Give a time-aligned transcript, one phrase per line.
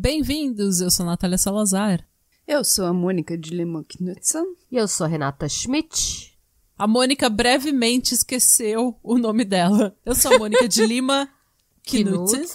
[0.00, 2.06] Bem-vindos, eu sou Natália Salazar.
[2.48, 4.56] Eu sou a Mônica de Lima Knudsen.
[4.72, 6.34] E eu sou a Renata Schmidt.
[6.78, 9.94] A Mônica brevemente esqueceu o nome dela.
[10.02, 11.28] Eu sou a Mônica de Lima
[11.86, 12.46] Knudsen.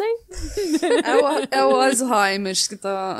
[1.05, 3.19] É o, é o Alzheimer que tá...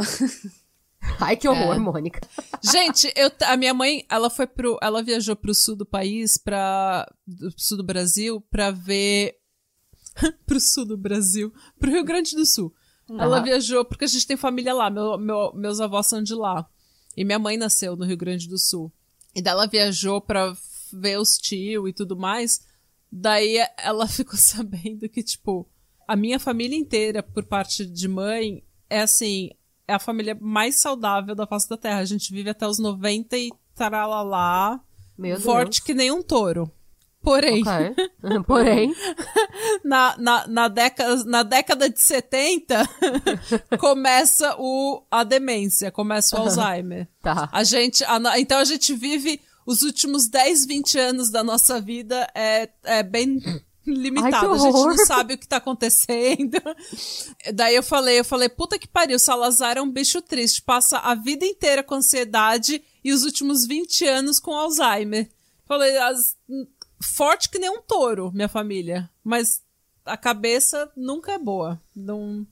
[1.21, 1.77] Ai, que horror, é.
[1.77, 2.27] Mônica.
[2.63, 7.07] Gente, eu, a minha mãe, ela foi pro, ela viajou pro sul do país, para
[7.27, 9.35] do sul do Brasil, pra ver
[10.47, 12.73] pro sul do Brasil, pro Rio Grande do Sul
[13.09, 13.19] Uhum.
[13.19, 16.67] Ela viajou porque a gente tem família lá, meu, meu, meus avós são de lá.
[17.15, 18.91] E minha mãe nasceu no Rio Grande do Sul.
[19.35, 20.55] E daí ela viajou pra
[20.91, 22.65] ver os tios e tudo mais.
[23.11, 25.67] Daí ela ficou sabendo que, tipo,
[26.07, 29.51] a minha família inteira, por parte de mãe, é assim,
[29.87, 31.99] é a família mais saudável da face da Terra.
[31.99, 34.79] A gente vive até os 90 e taralalá.
[35.17, 35.79] Meu forte Deus.
[35.79, 36.71] que nem um touro.
[37.23, 37.95] Porém, okay.
[38.45, 38.93] porém,
[39.81, 42.89] na, na, na, década, na década de 70,
[43.79, 47.07] começa o, a demência, começa o Alzheimer.
[47.21, 47.49] Tá.
[47.51, 52.27] A gente, a, então a gente vive os últimos 10, 20 anos da nossa vida
[52.35, 53.39] é, é bem
[53.87, 54.51] limitado.
[54.51, 56.61] Ai, a gente não sabe o que tá acontecendo.
[57.55, 61.15] Daí eu falei, eu falei, puta que pariu, Salazar é um bicho triste, passa a
[61.15, 65.29] vida inteira com ansiedade e os últimos 20 anos com Alzheimer.
[65.65, 66.35] Falei, as,
[67.03, 69.09] forte que nem um touro, minha família.
[69.23, 69.61] Mas
[70.05, 71.81] a cabeça nunca é boa.
[71.95, 72.45] Não...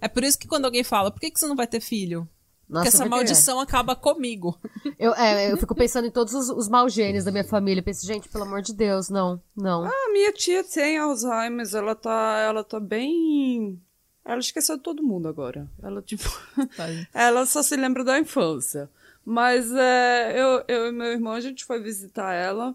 [0.00, 2.28] É por isso que quando alguém fala, por que, que você não vai ter filho?
[2.68, 3.62] Nossa, Porque essa maldição é.
[3.62, 4.58] acaba comigo.
[4.98, 7.80] Eu, é, eu fico pensando em todos os, os mau genes da minha família.
[7.80, 9.84] Eu penso, gente, pelo amor de Deus, não, não.
[9.84, 13.80] Ah, minha tia tem Alzheimer, ela tá, ela tá bem...
[14.24, 15.70] Ela esqueceu todo mundo agora.
[15.82, 16.24] Ela, tipo...
[17.12, 18.90] Ela só se lembra da infância.
[19.24, 22.74] Mas é, eu, eu e meu irmão, a gente foi visitar ela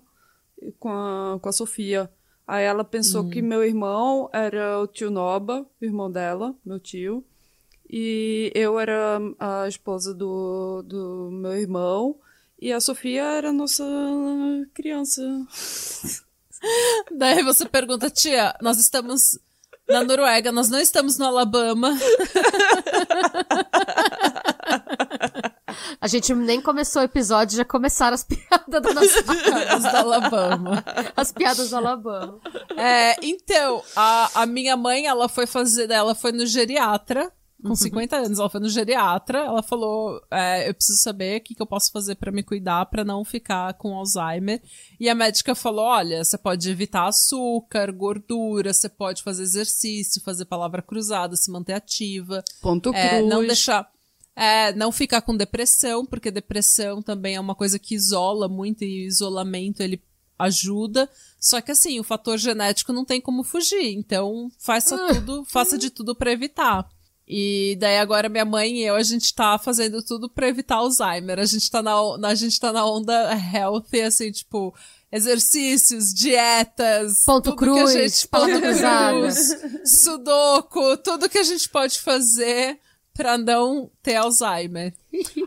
[0.79, 2.09] com a, com a Sofia.
[2.47, 3.29] Aí ela pensou hum.
[3.29, 7.23] que meu irmão era o tio Noba, o irmão dela, meu tio.
[7.89, 12.15] E eu era a esposa do, do meu irmão.
[12.61, 13.83] E a Sofia era a nossa
[14.73, 15.21] criança.
[17.15, 19.39] Daí você pergunta, tia, nós estamos
[19.87, 21.97] na Noruega, nós não estamos no Alabama.
[26.01, 30.85] A gente nem começou o episódio, já começaram as piadas da nossa piadas da Alabama.
[31.15, 32.39] As piadas da Alabama.
[32.77, 38.15] É, então, a, a minha mãe, ela foi fazer, ela foi no geriatra, com 50
[38.15, 38.25] uhum.
[38.25, 41.67] anos, ela foi no geriatra, ela falou, é, eu preciso saber o que, que eu
[41.67, 44.61] posso fazer para me cuidar, para não ficar com Alzheimer.
[44.97, 50.45] E a médica falou, olha, você pode evitar açúcar, gordura, você pode fazer exercício, fazer
[50.45, 52.41] palavra cruzada, se manter ativa.
[52.61, 53.29] Ponto é, cruz.
[53.29, 53.91] Não deixar
[54.39, 59.03] é, não ficar com depressão, porque depressão também é uma coisa que isola muito e
[59.03, 60.01] o isolamento ele
[60.39, 61.09] ajuda.
[61.37, 65.13] Só que assim, o fator genético não tem como fugir, então faça ah.
[65.13, 66.87] tudo, faça de tudo para evitar.
[67.27, 71.37] E daí agora minha mãe e eu, a gente tá fazendo tudo para evitar Alzheimer.
[71.37, 74.73] A gente tá na, a gente tá na onda healthy, assim, tipo,
[75.11, 79.37] exercícios, dietas, ponto cruz, gente, ponto cruz,
[79.85, 82.79] sudoku, tudo que a gente pode fazer
[83.19, 84.95] para não ter Alzheimer.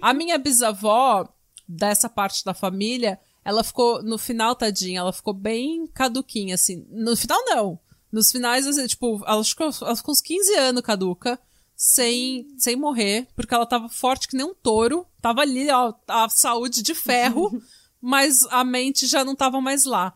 [0.03, 1.27] A minha bisavó,
[1.66, 6.87] dessa parte da família, ela ficou, no final, tadinha, ela ficou bem caduquinha, assim.
[6.91, 7.81] No final, não.
[8.12, 11.41] Nos finais, assim, tipo, ela ficou, ela ficou uns 15 anos caduca,
[11.75, 16.28] sem, sem morrer, porque ela tava forte que nem um touro, tava ali, ó, a
[16.28, 17.50] saúde de ferro,
[18.03, 20.12] mas a mente já não tava mais lá.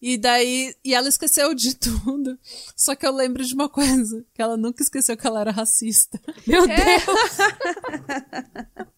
[0.00, 2.38] E daí, e ela esqueceu de tudo.
[2.76, 6.20] Só que eu lembro de uma coisa, que ela nunca esqueceu que ela era racista.
[6.46, 6.76] Meu é.
[6.76, 7.38] Deus!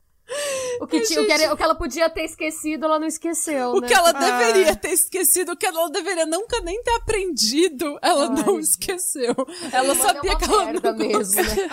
[0.80, 1.24] O que, tinha, gente...
[1.24, 3.70] o, que ela, o que, ela, podia ter esquecido, ela não esqueceu.
[3.70, 3.88] O né?
[3.88, 4.12] que ela ah.
[4.12, 9.34] deveria ter esquecido, o que ela deveria nunca nem ter aprendido, ela Ai, não esqueceu.
[9.72, 11.71] Ela sabia é que ela não mesmo, né?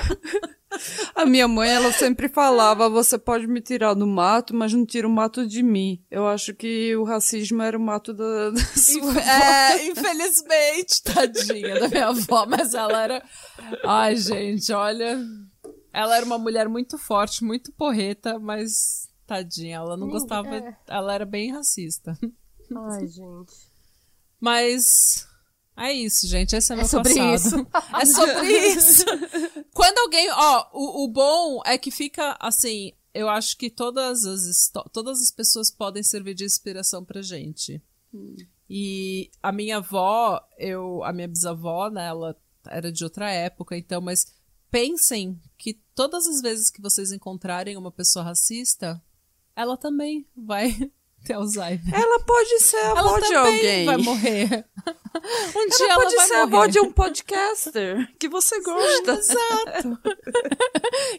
[1.16, 5.08] A minha mãe, ela sempre falava: você pode me tirar do mato, mas não tira
[5.08, 6.04] o mato de mim.
[6.12, 11.80] Eu acho que o racismo era o mato da, da sua Inf É, infelizmente, tadinha
[11.80, 13.24] da minha avó, mas ela era.
[13.86, 15.18] Ai, gente, olha.
[15.98, 20.56] Ela era uma mulher muito forte, muito porreta, mas tadinha, ela não gostava.
[20.56, 20.78] É.
[20.86, 22.16] Ela era bem racista.
[22.72, 23.56] Ai, gente.
[24.40, 25.28] Mas.
[25.76, 26.56] É isso, gente.
[26.56, 27.34] Esse é, é meu sobre passado.
[27.34, 27.68] Isso.
[28.00, 29.06] É sobre isso.
[29.74, 30.30] Quando alguém.
[30.30, 32.92] Ó, o, o bom é que fica assim.
[33.12, 37.82] eu acho que todas as, todas as pessoas podem servir de inspiração pra gente.
[38.14, 38.36] Hum.
[38.70, 44.00] E a minha avó, eu, a minha bisavó, né, ela era de outra época, então,
[44.00, 44.37] mas
[44.72, 49.02] pensem que todas as vezes que vocês encontrarem uma pessoa racista,
[49.56, 50.72] ela também vai
[51.26, 51.94] ter Alzheimer.
[51.94, 53.86] Ela pode ser a avó de alguém.
[53.86, 54.66] vai morrer.
[55.56, 59.14] Um ela dia pode ela vai ser a avó de um podcaster que você gosta.
[59.14, 60.00] Exato.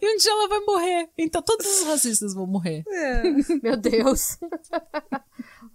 [0.01, 1.09] e um dia ela vai morrer.
[1.17, 2.85] Então todos os racistas vão morrer.
[2.87, 3.23] É.
[3.63, 4.39] Meu Deus.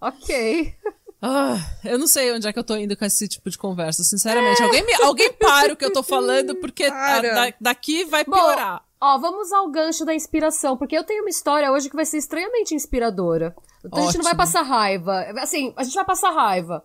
[0.00, 0.74] ok.
[1.20, 4.04] Ah, eu não sei onde é que eu tô indo com esse tipo de conversa,
[4.04, 4.60] sinceramente.
[4.60, 4.64] É.
[4.64, 8.78] Alguém, me, alguém para o que eu tô falando, porque a, da, daqui vai piorar.
[8.78, 12.04] Bom, ó, vamos ao gancho da inspiração, porque eu tenho uma história hoje que vai
[12.04, 13.54] ser extremamente inspiradora.
[13.78, 14.02] Então Ótimo.
[14.02, 15.26] a gente não vai passar raiva.
[15.38, 16.84] Assim, a gente vai passar raiva.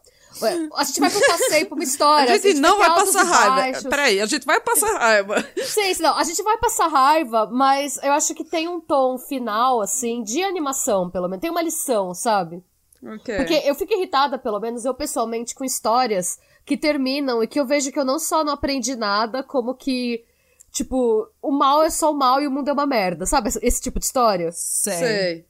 [0.75, 2.31] A gente vai pro passeio pra uma história.
[2.31, 3.89] A gente, a gente não vai, vai passar raiva.
[3.89, 5.45] Peraí, a gente vai passar raiva.
[5.65, 9.81] Sim, não, a gente vai passar raiva, mas eu acho que tem um tom final,
[9.81, 11.41] assim, de animação, pelo menos.
[11.41, 12.63] Tem uma lição, sabe?
[13.01, 13.37] Okay.
[13.37, 17.65] Porque eu fico irritada, pelo menos eu pessoalmente, com histórias que terminam e que eu
[17.65, 20.25] vejo que eu não só não aprendi nada, como que,
[20.71, 23.49] tipo, o mal é só o mal e o mundo é uma merda, sabe?
[23.61, 24.51] Esse tipo de história.
[24.51, 24.93] Sei.
[24.93, 25.45] Sei.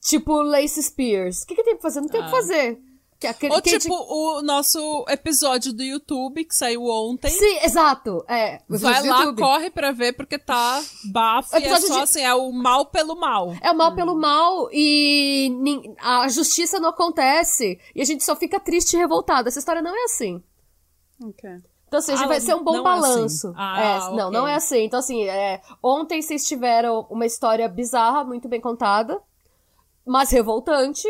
[0.00, 1.42] Tipo Lace Spears.
[1.42, 2.00] O que, que tem pra fazer?
[2.00, 2.26] Não tem o ah.
[2.26, 2.78] que fazer.
[3.20, 7.28] Que, aquele, Ou tipo o nosso episódio do YouTube que saiu ontem.
[7.28, 8.24] Sim, exato.
[8.26, 9.42] É, Vai lá, YouTube.
[9.42, 10.82] corre pra ver porque tá
[11.12, 12.00] bafo e é só de...
[12.00, 13.54] assim, é o mal pelo mal.
[13.60, 13.94] É o mal hum.
[13.94, 15.52] pelo mal e
[16.00, 19.48] a justiça não acontece e a gente só fica triste e revoltado.
[19.48, 20.42] Essa história não é assim.
[21.22, 21.50] Ok.
[21.88, 23.48] Então, assim, ah, vai ser um bom balanço.
[23.48, 23.56] É assim.
[23.58, 24.16] ah, é, okay.
[24.16, 24.84] Não, não é assim.
[24.84, 29.20] Então, assim, é, ontem vocês tiveram uma história bizarra, muito bem contada,
[30.06, 31.06] mas revoltante.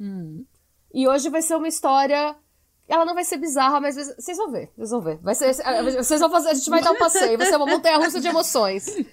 [0.00, 0.44] Hum.
[0.96, 2.34] E hoje vai ser uma história.
[2.88, 4.70] Ela não vai ser bizarra, mas vocês vão ver.
[4.74, 5.18] Vocês vão ver.
[5.18, 5.54] Vai ser,
[5.94, 6.48] vocês vão fazer.
[6.48, 7.36] A gente vai dar um passeio.
[7.36, 8.86] Vai ser uma montanha russa de emoções.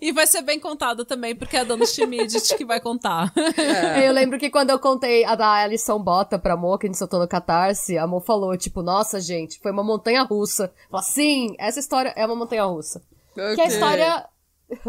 [0.00, 3.30] E vai ser bem contada também, porque é a Dona Schmidt que vai contar.
[3.58, 4.08] É.
[4.08, 6.96] Eu lembro que quando eu contei a da Alison Bota pra Mo, que a gente
[6.96, 10.72] soltou no Catarse, a Mo falou, tipo, nossa, gente, foi uma montanha russa.
[10.90, 13.02] Falei, sim, essa história é uma montanha russa.
[13.32, 13.56] Okay.
[13.56, 14.28] Que é a história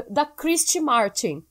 [0.10, 1.44] da Christy Martin.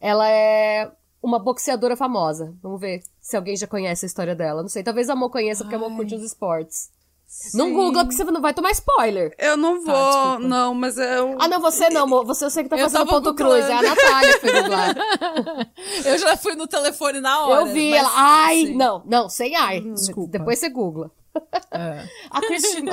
[0.00, 2.54] Ela é uma boxeadora famosa.
[2.60, 4.60] Vamos ver se alguém já conhece a história dela.
[4.60, 5.82] Não sei, talvez a Mo conheça, porque Ai.
[5.82, 6.90] a Mo curte os esportes.
[7.32, 7.56] Sim.
[7.56, 9.34] Não googla, porque você não vai tomar spoiler.
[9.38, 11.36] Eu não tá, vou, tá, não, mas eu...
[11.40, 12.22] Ah, não, você não, Mo.
[12.26, 13.64] Você eu sei que tá fazendo ponto cruz.
[13.64, 14.94] É a Natália que foi googlar.
[16.04, 17.62] eu já fui no telefone na hora.
[17.62, 18.00] Eu vi mas...
[18.00, 18.10] ela.
[18.14, 18.74] Ai, Sim.
[18.74, 19.80] não, não, sem ai.
[19.80, 20.30] Hum, desculpa.
[20.30, 21.10] Depois você googla.
[21.70, 22.06] É.
[22.30, 22.92] a Cristina...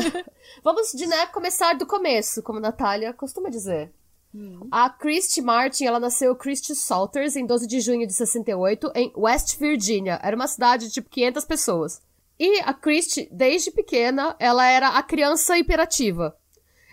[0.64, 3.92] Vamos, de, né, começar do começo, como a Natália costuma dizer.
[4.34, 4.68] Hum.
[4.72, 9.58] A Christy Martin, ela nasceu Christy Salters em 12 de junho de 68 em West
[9.58, 10.20] Virginia.
[10.22, 12.02] Era uma cidade de tipo 500 pessoas.
[12.40, 16.36] E a Christy, desde pequena, ela era a criança hiperativa.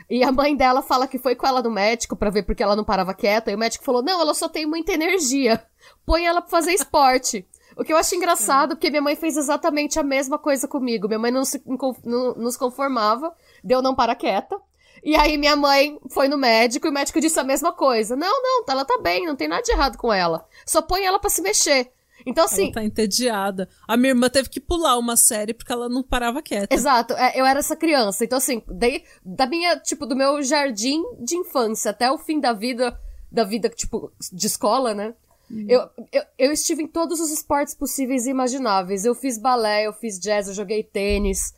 [0.08, 2.76] E a mãe dela fala que foi com ela no médico para ver porque ela
[2.76, 3.50] não parava quieta.
[3.50, 5.62] E o médico falou: Não, ela só tem muita energia.
[6.04, 7.46] Põe ela pra fazer esporte.
[7.76, 11.08] O que eu acho engraçado, porque minha mãe fez exatamente a mesma coisa comigo.
[11.08, 11.62] Minha mãe não se
[12.04, 14.58] não, nos conformava, deu não para quieta.
[15.06, 18.16] E aí minha mãe foi no médico e o médico disse a mesma coisa.
[18.16, 20.44] Não, não, ela tá bem, não tem nada de errado com ela.
[20.66, 21.92] Só põe ela para se mexer.
[22.26, 22.64] Então, assim.
[22.64, 23.68] Ela tá entediada.
[23.86, 26.74] A minha irmã teve que pular uma série porque ela não parava quieta.
[26.74, 27.14] Exato.
[27.14, 28.24] É, eu era essa criança.
[28.24, 32.52] Então, assim, daí, da minha, tipo, do meu jardim de infância até o fim da
[32.52, 32.98] vida,
[33.30, 35.14] da vida, tipo, de escola, né?
[35.48, 35.66] Hum.
[35.68, 39.04] Eu, eu, eu estive em todos os esportes possíveis e imagináveis.
[39.04, 41.54] Eu fiz balé, eu fiz jazz, eu joguei tênis.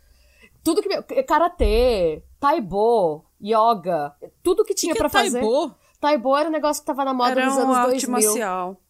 [0.62, 1.22] Tudo que.
[1.22, 5.40] Karatê, taibo, yoga, tudo que tinha para é fazer.
[5.40, 5.74] Taibo?
[6.00, 7.94] Taibo era um negócio que tava na moda era nos anos 2000.
[7.94, 8.80] arte marcial.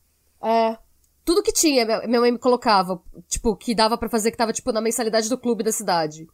[0.42, 0.78] É.
[1.24, 4.72] Tudo que tinha, minha mãe me colocava, tipo, que dava para fazer que tava, tipo,
[4.72, 6.26] na mensalidade do clube da cidade.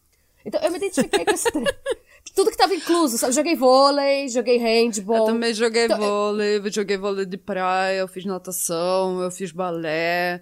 [0.45, 1.49] Então, eu me identifiquei com esse
[2.33, 3.33] Tudo que tava incluso, sabe?
[3.33, 5.17] Joguei vôlei, joguei handball.
[5.17, 6.71] Eu também joguei então, vôlei, eu...
[6.71, 10.41] joguei vôlei de praia, eu fiz natação, eu fiz balé.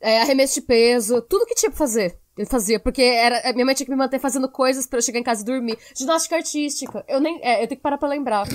[0.00, 2.18] É, arremesso de peso, tudo que tinha pra fazer.
[2.36, 5.18] Eu fazia, porque era, minha mãe tinha que me manter fazendo coisas para eu chegar
[5.18, 5.78] em casa e dormir.
[5.94, 7.04] Ginástica artística.
[7.06, 7.38] Eu nem.
[7.42, 8.46] É, eu tenho que parar pra lembrar.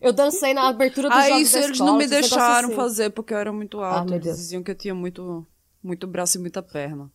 [0.00, 2.76] Eu dancei na abertura do ah, jogos isso da eles não me deixaram assim.
[2.76, 4.12] fazer porque eu era muito alto.
[4.12, 5.46] Ah, eles diziam que eu tinha muito,
[5.80, 7.08] muito braço e muita perna.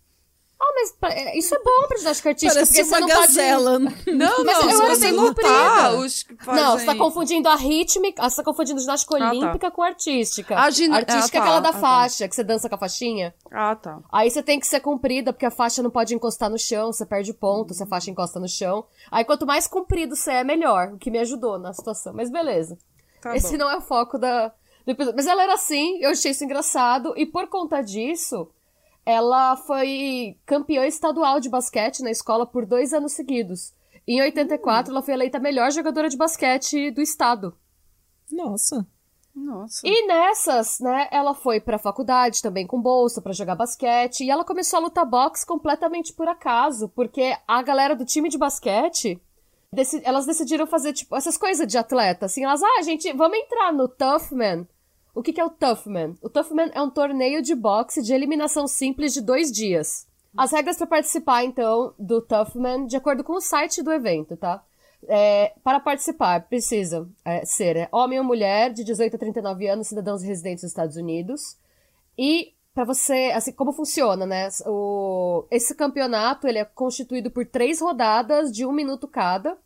[1.01, 3.79] Mas é, isso é bom pra ginástica artística, Parece porque você não gazela.
[3.79, 4.12] pode...
[4.17, 5.98] Não, não, mas eu era bem comprida.
[5.98, 6.63] Os fazem...
[6.63, 9.29] Não, você tá confundindo a rítmica, você tá confundindo ginástica ah, tá.
[9.29, 10.55] olímpica com artística.
[10.57, 10.91] A, gin...
[10.91, 11.38] artística ah, tá.
[11.38, 11.79] é aquela da ah, tá.
[11.79, 12.29] faixa, tá.
[12.29, 13.34] que você dança com a faixinha.
[13.51, 14.00] Ah, tá.
[14.12, 17.05] Aí você tem que ser comprida, porque a faixa não pode encostar no chão, você
[17.05, 18.86] perde ponto se a faixa encosta no chão.
[19.12, 22.13] Aí quanto mais comprido você é, melhor, o que me ajudou na situação.
[22.13, 22.77] Mas beleza.
[23.22, 23.65] Tá Esse bom.
[23.65, 24.51] não é o foco da...
[25.15, 28.50] Mas ela era assim, eu achei isso engraçado, e por conta disso
[29.08, 33.74] ela foi campeã estadual de basquete na escola por dois anos seguidos.
[34.06, 37.56] Em 84, ela foi eleita a melhor jogadora de basquete do estado.
[38.30, 38.86] Nossa.
[39.34, 39.88] Nossa.
[39.88, 44.26] E nessas, né, ela foi pra faculdade também com bolsa pra jogar basquete.
[44.26, 48.38] E ela começou a lutar boxe completamente por acaso, porque a galera do time de
[48.38, 49.22] basquete.
[50.04, 53.88] elas decidiram fazer, tipo, essas coisas de atleta, assim, elas, ah, gente, vamos entrar no
[53.88, 54.68] Toughman.
[55.18, 56.16] O que, que é o Toughman?
[56.22, 60.06] O Toughman é um torneio de boxe de eliminação simples de dois dias.
[60.38, 64.64] As regras para participar, então, do Toughman, de acordo com o site do evento, tá?
[65.08, 69.88] É, para participar, precisa é, ser é, homem ou mulher de 18 a 39 anos,
[69.88, 71.58] cidadãos residentes dos Estados Unidos.
[72.16, 74.50] E para você, assim, como funciona, né?
[74.68, 79.58] O, esse campeonato ele é constituído por três rodadas de um minuto cada.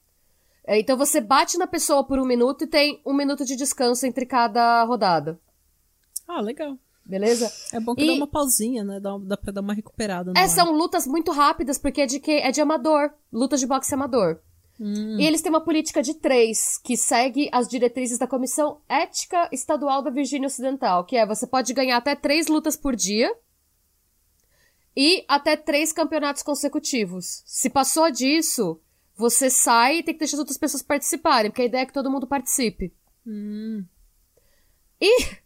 [0.66, 4.06] É, então você bate na pessoa por um minuto e tem um minuto de descanso
[4.06, 5.40] entre cada rodada.
[6.28, 6.78] Ah, legal.
[7.04, 7.52] Beleza?
[7.74, 8.08] É bom que e...
[8.08, 9.00] dá uma pausinha, né?
[9.00, 10.32] Dá, dá pra dar uma recuperada.
[10.36, 10.50] É, ar.
[10.50, 13.12] são lutas muito rápidas, porque é de, que, é de amador.
[13.32, 14.40] Lutas de boxe amador.
[14.80, 15.20] Hum.
[15.20, 20.02] E eles têm uma política de três, que segue as diretrizes da Comissão Ética Estadual
[20.02, 23.32] da Virgínia Ocidental, que é você pode ganhar até três lutas por dia
[24.96, 27.44] e até três campeonatos consecutivos.
[27.46, 28.80] Se passou disso,
[29.16, 31.94] você sai e tem que deixar as outras pessoas participarem, porque a ideia é que
[31.94, 32.94] todo mundo participe.
[33.26, 33.86] Hum.
[35.00, 35.42] E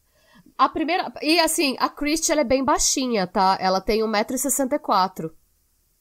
[0.58, 1.12] a primeira.
[1.22, 3.58] E assim, a Christie ela é bem baixinha, tá?
[3.60, 5.32] Ela tem 1,64m.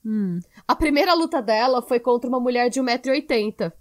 [0.05, 0.41] Hum.
[0.69, 3.73] A primeira luta dela foi contra uma mulher de 1,80m.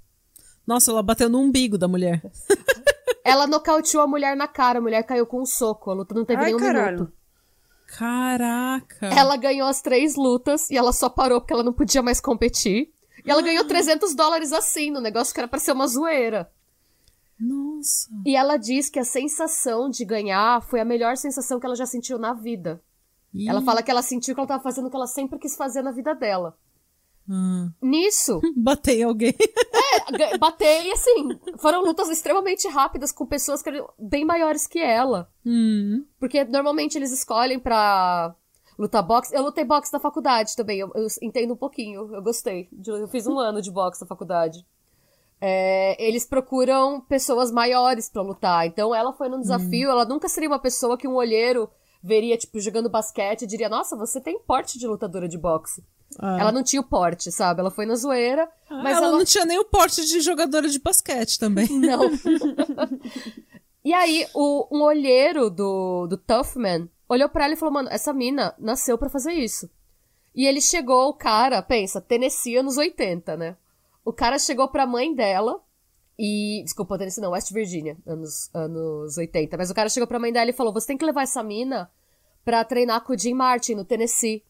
[0.66, 2.24] Nossa, ela bateu no umbigo da mulher.
[3.24, 5.92] ela nocauteou a mulher na cara, a mulher caiu com um soco.
[5.92, 6.96] A luta não teve Ai, nenhum caralho.
[6.96, 7.14] minuto.
[7.98, 9.08] Caraca!
[9.08, 12.93] Ela ganhou as três lutas e ela só parou porque ela não podia mais competir.
[13.26, 16.52] E ela ganhou 300 dólares assim, no negócio que era pra ser uma zoeira.
[17.40, 18.10] Nossa!
[18.26, 21.86] E ela diz que a sensação de ganhar foi a melhor sensação que ela já
[21.86, 22.82] sentiu na vida.
[23.34, 23.50] Ih.
[23.50, 25.82] Ela fala que ela sentiu que ela tava fazendo o que ela sempre quis fazer
[25.82, 26.58] na vida dela.
[27.28, 27.72] Hum.
[27.82, 28.40] Nisso.
[28.56, 29.34] Batei alguém.
[30.20, 34.80] É, batei, e assim, foram lutas extremamente rápidas com pessoas que eram bem maiores que
[34.80, 35.30] ela.
[35.46, 36.06] Hum.
[36.20, 38.36] Porque normalmente eles escolhem pra
[38.78, 39.36] lutar boxe.
[39.36, 42.70] Eu lutei boxe na faculdade também, eu, eu entendo um pouquinho, eu gostei.
[42.86, 44.66] Eu fiz um ano de boxe na faculdade.
[45.40, 48.66] É, eles procuram pessoas maiores para lutar.
[48.66, 49.92] Então ela foi num desafio, hum.
[49.92, 51.70] ela nunca seria uma pessoa que um olheiro
[52.02, 55.84] veria, tipo, jogando basquete e diria, nossa, você tem porte de lutadora de boxe.
[56.20, 56.38] Ah.
[56.40, 57.62] Ela não tinha o porte, sabe?
[57.62, 58.48] Ela foi na zoeira.
[58.70, 61.68] Ah, mas ela, ela, não tinha nem o porte de jogadora de basquete também.
[61.70, 62.10] Não.
[63.84, 68.14] e aí, o, um olheiro do, do Toughman olhou para ela e falou: Mano, essa
[68.14, 69.70] mina nasceu para fazer isso.
[70.36, 73.56] E ele chegou, o cara, pensa, Tennessee anos 80, né?
[74.04, 75.62] O cara chegou pra mãe dela
[76.18, 76.62] e.
[76.64, 79.58] Desculpa, Tennessee não, West Virginia, anos, anos 80.
[79.58, 81.90] Mas o cara chegou pra mãe dela e falou: Você tem que levar essa mina
[82.44, 84.44] pra treinar com o Jim Martin no Tennessee.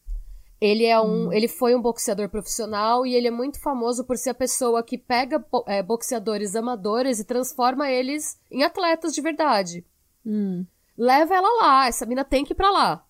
[0.60, 1.28] Ele é um.
[1.28, 1.32] Hum.
[1.32, 4.96] Ele foi um boxeador profissional e ele é muito famoso por ser a pessoa que
[4.96, 9.84] pega é, boxeadores amadores e transforma eles em atletas de verdade.
[10.24, 10.64] Hum.
[10.96, 13.04] Leva ela lá, essa mina tem que ir pra lá.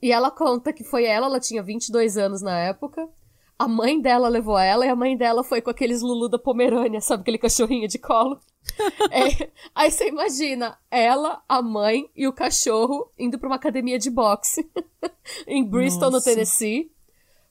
[0.00, 3.08] E ela conta que foi ela, ela tinha 22 anos na época.
[3.58, 7.00] A mãe dela levou ela e a mãe dela foi com aqueles Lulu da Pomerânia,
[7.00, 7.22] sabe?
[7.22, 8.38] Aquele cachorrinho de colo.
[9.10, 14.10] é, aí você imagina ela, a mãe e o cachorro indo pra uma academia de
[14.10, 14.70] boxe
[15.46, 16.30] em Bristol, Nossa.
[16.30, 16.92] no Tennessee,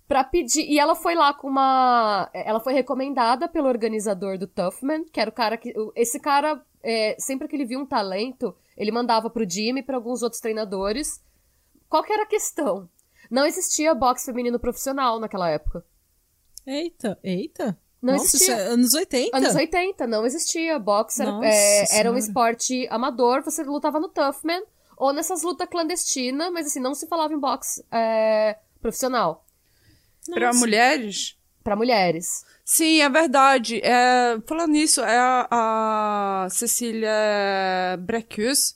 [0.08, 0.66] pra pedir.
[0.70, 2.30] E ela foi lá com uma.
[2.34, 5.74] Ela foi recomendada pelo organizador do Toughman, que era o cara que.
[5.94, 9.98] Esse cara, é, sempre que ele via um talento, ele mandava pro Jimmy e pra
[9.98, 11.22] alguns outros treinadores.
[11.90, 12.90] Qual que era a questão?
[13.30, 15.84] Não existia boxe feminino profissional naquela época.
[16.66, 17.78] Eita, eita.
[18.02, 18.56] Não Nossa, existia.
[18.56, 19.38] É anos 80?
[19.38, 20.78] Anos 80, não existia.
[20.78, 24.64] Boxe era, é, era um esporte amador, você lutava no Toughman
[24.96, 29.46] ou nessas lutas clandestinas, mas assim, não se falava em boxe é, profissional.
[30.30, 31.38] Para mulheres?
[31.64, 32.46] Para mulheres.
[32.70, 33.80] Sim, é verdade.
[33.82, 35.48] É, falando nisso, é a,
[36.44, 37.10] a Cecília
[37.98, 38.76] Brecus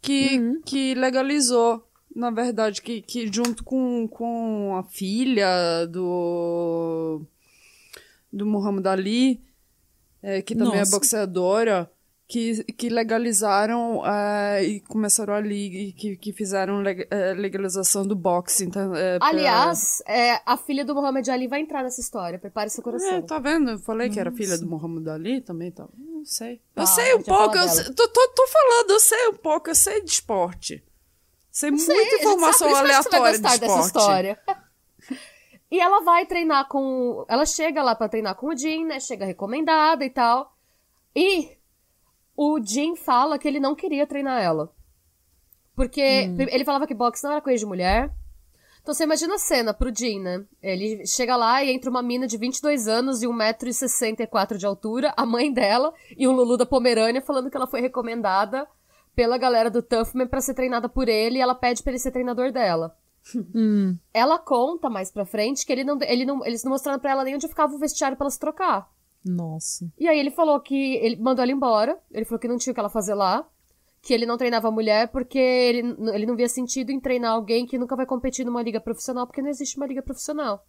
[0.00, 0.62] que, uhum.
[0.64, 7.20] que legalizou na verdade, que, que junto com, com a filha do,
[8.32, 9.42] do Muhammad Ali,
[10.22, 10.96] é, que também é Nossa.
[10.96, 11.92] é boxeadora,
[12.28, 18.64] que, que legalizaram é, e começaram ali, que, que fizeram leg, é, legalização do boxe.
[18.64, 20.14] Então, é, Aliás, pra...
[20.14, 23.08] é, a filha do Muhammad Ali vai entrar nessa história, prepare seu coração.
[23.08, 23.70] É, tá vendo?
[23.70, 25.88] Eu falei que era filha do Muhammad Ali também, tá?
[25.96, 26.60] Não sei.
[26.74, 29.74] eu ah, sei um pouco, eu, tô, tô, tô falando, eu sei um pouco, eu
[29.74, 30.84] sei de esporte.
[31.52, 33.60] Sei muita sei, informação aleatória de esporte.
[33.60, 34.38] Dessa história.
[35.70, 37.24] e ela vai treinar com.
[37.28, 38.98] Ela chega lá para treinar com o Jim, né?
[39.00, 40.54] Chega recomendada e tal.
[41.14, 41.55] E
[42.36, 44.72] o Jim fala que ele não queria treinar ela.
[45.74, 46.36] Porque hum.
[46.38, 48.12] ele falava que boxe não era coisa de mulher.
[48.80, 50.44] Então você imagina a cena pro Jim, né?
[50.62, 55.26] Ele chega lá e entra uma mina de 22 anos e 1,64m de altura, a
[55.26, 58.66] mãe dela e o Lulu da Pomerânia falando que ela foi recomendada
[59.12, 62.12] pela galera do Toughman para ser treinada por ele e ela pede pra ele ser
[62.12, 62.96] treinador dela.
[63.52, 63.98] Hum.
[64.14, 67.24] Ela conta mais pra frente que ele não, ele não, eles não mostraram pra ela
[67.24, 68.88] nem onde ficava o vestiário pra ela se trocar.
[69.26, 69.90] Nossa.
[69.98, 70.94] E aí ele falou que.
[70.96, 71.98] Ele mandou ela embora.
[72.12, 73.46] Ele falou que não tinha o que ela fazer lá.
[74.00, 77.76] Que ele não treinava mulher porque ele, ele não via sentido em treinar alguém que
[77.76, 80.64] nunca vai competir numa liga profissional, porque não existe uma liga profissional.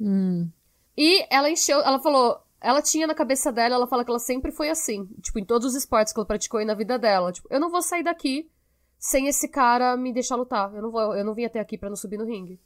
[0.00, 0.48] Hum.
[0.96, 1.80] E ela encheu.
[1.80, 2.40] Ela falou.
[2.60, 5.06] Ela tinha na cabeça dela, ela fala que ela sempre foi assim.
[5.20, 7.32] Tipo, em todos os esportes que ela praticou e na vida dela.
[7.32, 8.50] Tipo, eu não vou sair daqui
[8.98, 10.74] sem esse cara me deixar lutar.
[10.74, 12.60] Eu não vou, eu não vim até aqui para não subir no ringue.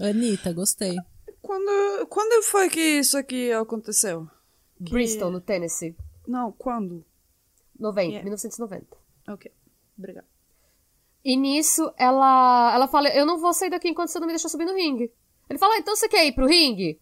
[0.00, 0.96] Anitta, gostei.
[1.40, 4.28] Quando, quando foi que isso aqui aconteceu?
[4.84, 4.90] Que...
[4.92, 5.96] Bristol, no Tennessee.
[6.26, 7.04] Não, quando?
[7.78, 8.24] 90, yeah.
[8.24, 8.96] 1990.
[9.28, 9.52] Ok,
[9.96, 10.26] obrigada.
[11.24, 14.48] E nisso, ela, ela fala, eu não vou sair daqui enquanto você não me deixar
[14.48, 15.12] subir no ringue.
[15.48, 17.00] Ele fala, ah, então você quer ir pro ringue?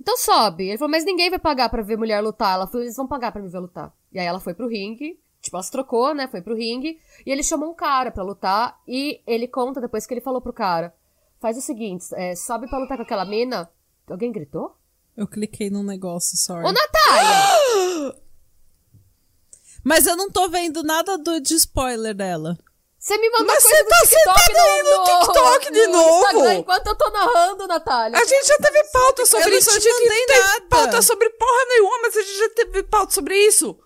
[0.00, 0.68] Então sobe.
[0.68, 2.54] Ele falou, mas ninguém vai pagar para ver mulher lutar.
[2.54, 3.92] Ela falou, eles vão pagar para me ver lutar.
[4.12, 7.30] E aí ela foi pro ringue, tipo, ela se trocou, né, foi pro ringue, e
[7.30, 10.94] ele chamou um cara pra lutar, e ele conta depois que ele falou pro cara,
[11.40, 13.70] faz o seguinte, é, sobe pra lutar com aquela mina.
[14.08, 14.77] Alguém gritou?
[15.18, 16.64] Eu cliquei num negócio, sorry.
[16.64, 18.14] Ô, Natália!
[19.82, 22.56] Mas eu não tô vendo nada do, de spoiler dela.
[23.00, 25.92] Você me mandou Mas coisa tá você tá TikTok aí no, no, TikTok de no
[25.92, 26.18] novo.
[26.20, 28.16] Instagram, enquanto eu tô narrando, Natália.
[28.16, 29.70] A gente já teve pauta sobre eu isso.
[29.70, 30.66] Não a gente não teve nada.
[30.68, 33.76] pauta sobre porra nenhuma, mas a gente já teve pauta sobre isso.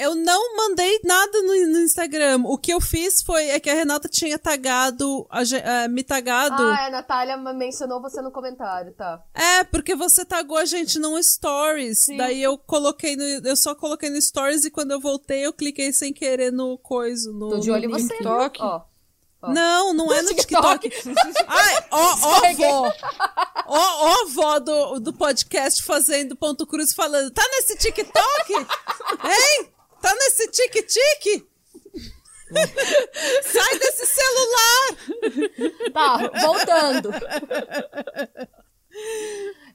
[0.00, 2.40] Eu não mandei nada no, no, Instagram.
[2.46, 6.62] O que eu fiz foi é que a Renata tinha tagado, a, uh, me tagado.
[6.62, 9.22] Ah, é, a Natália mencionou você no comentário, tá?
[9.34, 12.04] É, porque você tagou a gente num stories.
[12.04, 12.16] Sim.
[12.16, 13.22] Daí eu coloquei no.
[13.46, 17.30] Eu só coloquei no stories e quando eu voltei, eu cliquei sem querer no coisa.
[17.30, 18.62] No, Tô de olho em você, TikTok.
[18.62, 18.80] Ó.
[19.42, 19.52] Ó.
[19.52, 20.88] Não, não é no TikTok.
[20.88, 21.44] TikTok.
[21.46, 22.92] Ai, ó, ó, vó.
[23.66, 27.30] Ó, ó, vó do, do podcast fazendo ponto cruz falando.
[27.30, 28.52] Tá nesse TikTok?
[29.24, 29.79] hein?
[30.00, 31.48] Tá nesse tique-tique?
[33.42, 34.96] Sai desse celular!
[35.92, 37.10] Tá, voltando.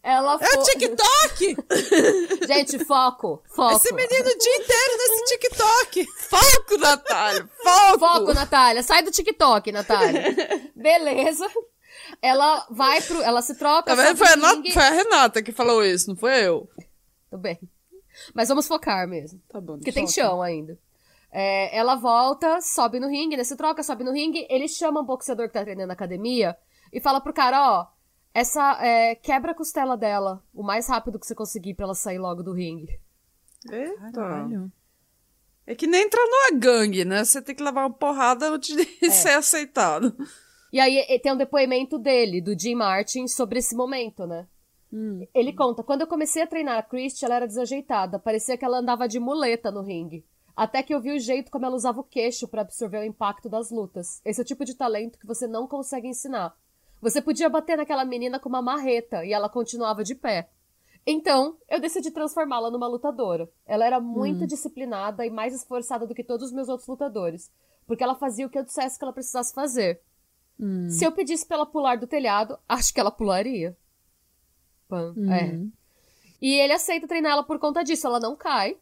[0.03, 0.47] Ela foi...
[0.47, 1.57] É o TikTok!
[2.47, 3.75] Gente, foco, foco.
[3.77, 6.05] Esse menino o dia inteiro nesse TikTok.
[6.29, 7.99] Foco, Natália, foco!
[7.99, 8.83] Foco, Natália.
[8.83, 10.71] Sai do TikTok, Natália.
[10.75, 11.49] Beleza.
[12.21, 13.21] Ela vai pro...
[13.21, 13.95] Ela se troca...
[13.95, 16.69] Tá foi, a foi a Renata que falou isso, não foi eu.
[17.31, 17.59] Tudo bem.
[18.33, 19.41] Mas vamos focar mesmo.
[19.47, 19.77] Tá bom.
[19.77, 20.77] Porque tem chão ainda.
[21.31, 25.47] É, ela volta, sobe no ringue, nesse troca, sobe no ringue, ele chama um boxeador
[25.47, 26.55] que tá treinando na academia
[26.93, 27.87] e fala pro cara, ó,
[28.33, 32.19] essa é, quebra a costela dela o mais rápido que você conseguir pra ela sair
[32.19, 32.99] logo do ringue.
[33.69, 34.11] Eita.
[34.13, 34.71] Caralho.
[35.67, 37.25] É que nem entrar numa gangue, né?
[37.25, 39.09] Você tem que levar uma porrada antes de é.
[39.11, 40.15] ser aceitado.
[40.71, 44.47] E aí tem um depoimento dele, do Jim Martin, sobre esse momento, né?
[44.95, 45.27] Hum.
[45.33, 48.17] Ele conta, quando eu comecei a treinar a Christie, ela era desajeitada.
[48.17, 50.25] Parecia que ela andava de muleta no ringue.
[50.55, 53.49] Até que eu vi o jeito como ela usava o queixo para absorver o impacto
[53.49, 54.21] das lutas.
[54.23, 56.55] Esse é o tipo de talento que você não consegue ensinar.
[57.01, 60.49] Você podia bater naquela menina com uma marreta e ela continuava de pé.
[61.05, 63.49] Então, eu decidi transformá-la numa lutadora.
[63.65, 64.47] Ela era muito hum.
[64.47, 67.51] disciplinada e mais esforçada do que todos os meus outros lutadores,
[67.85, 70.01] porque ela fazia o que eu dissesse que ela precisasse fazer.
[70.57, 70.89] Hum.
[70.89, 73.77] Se eu pedisse pra ela pular do telhado, acho que ela pularia.
[74.87, 75.13] Pan.
[75.15, 75.31] Uhum.
[75.33, 75.59] É.
[76.41, 78.07] E ele aceita treinar ela por conta disso.
[78.07, 78.77] Ela não cai.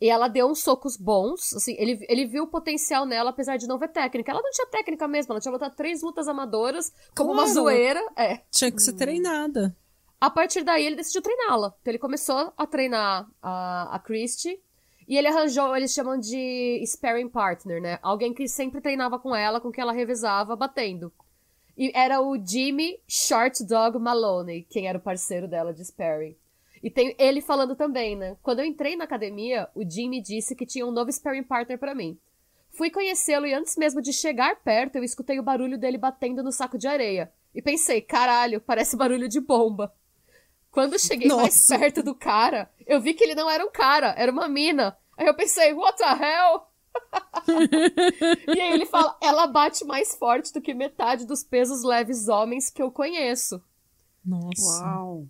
[0.00, 1.54] E ela deu uns socos bons.
[1.54, 4.30] Assim, ele, ele viu o potencial nela, apesar de não ver técnica.
[4.30, 5.32] Ela não tinha técnica mesmo.
[5.32, 7.48] Ela tinha lutado três lutas amadoras, como claro.
[7.48, 8.00] uma zoeira.
[8.16, 8.40] É.
[8.50, 9.76] Tinha que ser treinada.
[10.20, 11.74] A partir daí, ele decidiu treiná-la.
[11.80, 14.60] Então, ele começou a treinar a, a Christie.
[15.08, 17.98] E ele arranjou, eles chamam de sparring partner, né?
[18.02, 21.12] Alguém que sempre treinava com ela, com quem ela revezava, batendo.
[21.76, 26.36] E era o Jimmy Short Dog Maloney, quem era o parceiro dela de sparring.
[26.82, 28.36] E tem ele falando também, né?
[28.42, 31.94] Quando eu entrei na academia, o Jimmy disse que tinha um novo sparring partner para
[31.94, 32.18] mim.
[32.70, 36.52] Fui conhecê-lo e antes mesmo de chegar perto, eu escutei o barulho dele batendo no
[36.52, 37.32] saco de areia.
[37.54, 39.92] E pensei, caralho, parece barulho de bomba.
[40.70, 41.40] Quando eu cheguei Nossa.
[41.42, 44.96] mais perto do cara, eu vi que ele não era um cara, era uma mina.
[45.16, 46.66] Aí eu pensei, what the hell?
[48.48, 52.70] e aí ele fala: ela bate mais forte do que metade dos pesos leves homens
[52.70, 53.62] que eu conheço.
[54.24, 54.84] Nossa.
[54.84, 55.26] Uau.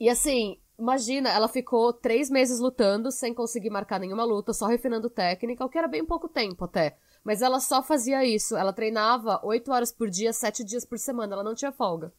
[0.00, 5.10] E assim, imagina, ela ficou três meses lutando sem conseguir marcar nenhuma luta, só refinando
[5.10, 6.96] técnica, o que era bem pouco tempo até.
[7.22, 8.56] Mas ela só fazia isso.
[8.56, 11.34] Ela treinava oito horas por dia, sete dias por semana.
[11.34, 12.12] Ela não tinha folga.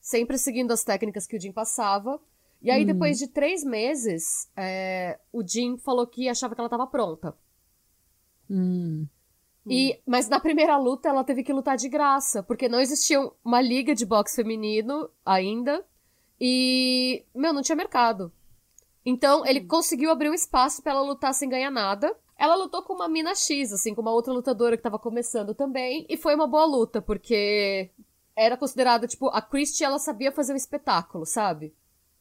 [0.00, 2.20] Sempre seguindo as técnicas que o Jim passava.
[2.62, 2.86] E aí, hum.
[2.86, 7.34] depois de três meses, é, o Jim falou que achava que ela estava pronta.
[8.50, 9.06] Hum.
[9.66, 13.60] E, mas na primeira luta ela teve que lutar de graça, porque não existia uma
[13.60, 15.84] liga de boxe feminino ainda.
[16.40, 18.30] E, meu, não tinha mercado.
[19.06, 22.14] Então, ele conseguiu abrir um espaço para ela lutar sem ganhar nada.
[22.36, 26.04] Ela lutou com uma mina X, assim, com uma outra lutadora que tava começando também,
[26.08, 27.90] e foi uma boa luta, porque
[28.36, 31.72] era considerada, tipo, a Christie, ela sabia fazer um espetáculo, sabe?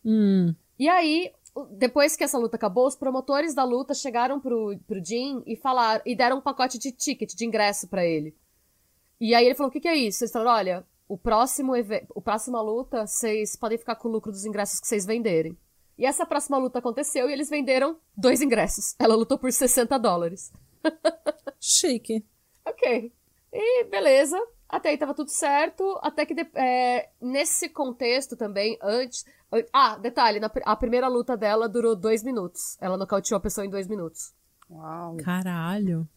[0.06, 0.54] Hum.
[0.78, 1.32] E aí,
[1.72, 6.02] depois que essa luta acabou, os promotores da luta chegaram pro, pro Jim e falaram,
[6.06, 8.36] e deram um pacote de ticket, de ingresso para ele.
[9.20, 10.24] E aí ele falou, o que que é isso?
[10.24, 11.74] Eles falaram, olha, o próximo,
[12.10, 15.58] o próxima luta, vocês podem ficar com o lucro dos ingressos que vocês venderem.
[15.98, 18.96] E essa próxima luta aconteceu e eles venderam dois ingressos.
[18.98, 20.52] Ela lutou por 60 dólares.
[21.62, 22.26] Chique.
[22.66, 23.14] ok.
[23.52, 24.42] E beleza.
[24.68, 26.00] Até aí tava tudo certo.
[26.02, 29.24] Até que é, nesse contexto também, antes.
[29.72, 32.78] Ah, detalhe: na, a primeira luta dela durou dois minutos.
[32.82, 34.34] Ela nocauteou a pessoa em dois minutos.
[34.70, 35.18] Uau.
[35.18, 36.08] Caralho.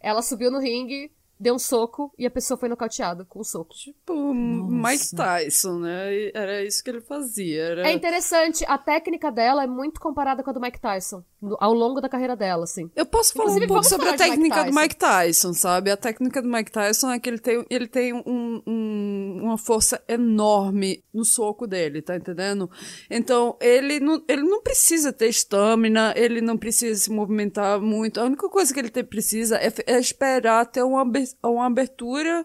[0.00, 3.74] Ela subiu no ringue, deu um soco e a pessoa foi nocauteada com um soco.
[3.74, 4.88] Tipo, Nossa.
[4.88, 6.30] Mike Tyson, né?
[6.32, 7.62] Era isso que ele fazia.
[7.62, 7.88] Era...
[7.88, 11.24] É interessante, a técnica dela é muito comparada com a do Mike Tyson,
[11.58, 12.90] ao longo da carreira dela, assim.
[12.94, 15.90] Eu posso falar Inclusive, um pouco sobre a técnica Mike do Mike Tyson, sabe?
[15.90, 20.02] A técnica do Mike Tyson é que ele tem, ele tem um, um, uma força
[20.08, 22.70] enorme no soco dele, tá entendendo?
[23.10, 28.20] Então, ele não, ele não precisa ter estamina, ele não precisa se movimentar muito.
[28.20, 31.04] A única coisa que ele tem, precisa é, é esperar ter uma
[31.42, 32.44] uma abertura,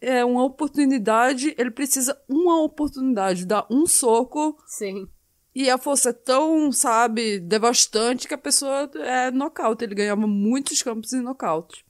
[0.00, 4.56] é uma oportunidade, ele precisa uma oportunidade, dar um soco.
[4.66, 5.08] Sim.
[5.54, 9.84] E a força é tão, sabe, devastante que a pessoa é nocaute.
[9.84, 11.84] Ele ganhava muitos campos em nocaute.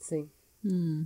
[0.00, 0.30] Sim.
[0.64, 1.04] Hum.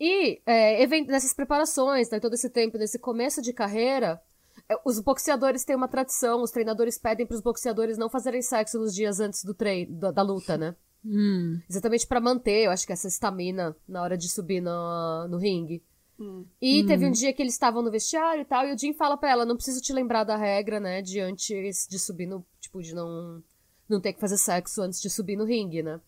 [0.00, 4.20] E é, nessas preparações, né, todo esse tempo, nesse começo de carreira,
[4.68, 8.78] é, os boxeadores têm uma tradição, os treinadores pedem para os boxeadores não fazerem sexo
[8.78, 10.74] nos dias antes do treino, da, da luta, né?
[11.04, 11.60] Hum.
[11.68, 15.82] Exatamente para manter, eu acho que essa estamina na hora de subir no, no ringue.
[16.18, 16.46] Hum.
[16.62, 16.86] E hum.
[16.86, 19.30] teve um dia que eles estavam no vestiário e tal, e o Jim fala pra
[19.30, 22.94] ela, não preciso te lembrar da regra, né, de antes de subir no, tipo, de
[22.94, 23.42] não,
[23.88, 26.00] não ter que fazer sexo antes de subir no ringue, né.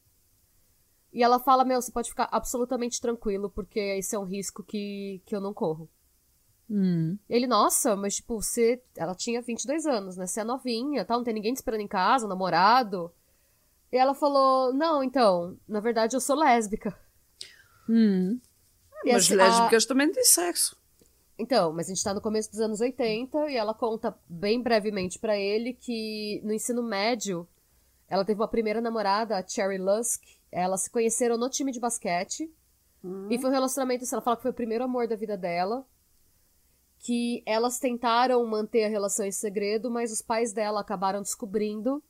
[1.13, 5.23] E ela fala, meu, você pode ficar absolutamente tranquilo, porque esse é um risco que,
[5.25, 5.89] que eu não corro.
[6.69, 7.17] Hum.
[7.29, 8.83] Ele, nossa, mas tipo, você.
[8.97, 10.27] Ela tinha 22 anos, né?
[10.27, 13.11] Você é novinha, tal, não tem ninguém te esperando em casa, um namorado.
[13.93, 16.97] E ela falou: Não, então, na verdade eu sou lésbica.
[17.89, 18.41] Hum.
[19.05, 19.89] E mas assim, lésbicas a...
[19.89, 20.77] também têm sexo.
[21.39, 25.19] Então, mas a gente tá no começo dos anos 80 e ela conta bem brevemente
[25.19, 27.47] para ele que no ensino médio
[28.09, 30.23] ela teve uma primeira namorada, a Cherry Lusk.
[30.51, 32.51] Elas se conheceram no time de basquete.
[33.05, 33.29] Hum.
[33.31, 35.85] E foi um relacionamento, assim, ela fala que foi o primeiro amor da vida dela.
[37.01, 42.03] Que elas tentaram manter a relação em segredo, mas os pais dela acabaram descobrindo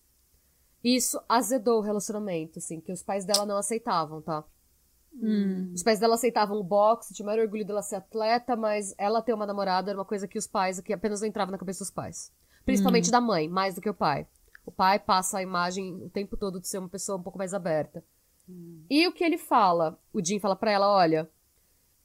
[0.94, 4.44] isso azedou o relacionamento, assim, que os pais dela não aceitavam, tá?
[5.14, 5.72] Hum.
[5.75, 9.33] Os pais dela aceitavam o boxe, tinha maior orgulho dela ser atleta, mas ela ter
[9.33, 11.90] uma namorada era uma coisa que os pais, que apenas não entrava na cabeça dos
[11.90, 12.33] pais.
[12.64, 13.12] Principalmente hum.
[13.12, 14.27] da mãe, mais do que o pai.
[14.64, 17.55] O pai passa a imagem o tempo todo de ser uma pessoa um pouco mais
[17.55, 18.05] aberta.
[18.49, 18.85] Hum.
[18.90, 19.99] E o que ele fala?
[20.12, 21.31] O Jim fala para ela: olha,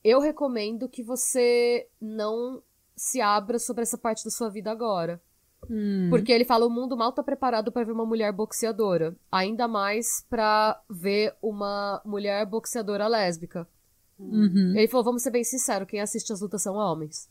[0.04, 2.64] eu recomendo que você não
[2.96, 5.22] se abra sobre essa parte da sua vida agora.
[5.70, 6.08] Hum.
[6.10, 9.16] Porque ele fala: o mundo mal tá preparado para ver uma mulher boxeadora.
[9.32, 13.68] Ainda mais para ver uma mulher boxeadora lésbica.
[14.18, 14.76] Uhum.
[14.76, 17.30] Ele falou: vamos ser bem sinceros, quem assiste as lutas são homens.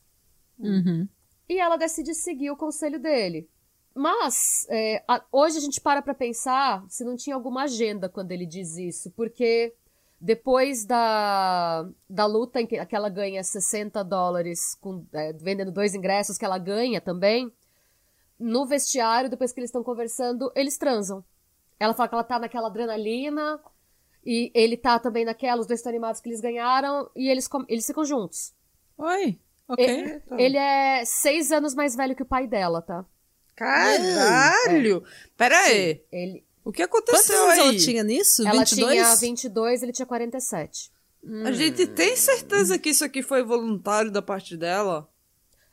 [0.58, 1.08] Uhum.
[1.48, 3.48] E ela decide seguir o conselho dele.
[3.94, 8.30] Mas, é, a, hoje a gente para pra pensar se não tinha alguma agenda quando
[8.30, 9.74] ele diz isso, porque
[10.20, 15.94] depois da, da luta em que, que ela ganha 60 dólares, com, é, vendendo dois
[15.94, 17.50] ingressos que ela ganha também,
[18.40, 21.22] no vestiário, depois que eles estão conversando, eles transam.
[21.78, 23.60] Ela fala que ela tá naquela adrenalina,
[24.24, 27.86] e ele tá também naquela, os dois estão animados que eles ganharam, e eles, eles
[27.86, 28.52] ficam juntos.
[28.96, 29.86] Oi, ok.
[29.86, 33.04] Ele, ele é seis anos mais velho que o pai dela, tá?
[33.54, 35.04] Caralho!
[35.06, 35.30] É.
[35.36, 36.02] Pera aí.
[36.10, 36.44] Ele...
[36.64, 37.60] O que aconteceu Quantos aí?
[37.60, 38.46] ela tinha nisso?
[38.46, 38.92] Ela 22?
[38.92, 40.90] tinha 22, ele tinha 47.
[41.22, 41.42] Hum.
[41.46, 45.09] A gente tem certeza que isso aqui foi voluntário da parte dela?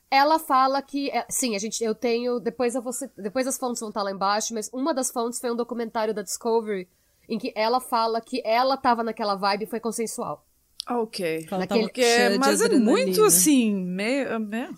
[0.09, 1.09] Ela fala que.
[1.09, 2.39] É, sim, a gente, eu tenho.
[2.39, 5.51] Depois, eu vou, depois as fontes vão estar lá embaixo, mas uma das fontes foi
[5.51, 6.87] um documentário da Discovery
[7.27, 10.45] em que ela fala que ela tava naquela vibe e foi consensual.
[10.89, 11.45] Ok.
[11.51, 11.81] Naquele...
[11.81, 14.73] Porque, mas é muito assim, meio, meio.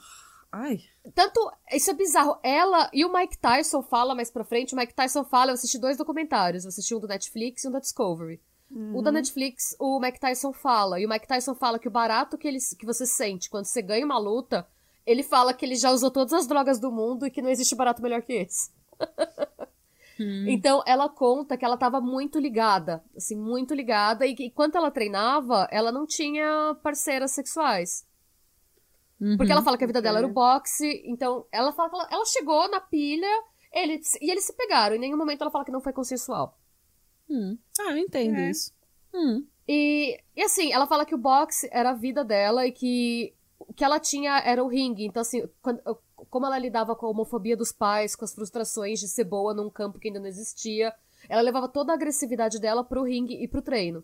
[0.52, 0.80] Ai.
[1.14, 1.52] Tanto.
[1.72, 2.40] Isso é bizarro.
[2.42, 4.74] Ela e o Mike Tyson fala mais pra frente.
[4.74, 5.52] O Mike Tyson fala.
[5.52, 6.64] Eu assisti dois documentários.
[6.64, 8.42] Eu assisti um do Netflix e um da Discovery.
[8.72, 8.98] Uhum.
[8.98, 11.00] O da Netflix, o Mike Tyson fala.
[11.00, 13.82] E o Mike Tyson fala que o barato que, ele, que você sente quando você
[13.82, 14.68] ganha uma luta
[15.06, 17.76] ele fala que ele já usou todas as drogas do mundo e que não existe
[17.76, 18.72] barato melhor que esse.
[20.20, 20.46] hum.
[20.48, 24.92] Então, ela conta que ela estava muito ligada, assim, muito ligada, e que enquanto ela
[24.92, 28.06] treinava, ela não tinha parceiras sexuais.
[29.20, 29.36] Uhum.
[29.36, 32.08] Porque ela fala que a vida dela era o boxe, então ela fala que ela,
[32.12, 33.28] ela chegou na pilha,
[33.74, 36.58] ele, e eles se pegaram, em nenhum momento ela fala que não foi consensual.
[37.30, 37.58] Hum.
[37.80, 38.50] Ah, eu entendo é.
[38.50, 38.74] isso.
[39.14, 39.46] Hum.
[39.68, 43.36] E, e assim, ela fala que o boxe era a vida dela e que
[43.80, 45.06] que ela tinha era o ringue.
[45.06, 45.80] Então, assim, quando,
[46.30, 49.70] como ela lidava com a homofobia dos pais, com as frustrações de ser boa num
[49.70, 50.94] campo que ainda não existia,
[51.30, 54.04] ela levava toda a agressividade dela pro ringue e pro treino.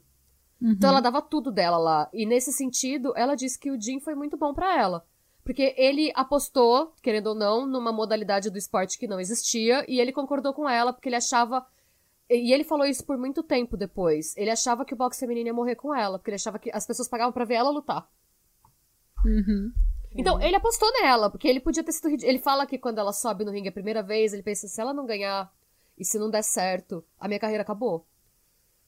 [0.62, 0.72] Uhum.
[0.72, 2.10] Então ela dava tudo dela lá.
[2.14, 5.06] E nesse sentido, ela disse que o Jim foi muito bom para ela.
[5.44, 10.14] Porque ele apostou, querendo ou não, numa modalidade do esporte que não existia, e ele
[10.14, 11.68] concordou com ela, porque ele achava
[12.30, 14.36] e ele falou isso por muito tempo depois.
[14.38, 16.88] Ele achava que o boxe feminino ia morrer com ela, porque ele achava que as
[16.88, 18.10] pessoas pagavam para ver ela lutar.
[19.26, 19.72] Uhum.
[20.18, 22.08] Então, ele apostou nela, porque ele podia ter sido.
[22.24, 24.94] Ele fala que quando ela sobe no ringue a primeira vez, ele pensa: se ela
[24.94, 25.52] não ganhar
[25.98, 28.06] e se não der certo, a minha carreira acabou.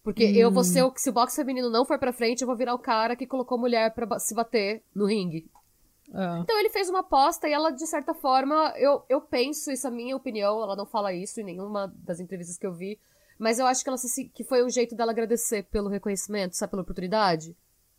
[0.04, 0.36] Porque hum.
[0.36, 0.94] eu vou ser o.
[0.96, 3.58] Se o boxe feminino não for pra frente, eu vou virar o cara que colocou
[3.58, 5.50] mulher para se bater no ringue.
[6.14, 6.40] É.
[6.40, 9.90] Então ele fez uma aposta e ela, de certa forma, eu, eu penso, isso é
[9.90, 12.98] a minha opinião, ela não fala isso em nenhuma das entrevistas que eu vi,
[13.38, 16.72] mas eu acho que ela se, que foi um jeito dela agradecer pelo reconhecimento, sabe,
[16.72, 17.56] pela oportunidade.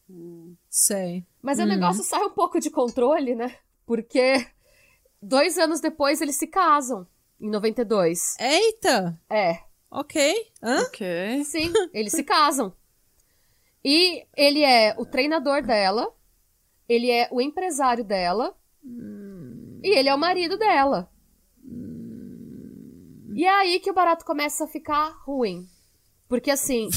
[0.09, 0.57] Hum.
[0.69, 1.27] Sei.
[1.43, 1.65] Mas hum.
[1.65, 3.57] o negócio sai um pouco de controle, né?
[3.85, 4.47] Porque
[5.21, 7.07] dois anos depois eles se casam,
[7.41, 8.37] em 92.
[8.39, 9.21] Eita!
[9.29, 9.61] É.
[9.91, 10.35] Ok.
[10.63, 10.83] Hã?
[10.83, 11.45] Ok.
[11.45, 12.73] Sim, eles se casam.
[13.85, 16.13] E ele é o treinador dela,
[16.89, 19.81] ele é o empresário dela, hum.
[19.83, 21.11] e ele é o marido dela.
[23.35, 25.69] E é aí que o barato começa a ficar ruim.
[26.29, 26.89] Porque assim,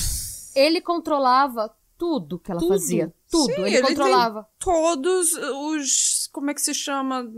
[0.56, 2.70] ele controlava tudo que ela tudo.
[2.70, 3.14] fazia.
[3.30, 3.54] Tudo.
[3.54, 4.48] Sim, ele, ele controlava.
[4.58, 6.28] todos os.
[6.34, 7.32] Como é que se chama?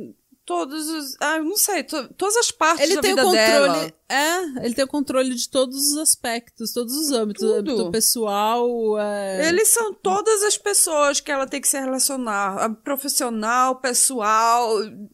[0.45, 1.17] Todos os.
[1.19, 3.93] Ah, não sei, to, todas as partes ele da tem vida o controle, dela.
[4.07, 7.45] É, ele tem o controle de todos os aspectos, todos os âmbitos.
[7.45, 7.75] Tudo.
[7.75, 8.97] Do pessoal.
[8.99, 9.49] É...
[9.49, 12.73] Eles são todas as pessoas que ela tem que se relacionar.
[12.85, 14.69] Profissional, pessoal,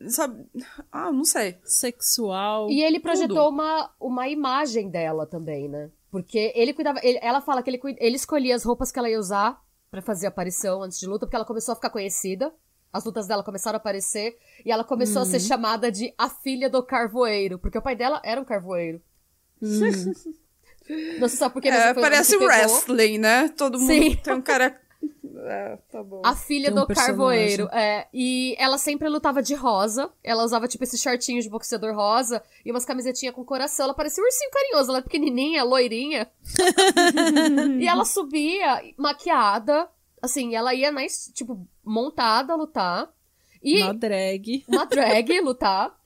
[0.07, 0.45] sabe?
[0.91, 1.57] Ah, não sei.
[1.63, 2.69] Sexual.
[2.69, 5.89] E ele projetou uma, uma imagem dela também, né?
[6.11, 6.99] Porque ele cuidava.
[7.03, 10.27] Ele, ela fala que ele, ele escolhia as roupas que ela ia usar para fazer
[10.27, 12.53] aparição antes de luta, porque ela começou a ficar conhecida.
[12.91, 15.27] As lutas dela começaram a aparecer e ela começou uhum.
[15.27, 15.47] a ser uhum.
[15.47, 18.99] chamada de a filha do carvoeiro, porque o pai dela era um carvoeiro.
[19.61, 20.13] Uhum.
[21.19, 23.49] Não sei só porque é, parece wrestling, né?
[23.49, 24.15] Todo mundo Sim.
[24.15, 24.79] tem um cara
[25.45, 26.21] é, tá bom.
[26.23, 27.67] A filha um do carvoeiro.
[27.71, 30.11] É, e ela sempre lutava de rosa.
[30.23, 33.85] Ela usava, tipo, esses shortinhos de boxeador rosa e umas camisetinhas com coração.
[33.85, 34.89] Ela parecia um ursinho carinhoso.
[34.89, 36.29] Ela é pequenininha, loirinha.
[37.79, 39.89] e ela subia maquiada.
[40.21, 41.01] Assim, ela ia, na,
[41.33, 43.09] tipo, montada a lutar.
[43.61, 44.63] E uma drag.
[44.67, 45.97] Uma drag lutar.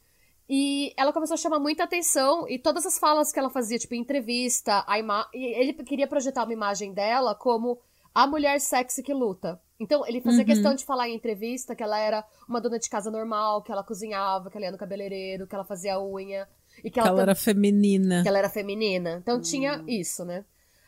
[0.49, 3.95] E ela começou a chamar muita atenção e todas as falas que ela fazia, tipo,
[3.95, 7.79] em entrevista, a ima ele queria projetar uma imagem dela como
[8.13, 9.59] a mulher sexy que luta.
[9.79, 10.45] Então, ele fazia uhum.
[10.45, 13.83] questão de falar em entrevista que ela era uma dona de casa normal, que ela
[13.83, 16.47] cozinhava, que ela ia no cabeleireiro, que ela fazia unha.
[16.79, 18.21] E que, que ela, ela era feminina.
[18.21, 19.19] Que ela era feminina.
[19.21, 19.85] Então, tinha hum.
[19.87, 20.45] isso, né?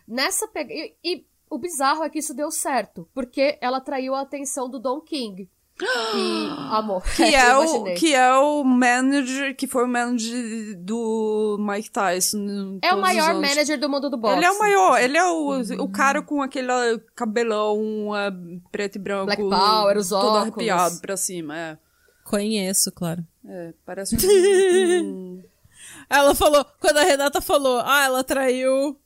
[0.08, 0.74] Nessa pega...
[0.74, 4.80] E, e, o bizarro é que isso deu certo, porque ela atraiu a atenção do
[4.80, 5.50] Don King.
[5.82, 7.04] E, amor.
[7.04, 12.80] Que é, o, que é o manager, que foi o manager do Mike Tyson.
[12.82, 14.38] É o maior manager do mundo do boxe.
[14.38, 15.82] Ele é o maior, ele é o, uhum.
[15.82, 16.72] o cara com aquele
[17.16, 19.26] cabelão uh, preto e branco.
[19.26, 20.34] Black Power, os óculos.
[20.34, 21.78] Todo arrepiado pra cima, é.
[22.24, 23.24] Conheço, claro.
[23.48, 24.16] É, parece
[25.04, 25.44] um...
[26.10, 28.98] ela falou, quando a Renata falou, ah, ela traiu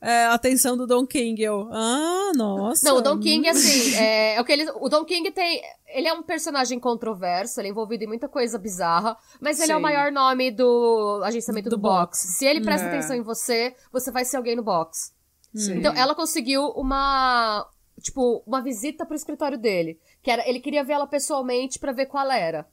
[0.00, 1.42] é, atenção do Don King.
[1.42, 2.88] Eu, ah, nossa.
[2.88, 4.70] Não, o Don King, assim, é, é o que ele.
[4.70, 5.60] O Don King tem.
[5.86, 9.72] Ele é um personagem controverso, ele é envolvido em muita coisa bizarra, mas ele Sim.
[9.72, 12.22] é o maior nome do agenciamento do, do box.
[12.22, 12.38] box.
[12.38, 12.90] Se ele presta é.
[12.90, 15.12] atenção em você, você vai ser alguém no box.
[15.54, 15.78] Sim.
[15.78, 17.66] Então, ela conseguiu uma.
[18.00, 19.98] Tipo, uma visita pro escritório dele.
[20.22, 22.68] Que era, ele queria ver ela pessoalmente para ver qual era.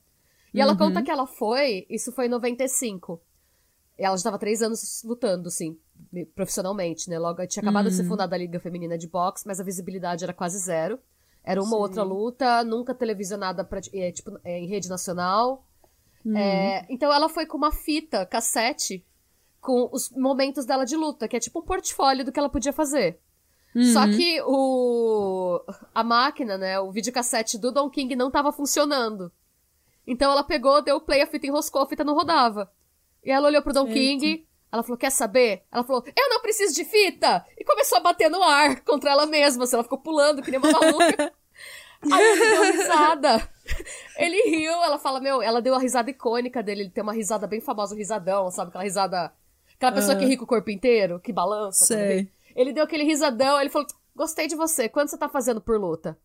[0.54, 0.62] E uhum.
[0.62, 3.20] ela conta que ela foi, isso foi em 95.
[3.98, 5.78] Ela já estava três anos lutando, assim
[6.34, 7.18] profissionalmente, né?
[7.18, 8.08] Logo, tinha acabado de ser uhum.
[8.08, 10.98] fundada a Liga Feminina de Boxe, mas a visibilidade era quase zero.
[11.42, 11.76] Era uma Sim.
[11.76, 15.64] outra luta, nunca televisionada pra, é, tipo, é, em rede nacional.
[16.24, 16.36] Uhum.
[16.36, 19.04] É, então ela foi com uma fita, cassete,
[19.60, 22.72] com os momentos dela de luta, que é tipo um portfólio do que ela podia
[22.72, 23.20] fazer.
[23.74, 23.84] Uhum.
[23.92, 25.62] Só que o
[25.94, 29.30] a máquina, né, o videocassete do Don King não tava funcionando.
[30.06, 32.70] Então ela pegou, deu play, a fita enroscou, a fita não rodava.
[33.26, 33.94] E ela olhou pro Don Eita.
[33.94, 35.64] King, ela falou, quer saber?
[35.72, 37.44] Ela falou, eu não preciso de fita!
[37.58, 40.60] E começou a bater no ar contra ela mesma, assim, ela ficou pulando, que nem
[40.60, 41.32] uma maluca.
[42.12, 43.50] Aí ele deu risada.
[44.16, 47.48] Ele riu, ela fala, meu, ela deu a risada icônica dele, ele tem uma risada
[47.48, 48.68] bem famosa, um risadão, sabe?
[48.68, 49.32] Aquela risada.
[49.74, 50.20] Aquela pessoa uhum.
[50.20, 51.84] que ri com o corpo inteiro, que balança.
[51.84, 52.30] Sei.
[52.54, 56.16] Ele deu aquele risadão, ele falou, gostei de você, quanto você tá fazendo por luta?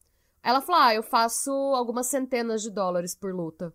[0.44, 3.74] Ela falou, ah, eu faço algumas centenas de dólares por luta.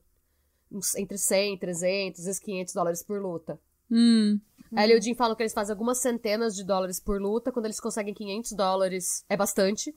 [0.97, 3.59] Entre 100, 300, 500 dólares por luta.
[3.91, 4.41] Hum.
[4.75, 7.53] Ela e o Jim falam que eles fazem algumas centenas de dólares por luta.
[7.53, 9.95] Quando eles conseguem 500 dólares, é bastante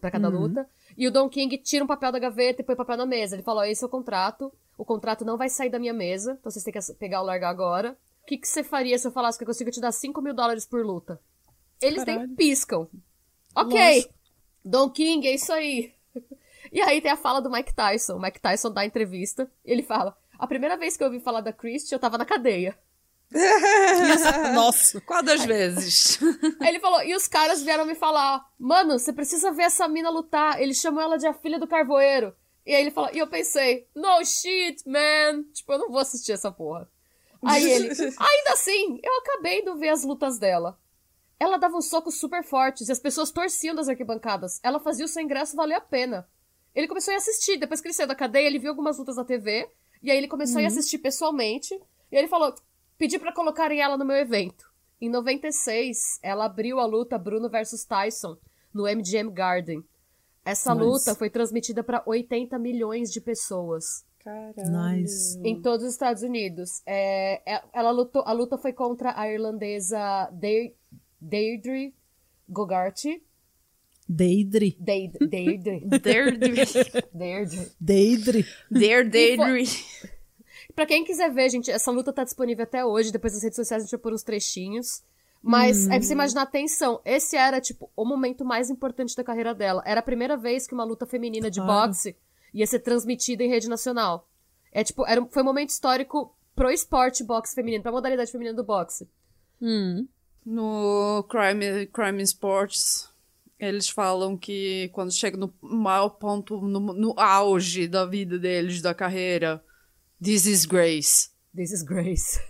[0.00, 0.40] para cada uhum.
[0.40, 0.68] luta.
[0.96, 3.36] E o Don King tira um papel da gaveta e põe o papel na mesa.
[3.36, 4.52] Ele fala: esse é o contrato.
[4.78, 7.50] O contrato não vai sair da minha mesa, então vocês têm que pegar ou largar
[7.50, 7.96] agora.
[8.22, 10.34] O que, que você faria se eu falasse que eu consigo te dar 5 mil
[10.34, 11.20] dólares por luta?
[11.80, 12.26] Eles Caralho.
[12.26, 12.88] nem piscam.
[13.54, 14.10] Ok.
[14.64, 15.92] Don King, é isso aí.
[16.74, 18.16] E aí tem a fala do Mike Tyson.
[18.16, 19.48] O Mike Tyson dá entrevista.
[19.64, 22.76] Ele fala: A primeira vez que eu ouvi falar da Christie, eu tava na cadeia.
[24.54, 26.18] Nossa, quantas vezes?
[26.60, 30.10] Aí ele falou, e os caras vieram me falar, mano, você precisa ver essa mina
[30.10, 30.60] lutar.
[30.60, 32.34] Ele chamou ela de a filha do carvoeiro.
[32.66, 35.44] E aí ele falou, e eu pensei, no shit, man.
[35.52, 36.88] Tipo, eu não vou assistir essa porra.
[37.44, 40.76] Aí ele, ainda assim, eu acabei de ver as lutas dela.
[41.38, 44.60] Ela dava uns socos super fortes e as pessoas torciam das arquibancadas.
[44.62, 46.28] Ela fazia o seu ingresso valer a pena.
[46.74, 47.56] Ele começou a assistir.
[47.56, 49.68] Depois que ele saiu da cadeia, ele viu algumas lutas na TV.
[50.02, 50.64] E aí ele começou uhum.
[50.64, 51.74] a assistir pessoalmente.
[52.10, 52.54] E ele falou:
[52.98, 54.72] pedi para colocarem ela no meu evento.
[55.00, 58.36] Em 96, ela abriu a luta Bruno versus Tyson
[58.72, 59.84] no MGM Garden.
[60.44, 60.86] Essa nice.
[60.86, 64.04] luta foi transmitida para 80 milhões de pessoas.
[64.18, 65.00] Caralho.
[65.00, 65.38] Nice.
[65.44, 66.82] Em todos os Estados Unidos.
[66.86, 70.30] É, é ela lutou, a luta foi contra a irlandesa
[71.20, 71.94] Deirdre
[72.48, 73.22] Gogarty.
[74.08, 74.76] Deidre.
[74.78, 75.26] Deidre.
[75.26, 75.80] Deidre.
[76.00, 77.72] Deidre.
[77.80, 78.46] Deidre.
[78.70, 79.10] Deidre.
[79.10, 79.64] Deidre.
[80.74, 83.12] Pra quem quiser ver, gente, essa luta tá disponível até hoje.
[83.12, 85.02] Depois nas redes sociais a gente vai pôr uns trechinhos.
[85.40, 85.92] Mas hum.
[85.92, 89.82] é pra você imaginar, atenção, esse era, tipo, o momento mais importante da carreira dela.
[89.84, 92.16] Era a primeira vez que uma luta feminina de boxe
[92.52, 94.28] ia ser transmitida em rede nacional.
[94.72, 98.64] É, tipo, era, foi um momento histórico pro esporte boxe feminino, pra modalidade feminina do
[98.64, 99.08] boxe.
[99.60, 100.08] Hum.
[100.44, 103.10] No Crime, Crime Sports,
[103.68, 108.94] eles falam que quando chega no maior ponto, no, no auge da vida deles, da
[108.94, 109.62] carreira,
[110.22, 111.30] This is Grace.
[111.54, 112.40] This is Grace.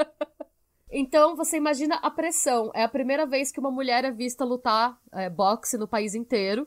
[0.90, 2.70] então, você imagina a pressão.
[2.74, 6.66] É a primeira vez que uma mulher é vista lutar é, boxe no país inteiro.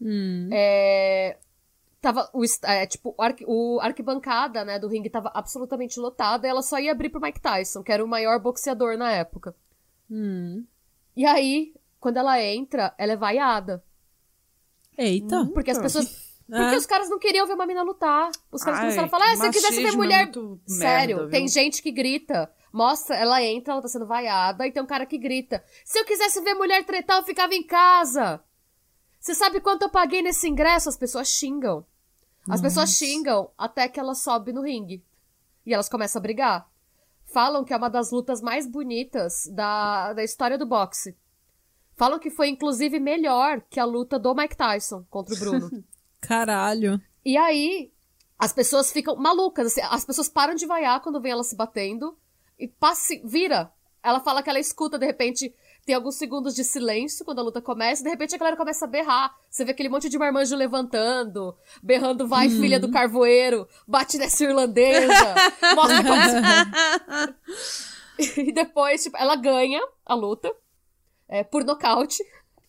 [0.00, 0.48] Hum.
[0.52, 1.38] É,
[2.00, 6.50] tava o, é, tipo, o, arqu, o arquibancada, né, do ringue tava absolutamente lotada e
[6.50, 9.54] ela só ia abrir pro Mike Tyson, que era o maior boxeador na época.
[10.10, 10.64] Hum.
[11.16, 13.82] E aí, quando ela entra, ela é vaiada.
[14.96, 15.46] Eita.
[15.52, 16.78] Porque as pessoas porque é.
[16.78, 18.30] os caras não queriam ver uma mina lutar.
[18.52, 20.28] Os caras Ai, começaram a falar, ah, se eu quisesse ver mulher.
[20.28, 22.50] É Sério, merda, tem gente que grita.
[22.72, 26.04] Mostra, ela entra, ela tá sendo vaiada, e tem um cara que grita: Se eu
[26.04, 28.40] quisesse ver mulher tretar, eu ficava em casa.
[29.18, 30.88] Você sabe quanto eu paguei nesse ingresso?
[30.88, 31.84] As pessoas xingam.
[32.42, 32.62] As Nossa.
[32.62, 35.02] pessoas xingam até que ela sobe no ringue.
[35.64, 36.70] E elas começam a brigar.
[37.24, 41.16] Falam que é uma das lutas mais bonitas da, da história do boxe.
[41.96, 45.84] Falam que foi, inclusive, melhor que a luta do Mike Tyson contra o Bruno.
[46.20, 47.00] Caralho.
[47.24, 47.90] E aí,
[48.38, 49.66] as pessoas ficam malucas.
[49.68, 52.16] Assim, as pessoas param de vaiar quando vem ela se batendo.
[52.58, 53.72] E passa, vira.
[54.02, 55.52] Ela fala que ela escuta, de repente,
[55.86, 58.84] tem alguns segundos de silêncio quando a luta começa, e de repente a galera começa
[58.84, 59.34] a berrar.
[59.48, 62.60] Você vê aquele monte de marmanjo levantando, berrando, vai, uhum.
[62.60, 65.34] filha do carvoeiro, bate nessa irlandesa,
[65.74, 66.16] mostra como...
[68.48, 70.52] e depois, tipo, ela ganha a luta,
[71.28, 72.22] é, por nocaute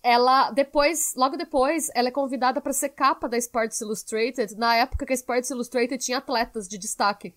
[0.03, 5.05] ela depois, logo depois, ela é convidada para ser capa da Sports Illustrated, na época
[5.05, 7.35] que a Sports Illustrated tinha atletas de destaque.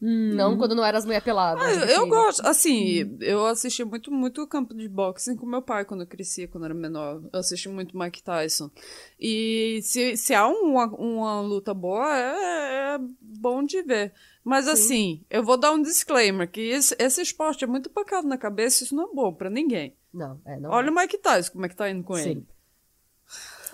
[0.00, 0.34] Hum.
[0.34, 1.62] Não quando não era as mulheres peladas.
[1.62, 3.18] Ah, eu gosto, assim, hum.
[3.20, 6.66] eu assisti muito, muito campo de boxing com meu pai quando eu crescia, quando eu
[6.66, 7.20] era menor.
[7.32, 8.70] Eu assisti muito Mike Tyson.
[9.18, 14.12] E se, se há uma, uma luta boa, é, é bom de ver.
[14.44, 14.70] Mas Sim.
[14.70, 18.84] assim, eu vou dar um disclaimer, que esse, esse esporte é muito pacado na cabeça,
[18.84, 19.94] isso não é bom para ninguém.
[20.12, 20.90] Não, é, não Olha é.
[20.90, 22.30] o Mike Tyson, como é que tá indo com Sim.
[22.30, 22.46] ele.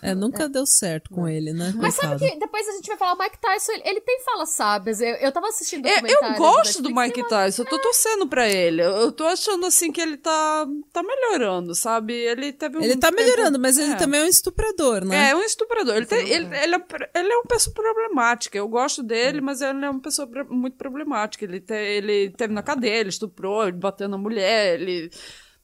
[0.05, 0.49] É, nunca é.
[0.51, 1.73] deu certo com ele, né?
[1.77, 2.19] Mas Coitado.
[2.19, 5.01] sabe que depois a gente vai falar, o Mike Tyson, ele, ele tem falas sábias.
[5.01, 8.83] Eu, eu tava assistindo eu, eu gosto do Mike Tyson, eu tô torcendo pra ele.
[8.83, 12.13] Eu tô achando, assim, que ele tá, tá melhorando, sabe?
[12.13, 13.23] Ele teve um Ele tá tempo...
[13.23, 13.97] melhorando, mas ele é.
[13.97, 15.29] também é um estuprador, né?
[15.29, 15.97] É, é um estuprador.
[15.97, 18.59] Ele, tem, ele, ele, é, ele é uma pessoa problemática.
[18.59, 21.47] Eu gosto dele, mas ele é uma pessoa muito problemática.
[21.47, 25.11] Ele, te, ele teve na cadeia, ele estuprou, ele bateu na mulher, ele...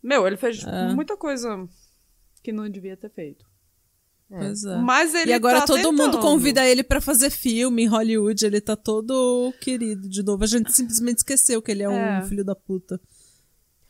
[0.02, 0.94] Meu, ele fez é.
[0.94, 1.68] muita coisa
[2.42, 3.44] que não devia ter feito.
[4.30, 4.38] É.
[4.38, 4.76] Pois é.
[4.76, 5.96] Mas ele e agora tá todo tentando.
[5.96, 8.46] mundo convida ele para fazer filme em Hollywood.
[8.46, 10.44] Ele tá todo querido de novo.
[10.44, 12.20] A gente simplesmente esqueceu que ele é, é.
[12.20, 13.00] um filho da puta.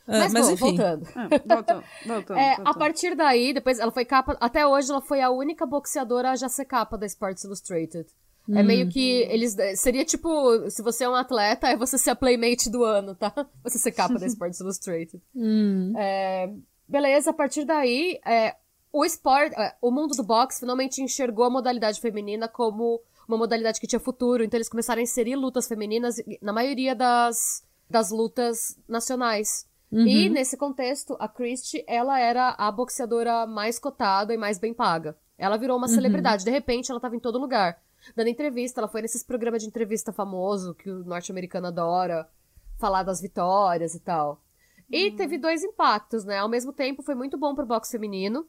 [0.09, 0.77] É, mas, mas bom, enfim.
[0.77, 1.09] voltando.
[1.09, 2.69] É, voltando, voltando, é, voltando.
[2.69, 4.37] A partir daí, depois ela foi capa.
[4.41, 8.07] Até hoje ela foi a única boxeadora a já ser capa da Sports Illustrated.
[8.51, 8.59] Hum.
[8.59, 9.57] É meio que eles.
[9.77, 13.33] Seria tipo, se você é um atleta, é você ser a playmate do ano, tá?
[13.63, 15.23] Você ser capa da Sports Illustrated.
[15.35, 15.93] Hum.
[15.97, 16.53] É,
[16.89, 18.57] beleza, a partir daí, é,
[18.93, 23.81] o esporte, é, o mundo do boxe finalmente enxergou a modalidade feminina como uma modalidade
[23.81, 28.79] que tinha futuro, então eles começaram a inserir lutas femininas na maioria das das lutas
[28.89, 29.67] nacionais.
[29.93, 30.07] Uhum.
[30.07, 35.17] E nesse contexto, a Christie, ela era a boxeadora mais cotada e mais bem paga.
[35.37, 35.95] Ela virou uma uhum.
[35.95, 36.45] celebridade.
[36.45, 37.81] De repente, ela estava em todo lugar.
[38.15, 42.29] Dando entrevista, ela foi nesses programas de entrevista famoso que o norte-americano adora,
[42.79, 44.43] falar das vitórias e tal.
[44.91, 45.17] E uhum.
[45.17, 46.39] teve dois impactos, né?
[46.39, 48.49] Ao mesmo tempo, foi muito bom pro boxe feminino.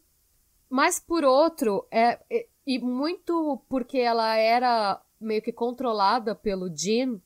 [0.69, 7.19] Mas, por outro, é, é e muito porque ela era meio que controlada pelo Jean,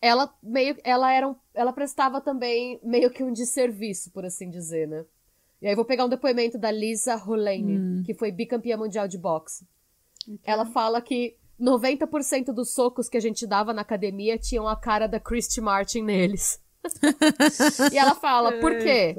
[0.00, 4.88] ela meio ela era um, ela prestava também meio que um desserviço, por assim dizer,
[4.88, 5.04] né?
[5.60, 8.02] E aí vou pegar um depoimento da Lisa Rolane, hum.
[8.04, 9.66] que foi bicampeã mundial de boxe.
[10.44, 15.06] Ela fala que 90% dos socos que a gente dava na academia tinham a cara
[15.06, 16.60] da Christy Martin neles.
[17.92, 19.16] e ela fala, por quê?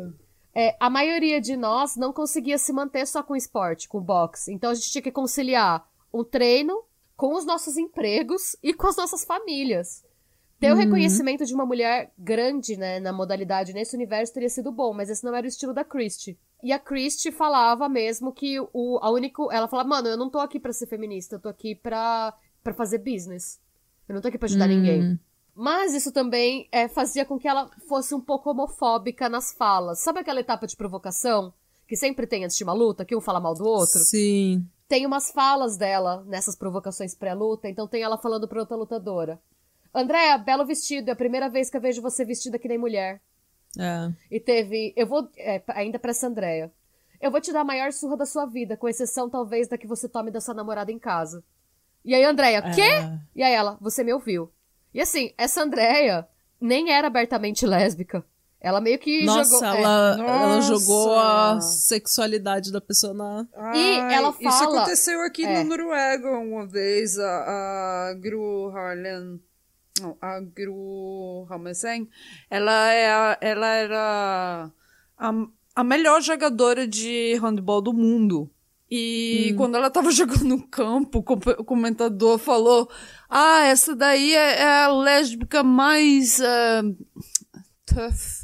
[0.53, 4.51] É, a maioria de nós não conseguia se manter só com esporte, com boxe.
[4.51, 6.83] Então a gente tinha que conciliar um treino
[7.15, 10.03] com os nossos empregos e com as nossas famílias.
[10.59, 10.77] Ter uhum.
[10.77, 15.09] o reconhecimento de uma mulher grande, né, na modalidade nesse universo teria sido bom, mas
[15.09, 16.37] esse não era o estilo da Christie.
[16.63, 20.39] E a Christie falava mesmo que o a único, ela falava, mano, eu não tô
[20.39, 22.33] aqui para ser feminista, eu tô aqui pra,
[22.63, 23.59] pra fazer business.
[24.07, 24.75] Eu não tô aqui pra ajudar uhum.
[24.75, 25.19] ninguém.
[25.55, 29.99] Mas isso também é, fazia com que ela fosse um pouco homofóbica nas falas.
[29.99, 31.53] Sabe aquela etapa de provocação?
[31.87, 33.99] Que sempre tem antes de uma luta, que um fala mal do outro?
[33.99, 34.65] Sim.
[34.87, 39.41] Tem umas falas dela nessas provocações pré-luta, então tem ela falando pra outra lutadora.
[39.93, 43.21] Andréa, belo vestido, é a primeira vez que eu vejo você vestida que nem mulher.
[43.77, 44.11] É.
[44.29, 44.93] E teve.
[44.95, 45.29] Eu vou.
[45.37, 46.71] É, ainda pra essa Andréia.
[47.19, 49.85] Eu vou te dar a maior surra da sua vida, com exceção talvez da que
[49.85, 51.43] você tome da sua namorada em casa.
[52.03, 52.71] E aí, Andréia, é.
[52.71, 53.19] quê?
[53.35, 54.51] E aí ela, você me ouviu.
[54.91, 56.27] E assim, essa Andréia
[56.59, 58.25] nem era abertamente lésbica.
[58.59, 59.65] Ela meio que Nossa, jogou.
[59.65, 60.43] Ela, é.
[60.43, 63.47] ela jogou a sexualidade da pessoa na.
[63.55, 64.49] Ai, e ela fala.
[64.49, 65.63] Isso aconteceu aqui é.
[65.63, 67.17] no Noruega uma vez.
[67.17, 69.39] A, a Gru Harlan.
[70.21, 72.09] A Gru Hammersen.
[72.49, 74.71] Ela, é, ela era
[75.17, 75.31] a,
[75.75, 78.49] a melhor jogadora de handball do mundo.
[78.89, 79.55] E hum.
[79.55, 81.23] quando ela tava jogando no campo,
[81.57, 82.89] o comentador falou:
[83.29, 86.39] Ah, essa daí é, é a lésbica mais.
[86.39, 86.95] Uh,
[87.85, 88.41] tough.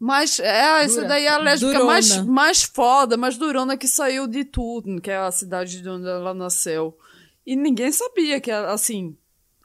[0.00, 4.44] Mais, é, essa daí é a lésbica mais, mais foda, mais durona que saiu de
[4.44, 6.96] tudo, que é a cidade de onde ela nasceu.
[7.44, 9.16] E ninguém sabia que, assim,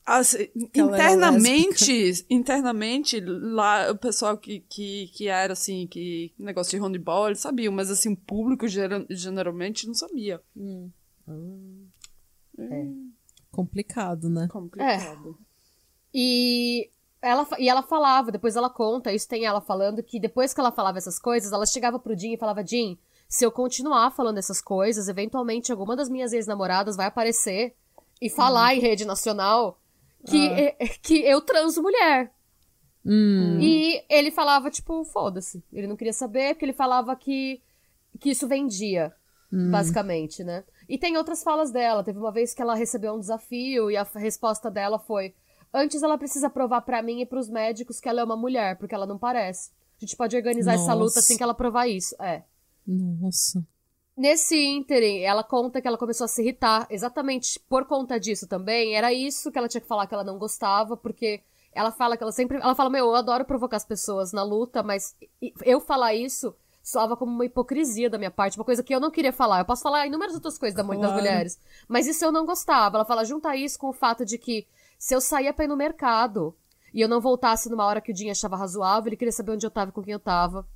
[0.05, 7.27] Assim, internamente, internamente, lá, o pessoal que, que, que era, assim, que negócio de handball,
[7.27, 10.41] eles sabiam, mas, assim, o público geralmente não sabia.
[10.55, 10.89] Hum.
[11.27, 11.87] Hum.
[12.59, 12.85] É.
[13.49, 14.47] Complicado, né?
[14.51, 15.37] Complicado.
[15.39, 15.43] É.
[16.13, 16.89] E
[17.21, 20.71] ela, e ela falava, depois ela conta, isso tem ela falando, que depois que ela
[20.71, 22.97] falava essas coisas, ela chegava pro Jim e falava, Jim,
[23.29, 27.73] se eu continuar falando essas coisas, eventualmente alguma das minhas ex-namoradas vai aparecer
[28.21, 28.77] e falar hum.
[28.77, 29.79] em rede nacional
[30.25, 30.59] que, ah.
[30.59, 32.31] É, que eu transo mulher.
[33.05, 33.59] Hum.
[33.59, 35.63] E ele falava, tipo, foda-se.
[35.71, 37.61] Ele não queria saber, porque ele falava que,
[38.19, 39.13] que isso vendia,
[39.51, 39.69] hum.
[39.69, 40.63] basicamente, né?
[40.87, 42.03] E tem outras falas dela.
[42.03, 45.33] Teve uma vez que ela recebeu um desafio e a resposta dela foi:
[45.73, 48.93] Antes ela precisa provar para mim e pros médicos que ela é uma mulher, porque
[48.93, 49.71] ela não parece.
[49.97, 50.83] A gente pode organizar Nossa.
[50.83, 52.15] essa luta assim que ela provar isso.
[52.21, 52.43] É.
[52.85, 53.65] Nossa.
[54.15, 58.95] Nesse ínterim, ela conta que ela começou a se irritar exatamente por conta disso também.
[58.95, 61.41] Era isso que ela tinha que falar que ela não gostava, porque
[61.73, 62.57] ela fala que ela sempre.
[62.57, 65.15] Ela fala, meu, eu adoro provocar as pessoas na luta, mas
[65.65, 69.09] eu falar isso soava como uma hipocrisia da minha parte, uma coisa que eu não
[69.09, 69.59] queria falar.
[69.59, 71.01] Eu posso falar inúmeras outras coisas da, claro.
[71.01, 72.97] das mulheres, mas isso eu não gostava.
[72.97, 74.67] Ela fala, junta isso com o fato de que
[74.99, 76.55] se eu saía pra ir no mercado
[76.93, 79.65] e eu não voltasse numa hora que o Dinho achava razoável, ele queria saber onde
[79.65, 80.67] eu tava e com quem eu tava.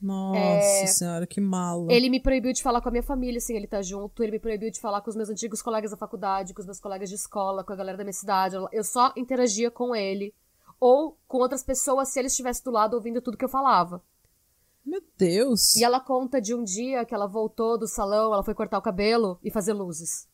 [0.00, 0.86] Nossa é...
[0.86, 1.90] senhora, que malo.
[1.90, 4.22] Ele me proibiu de falar com a minha família, assim, ele tá junto.
[4.22, 6.80] Ele me proibiu de falar com os meus antigos colegas da faculdade, com os meus
[6.80, 8.56] colegas de escola, com a galera da minha cidade.
[8.72, 10.32] Eu só interagia com ele.
[10.80, 14.00] Ou com outras pessoas se ele estivesse do lado ouvindo tudo que eu falava.
[14.86, 15.76] Meu Deus!
[15.76, 18.82] E ela conta de um dia que ela voltou do salão, ela foi cortar o
[18.82, 20.26] cabelo e fazer luzes.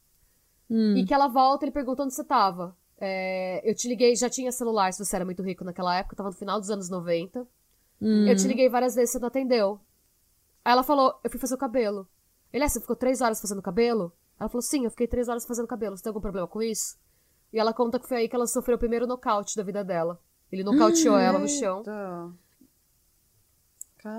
[0.70, 0.96] Hum.
[0.96, 2.76] E que ela volta, ele perguntou onde você tava.
[2.98, 6.28] É, eu te liguei, já tinha celular se você era muito rico naquela época, tava
[6.28, 7.46] no final dos anos 90.
[8.00, 8.26] Hum.
[8.26, 9.80] Eu te liguei várias vezes, você não atendeu.
[10.64, 12.08] Aí ela falou, eu fui fazer o cabelo.
[12.52, 14.12] Ele, é, você ficou três horas fazendo cabelo?
[14.38, 15.96] Ela falou, sim, eu fiquei três horas fazendo cabelo.
[15.96, 16.96] Você tem algum problema com isso?
[17.52, 20.20] E ela conta que foi aí que ela sofreu o primeiro nocaute da vida dela.
[20.50, 21.82] Ele nocauteou hum, ela no chão.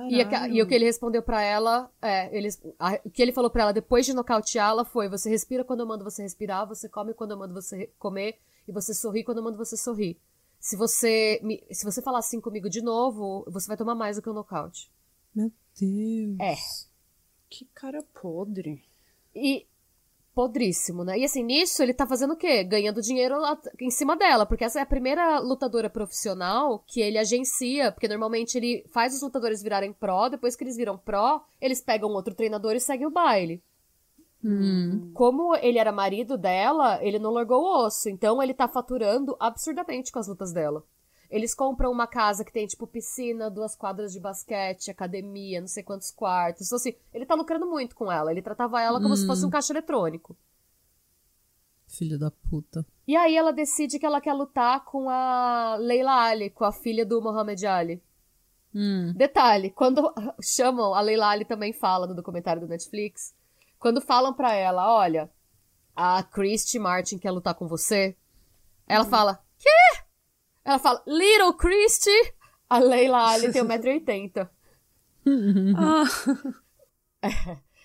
[0.09, 2.49] E, a, e, o que ele respondeu para ela, é, ele,
[2.79, 5.85] a, o que ele falou para ela depois de nocauteá-la foi: você respira quando eu
[5.85, 9.43] mando você respirar, você come quando eu mando você comer, e você sorri quando eu
[9.43, 10.19] mando você sorrir.
[10.65, 14.21] Se você, me, se você falar assim comigo de novo, você vai tomar mais do
[14.23, 14.91] que um nocaute.
[15.35, 16.39] Meu Deus.
[16.39, 16.55] É.
[17.47, 18.83] Que cara podre.
[19.35, 19.67] E
[20.33, 21.19] podríssimo, né?
[21.19, 22.63] E assim, nisso ele tá fazendo o quê?
[22.63, 23.35] Ganhando dinheiro
[23.79, 28.57] em cima dela, porque essa é a primeira lutadora profissional que ele agencia, porque normalmente
[28.57, 32.73] ele faz os lutadores virarem pró, depois que eles viram pró, eles pegam outro treinador
[32.73, 33.61] e seguem o baile.
[34.47, 35.09] Hum.
[35.11, 40.11] Como ele era marido dela, ele não largou o osso, então ele tá faturando absurdamente
[40.11, 40.83] com as lutas dela.
[41.31, 45.81] Eles compram uma casa que tem, tipo, piscina, duas quadras de basquete, academia, não sei
[45.81, 46.67] quantos quartos.
[46.67, 48.31] Então, assim, ele tá lucrando muito com ela.
[48.31, 49.17] Ele tratava ela como hum.
[49.17, 50.37] se fosse um caixa eletrônico.
[51.87, 52.85] Filho da puta.
[53.07, 57.03] E aí ela decide que ela quer lutar com a Leila Ali, com a filha
[57.03, 58.03] do Muhammad Ali.
[58.73, 59.11] Hum.
[59.15, 63.33] Detalhe, quando chamam, a Leila Ali também fala no documentário do Netflix,
[63.79, 65.29] quando falam pra ela, olha,
[65.95, 68.15] a Christy Martin quer lutar com você,
[68.87, 69.09] ela hum.
[69.09, 70.03] fala, quê?
[70.63, 72.33] Ela fala, Little Christy.
[72.67, 74.49] A Leila Ali tem 1,80m.
[75.77, 76.03] ah.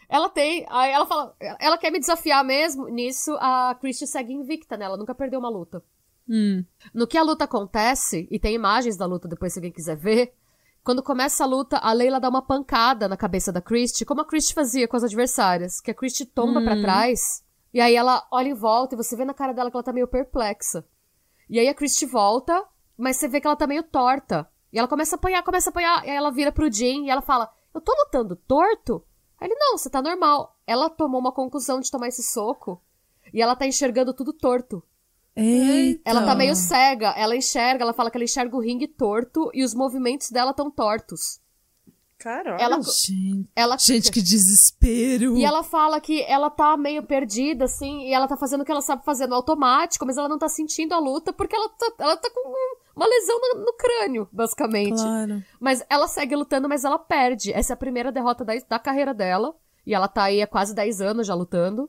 [0.09, 0.67] Ela tem.
[0.69, 1.37] Aí ela fala.
[1.61, 2.89] Ela quer me desafiar mesmo.
[2.89, 4.87] Nisso, a Christy segue invicta, né?
[4.87, 5.83] Ela nunca perdeu uma luta.
[6.29, 6.65] Hum.
[6.93, 10.35] No que a luta acontece, e tem imagens da luta depois se alguém quiser ver.
[10.83, 14.25] Quando começa a luta, a Leila dá uma pancada na cabeça da Christy, como a
[14.25, 15.81] Christy fazia com as adversárias.
[15.81, 16.65] Que a Christy tomba hum.
[16.65, 17.45] para trás.
[17.73, 19.93] E aí ela olha em volta e você vê na cara dela que ela tá
[19.93, 20.85] meio perplexa.
[21.49, 22.65] E aí a Christy volta,
[22.97, 24.49] mas você vê que ela tá meio torta.
[24.73, 26.05] E ela começa a apanhar, começa a apanhar.
[26.07, 29.05] E aí ela vira pro Jim e ela fala: Eu tô lutando torto?
[29.39, 30.57] Aí ele: Não, você tá normal.
[30.67, 32.83] Ela tomou uma conclusão de tomar esse soco.
[33.33, 34.83] E ela tá enxergando tudo torto.
[35.41, 36.03] Eita.
[36.05, 37.09] Ela tá meio cega.
[37.17, 40.71] Ela enxerga, ela fala que ela enxerga o ringue torto e os movimentos dela tão
[40.71, 41.41] tortos.
[42.21, 42.61] Caralho.
[42.61, 45.39] Ela, gente, ela, gente, que desespero.
[45.39, 48.71] E ela fala que ela tá meio perdida, assim, e ela tá fazendo o que
[48.71, 51.93] ela sabe fazer no automático, mas ela não tá sentindo a luta porque ela tá,
[51.99, 52.55] ela tá com
[52.95, 55.01] uma lesão no, no crânio, basicamente.
[55.01, 55.43] Claro.
[55.59, 57.55] Mas ela segue lutando, mas ela perde.
[57.55, 59.55] Essa é a primeira derrota da, da carreira dela.
[59.87, 61.89] E ela tá aí há quase 10 anos já lutando.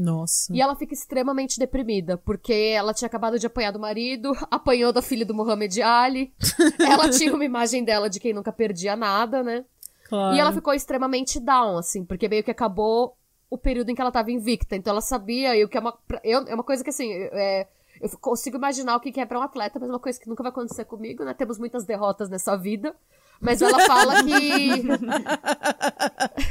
[0.00, 0.54] Nossa.
[0.54, 5.02] E ela fica extremamente deprimida, porque ela tinha acabado de apanhar do marido, apanhou da
[5.02, 6.32] filha do Muhammad Ali.
[6.80, 9.64] ela tinha uma imagem dela de quem nunca perdia nada, né?
[10.08, 10.34] Claro.
[10.34, 13.16] E ela ficou extremamente down, assim, porque meio que acabou
[13.48, 14.74] o período em que ela tava invicta.
[14.74, 17.68] Então ela sabia, e o que é uma, eu, é uma coisa que, assim, é,
[18.00, 20.42] eu consigo imaginar o que é pra um atleta, mas é uma coisa que nunca
[20.42, 21.34] vai acontecer comigo, né?
[21.34, 22.96] Temos muitas derrotas nessa vida.
[23.40, 24.82] Mas ela fala que.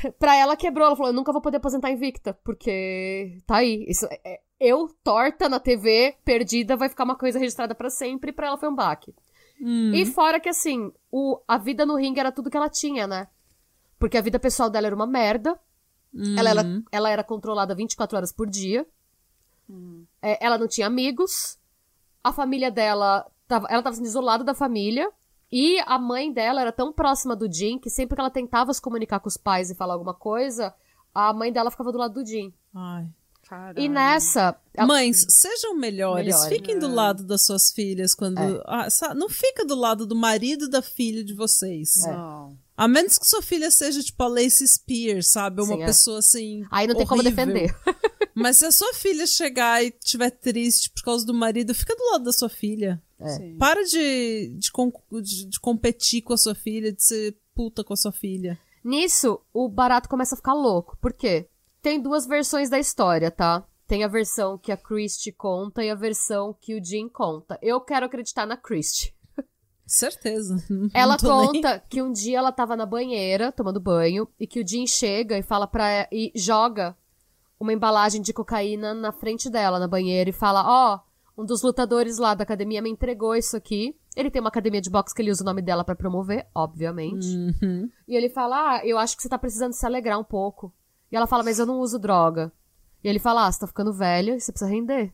[0.17, 0.87] pra ela quebrou.
[0.87, 3.85] Ela falou: eu nunca vou poder aposentar invicta, porque tá aí.
[3.87, 8.31] Isso, é, é eu, torta na TV, perdida, vai ficar uma coisa registrada para sempre.
[8.31, 9.13] E pra ela foi um baque.
[9.61, 9.93] Hum.
[9.93, 13.27] E fora que, assim, o, a vida no ringue era tudo que ela tinha, né?
[13.97, 15.57] Porque a vida pessoal dela era uma merda.
[16.13, 16.35] Hum.
[16.37, 18.85] Ela, ela, ela, era controlada 24 horas por dia.
[19.69, 20.05] Hum.
[20.21, 21.57] É, ela não tinha amigos.
[22.23, 23.29] A família dela.
[23.47, 25.09] Tava, ela tava sendo isolada da família.
[25.51, 28.81] E a mãe dela era tão próxima do Jim que sempre que ela tentava se
[28.81, 30.73] comunicar com os pais e falar alguma coisa,
[31.13, 32.53] a mãe dela ficava do lado do Jim.
[32.75, 33.07] Ai.
[33.47, 33.79] Caralho.
[33.79, 34.55] E nessa.
[34.85, 36.25] Mães, sejam melhores.
[36.27, 36.47] Melhores.
[36.49, 36.89] Fiquem do É.
[36.93, 38.37] lado das suas filhas quando.
[38.37, 38.61] É.
[38.67, 41.89] Ah, não fica do lado do marido da filha de vocês.
[42.05, 42.55] Não.
[42.77, 45.63] A menos que sua filha seja tipo a Lacey Spears, sabe?
[45.63, 45.85] Uma Sim, é.
[45.87, 46.63] pessoa assim.
[46.69, 47.43] Aí não tem como horrível.
[47.45, 47.75] defender.
[48.35, 52.11] Mas se a sua filha chegar e estiver triste por causa do marido, fica do
[52.11, 53.01] lado da sua filha.
[53.19, 53.53] É.
[53.57, 54.71] Para de, de,
[55.21, 58.57] de- de competir com a sua filha, de ser puta com a sua filha.
[58.83, 60.97] Nisso, o barato começa a ficar louco.
[61.01, 61.49] Por quê?
[61.81, 63.65] Tem duas versões da história, tá?
[63.87, 67.57] Tem a versão que a Christie conta e a versão que o Jim conta.
[67.61, 69.13] Eu quero acreditar na Christie.
[69.85, 70.63] Certeza.
[70.69, 74.45] Não Ela tô nem- conta que um dia ela tava na banheira, tomando banho, e
[74.45, 76.95] que o Jim chega e fala pra e joga
[77.59, 80.99] uma embalagem de cocaína na frente dela, na banheira, e fala: Ó,
[81.39, 83.95] um dos lutadores lá da academia me entregou isso aqui.
[84.15, 87.25] Ele tem uma academia de boxe que ele usa o nome dela pra promover, obviamente.
[87.27, 87.89] Uhum.
[88.07, 90.73] E ele fala: Ah, eu acho que você tá precisando se alegrar um pouco.
[91.11, 92.51] E ela fala: Mas eu não uso droga.
[93.03, 95.13] E ele fala: Ah, você tá ficando velho e você precisa render.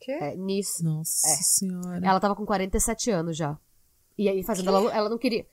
[0.00, 0.12] Quê?
[0.12, 0.84] É, nisso.
[0.84, 1.36] Nossa É.
[1.42, 2.00] senhora.
[2.06, 3.58] Ela tava com 47 anos já.
[4.16, 5.46] E aí, fazendo ela, ela não queria.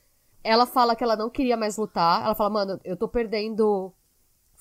[0.44, 2.24] Ela fala que ela não queria mais lutar.
[2.24, 3.92] Ela fala, mano, eu tô perdendo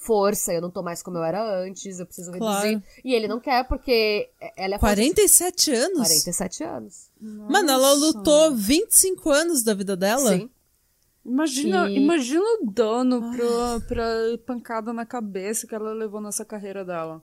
[0.01, 2.65] força, eu não tô mais como eu era antes, eu preciso Claro.
[2.67, 2.83] reduzir.
[3.03, 5.97] E ele não quer, porque ela é 47 anos?
[5.97, 7.09] 47 anos.
[7.21, 8.05] Mano, ela Nossa.
[8.17, 10.31] lutou 25 anos da vida dela?
[10.31, 10.49] Sim.
[11.25, 14.05] Imagina, E- imagina o dano pra, pra
[14.47, 17.21] pancada na cabeça que ela levou nessa carreira dela.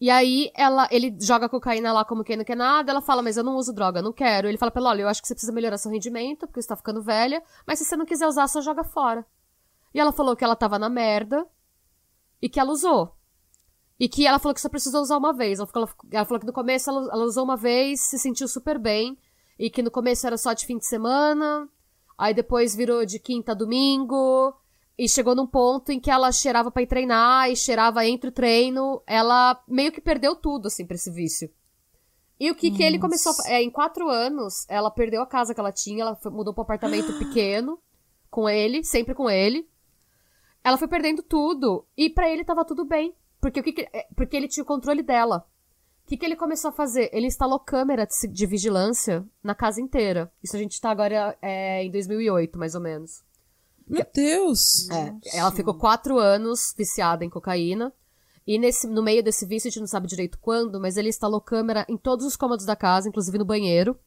[0.00, 3.36] E aí ela, ele joga cocaína lá como quem não quer nada, ela fala, mas
[3.36, 4.48] eu não uso droga, não quero.
[4.48, 6.66] Ele fala pra ela, olha, eu acho que você precisa melhorar seu rendimento, porque você
[6.66, 9.24] tá ficando velha, mas se você não quiser usar, só joga fora.
[9.94, 11.46] E ela falou que ela tava na merda
[12.40, 13.14] e que ela usou.
[14.00, 15.58] E que ela falou que só precisou usar uma vez.
[15.58, 18.78] Ela falou, ela falou que no começo ela, ela usou uma vez, se sentiu super
[18.78, 19.16] bem,
[19.58, 21.68] e que no começo era só de fim de semana,
[22.18, 24.54] aí depois virou de quinta a domingo,
[24.98, 28.32] E chegou num ponto em que ela cheirava para ir treinar e cheirava entre o
[28.32, 29.02] treino.
[29.06, 31.50] Ela meio que perdeu tudo, assim, pra esse vício.
[32.38, 35.54] E o que, que ele começou a, é, Em quatro anos, ela perdeu a casa
[35.54, 37.78] que ela tinha, ela mudou pra um apartamento pequeno
[38.30, 39.68] com ele, sempre com ele.
[40.64, 41.86] Ela foi perdendo tudo.
[41.96, 43.14] E para ele tava tudo bem.
[43.40, 45.46] Porque, o que, que é, porque ele tinha o controle dela.
[46.04, 47.10] O que, que ele começou a fazer?
[47.12, 50.32] Ele instalou câmera de, de vigilância na casa inteira.
[50.42, 53.22] Isso a gente tá agora é, em 2008, mais ou menos.
[53.86, 54.88] Meu Deus!
[54.90, 57.92] É, ela ficou quatro anos viciada em cocaína.
[58.46, 61.40] E nesse, no meio desse vício, a gente não sabe direito quando, mas ele instalou
[61.40, 63.98] câmera em todos os cômodos da casa, inclusive no banheiro.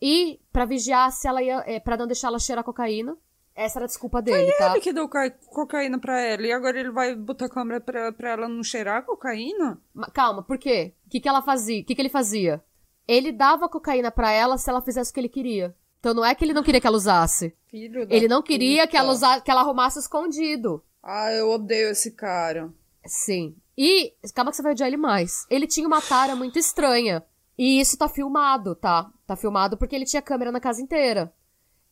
[0.00, 1.62] E para vigiar se ela ia.
[1.66, 3.16] É, para não deixar ela cheirar cocaína.
[3.54, 4.70] Essa era a desculpa dele, Foi tá?
[4.70, 5.08] ele que deu
[5.48, 6.46] cocaína pra ela.
[6.46, 9.78] E agora ele vai botar câmera pra, pra ela não cheirar cocaína?
[10.14, 10.94] Calma, por quê?
[11.06, 11.82] O que, que ela fazia?
[11.82, 12.62] O que, que ele fazia?
[13.06, 15.74] Ele dava cocaína pra ela se ela fizesse o que ele queria.
[15.98, 17.54] Então não é que ele não queria que ela usasse.
[17.66, 20.82] Filho ele não queria que ela, usasse, que ela arrumasse escondido.
[21.02, 22.72] Ah, eu odeio esse cara.
[23.04, 23.54] Sim.
[23.76, 25.46] E, calma que você vai odiar ele mais.
[25.50, 27.22] Ele tinha uma tara muito estranha.
[27.58, 29.10] E isso tá filmado, tá?
[29.26, 31.32] Tá filmado porque ele tinha câmera na casa inteira.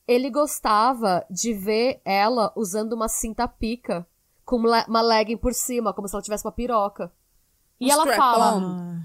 [0.09, 4.05] Ele gostava de ver ela usando uma cinta pica
[4.43, 7.13] com uma legging por cima, como se ela tivesse uma piroca.
[7.79, 8.99] E um ela fala.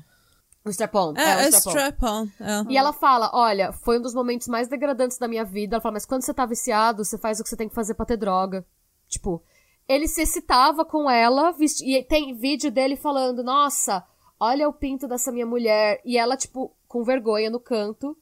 [0.65, 1.13] O strap-on.
[1.17, 2.29] É, é, o strap-on.
[2.39, 2.71] É.
[2.71, 5.75] E ela fala, olha, foi um dos momentos mais degradantes da minha vida.
[5.75, 7.95] Ela fala, mas quando você tá viciado, você faz o que você tem que fazer
[7.95, 8.65] pra ter droga.
[9.09, 9.43] Tipo,
[9.85, 11.83] ele se excitava com ela, vesti...
[11.85, 14.05] e tem vídeo dele falando, nossa,
[14.39, 16.01] olha o pinto dessa minha mulher.
[16.05, 18.17] E ela, tipo, com vergonha no canto,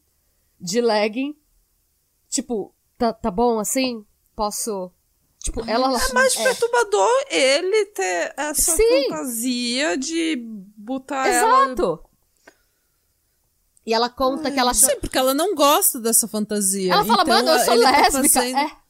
[0.60, 1.36] de legging,
[2.32, 4.04] tipo, tá, tá bom assim?
[4.36, 4.92] Posso.
[5.38, 5.88] Tipo, ela.
[5.90, 6.44] É mais é.
[6.44, 9.04] perturbador ele ter essa Sim.
[9.04, 10.38] fantasia de
[10.78, 11.84] botar Exato.
[11.84, 12.12] ela.
[13.86, 14.74] E ela conta Ai, que ela.
[14.74, 16.94] Sim, porque ela não gosta dessa fantasia.
[16.94, 18.12] Ela fala, então, mano, eu sou tá lésbica.
[18.12, 18.58] Tá fazendo...
[18.58, 18.82] é.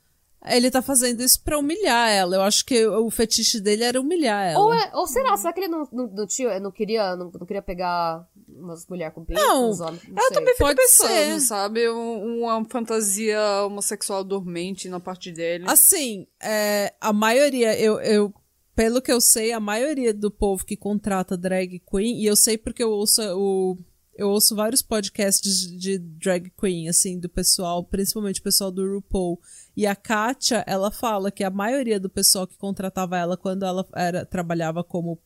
[0.43, 2.35] Ele tá fazendo isso pra humilhar ela.
[2.35, 4.59] Eu acho que o fetiche dele era humilhar ela.
[4.59, 5.37] Ou, é, ou será?
[5.37, 9.13] Será que ele não, não, não, tinha, não queria, não, não queria pegar umas mulheres
[9.13, 9.39] com pinto?
[9.39, 11.39] Não, uns homens, não ela também fica pensando, ser.
[11.41, 11.87] sabe?
[11.89, 15.65] uma fantasia homossexual dormente na parte dele.
[15.67, 18.33] Assim, é, a maioria, eu, eu,
[18.75, 22.57] pelo que eu sei, a maioria do povo que contrata drag queen, e eu sei
[22.57, 23.77] porque eu ouço o
[24.21, 29.39] eu ouço vários podcasts de drag queen, assim, do pessoal, principalmente o pessoal do RuPaul.
[29.75, 33.87] E a Katia, ela fala que a maioria do pessoal que contratava ela quando ela
[33.95, 35.19] era, trabalhava como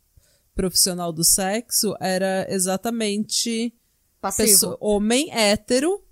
[0.55, 3.73] profissional do sexo era exatamente
[4.19, 4.77] Passivo.
[4.79, 6.03] homem hétero,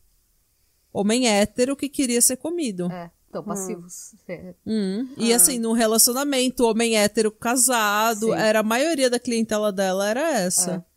[0.92, 2.92] homem hétero que queria ser comido.
[2.92, 3.10] É.
[3.30, 4.14] Então, passivos.
[4.30, 4.54] Hum.
[4.68, 5.10] Hum.
[5.18, 5.38] E ah.
[5.38, 8.34] assim, num relacionamento, homem hétero casado, Sim.
[8.34, 10.76] era a maioria da clientela dela era essa.
[10.76, 10.94] É.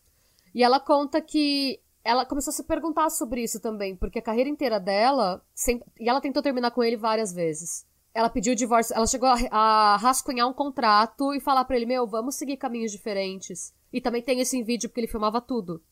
[0.55, 4.51] E ela conta que ela começou a se perguntar sobre isso também, porque a carreira
[4.51, 7.87] inteira dela, sempre, e ela tentou terminar com ele várias vezes.
[8.17, 11.85] Ela pediu o divórcio, ela chegou a, a rascunhar um contrato e falar para ele:
[11.85, 13.75] Meu, vamos seguir caminhos diferentes.
[13.93, 15.83] E também tem isso em vídeo, porque ele filmava tudo.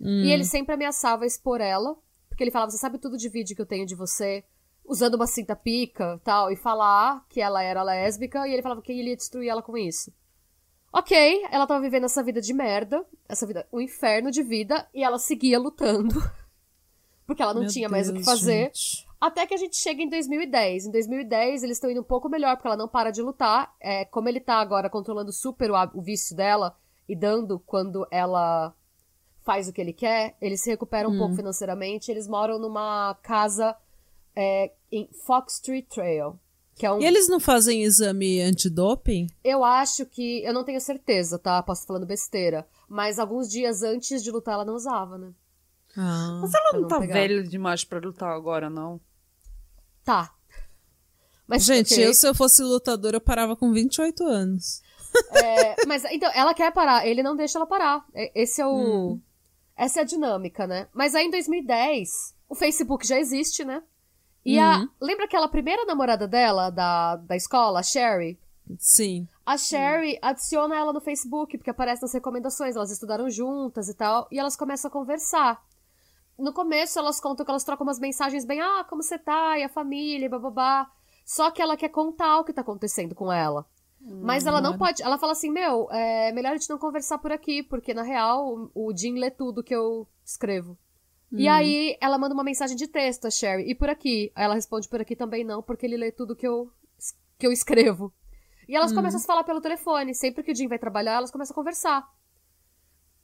[0.00, 0.24] Hum.
[0.24, 1.96] E ele sempre ameaçava expor ela,
[2.28, 4.42] porque ele falava: Você sabe tudo de vídeo que eu tenho de você?
[4.84, 8.90] Usando uma cinta pica tal, e falar que ela era lésbica, e ele falava que
[8.90, 10.12] ele ia destruir ela com isso.
[10.92, 15.04] Ok, ela tava vivendo essa vida de merda, essa vida, um inferno de vida, e
[15.04, 16.14] ela seguia lutando.
[17.24, 18.72] Porque ela não Meu tinha Deus, mais o que fazer.
[18.74, 19.07] Gente.
[19.20, 20.86] Até que a gente chega em 2010.
[20.86, 23.74] Em 2010, eles estão indo um pouco melhor, porque ela não para de lutar.
[23.80, 26.76] É, como ele tá agora controlando super o, o vício dela
[27.08, 28.74] e dando quando ela
[29.40, 31.14] faz o que ele quer, eles se recuperam hum.
[31.14, 32.10] um pouco financeiramente.
[32.10, 33.74] Eles moram numa casa
[34.36, 36.38] é, em Fox Street Trail.
[36.80, 37.00] É um...
[37.00, 39.26] E eles não fazem exame antidoping?
[39.42, 40.44] Eu acho que.
[40.44, 41.60] Eu não tenho certeza, tá?
[41.60, 42.66] Posso estar falando besteira.
[42.88, 45.32] Mas alguns dias antes de lutar ela não usava, né?
[45.96, 47.14] Ah, Mas ela não, não tá pegar.
[47.14, 49.00] velha demais para lutar agora, não?
[50.08, 50.32] Tá.
[51.46, 52.06] Mas, Gente, okay.
[52.06, 54.80] eu se eu fosse lutadora, eu parava com 28 anos.
[55.32, 58.06] É, mas então, ela quer parar, ele não deixa ela parar.
[58.34, 58.74] Esse é o.
[59.12, 59.20] Hum.
[59.76, 60.88] Essa é a dinâmica, né?
[60.94, 63.82] Mas aí em 2010, o Facebook já existe, né?
[64.46, 64.64] E uhum.
[64.64, 64.88] a.
[64.98, 68.38] Lembra aquela primeira namorada dela, da, da escola, a Sherry?
[68.78, 69.28] Sim.
[69.44, 70.18] A Sherry uhum.
[70.22, 72.76] adiciona ela no Facebook, porque aparece nas recomendações.
[72.76, 74.26] Elas estudaram juntas e tal.
[74.30, 75.62] E elas começam a conversar.
[76.38, 79.58] No começo, elas contam que elas trocam umas mensagens bem, ah, como você tá?
[79.58, 80.90] E a família, bababá.
[81.24, 83.66] Só que ela quer contar o que tá acontecendo com ela.
[84.00, 84.78] Mas ela não uhum.
[84.78, 85.02] pode.
[85.02, 88.70] Ela fala assim: Meu, é melhor a gente não conversar por aqui, porque na real
[88.74, 90.78] o Jim lê tudo que eu escrevo.
[91.30, 91.52] E uhum.
[91.52, 93.68] aí ela manda uma mensagem de texto a Sherry.
[93.68, 94.32] E por aqui?
[94.34, 96.70] Aí ela responde por aqui também não, porque ele lê tudo que eu,
[97.36, 98.12] que eu escrevo.
[98.68, 98.98] E elas uhum.
[98.98, 100.14] começam a falar pelo telefone.
[100.14, 102.08] Sempre que o Jim vai trabalhar, elas começam a conversar.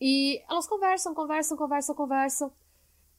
[0.01, 2.53] E elas conversam, conversam, conversam, conversam.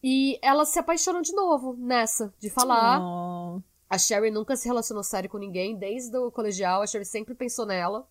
[0.07, 3.01] E elas se apaixonam de novo nessa, de falar.
[3.01, 3.59] Oh.
[3.89, 7.65] A Sherry nunca se relacionou sério com ninguém, desde o colegial, a Sherry sempre pensou
[7.65, 8.07] nela.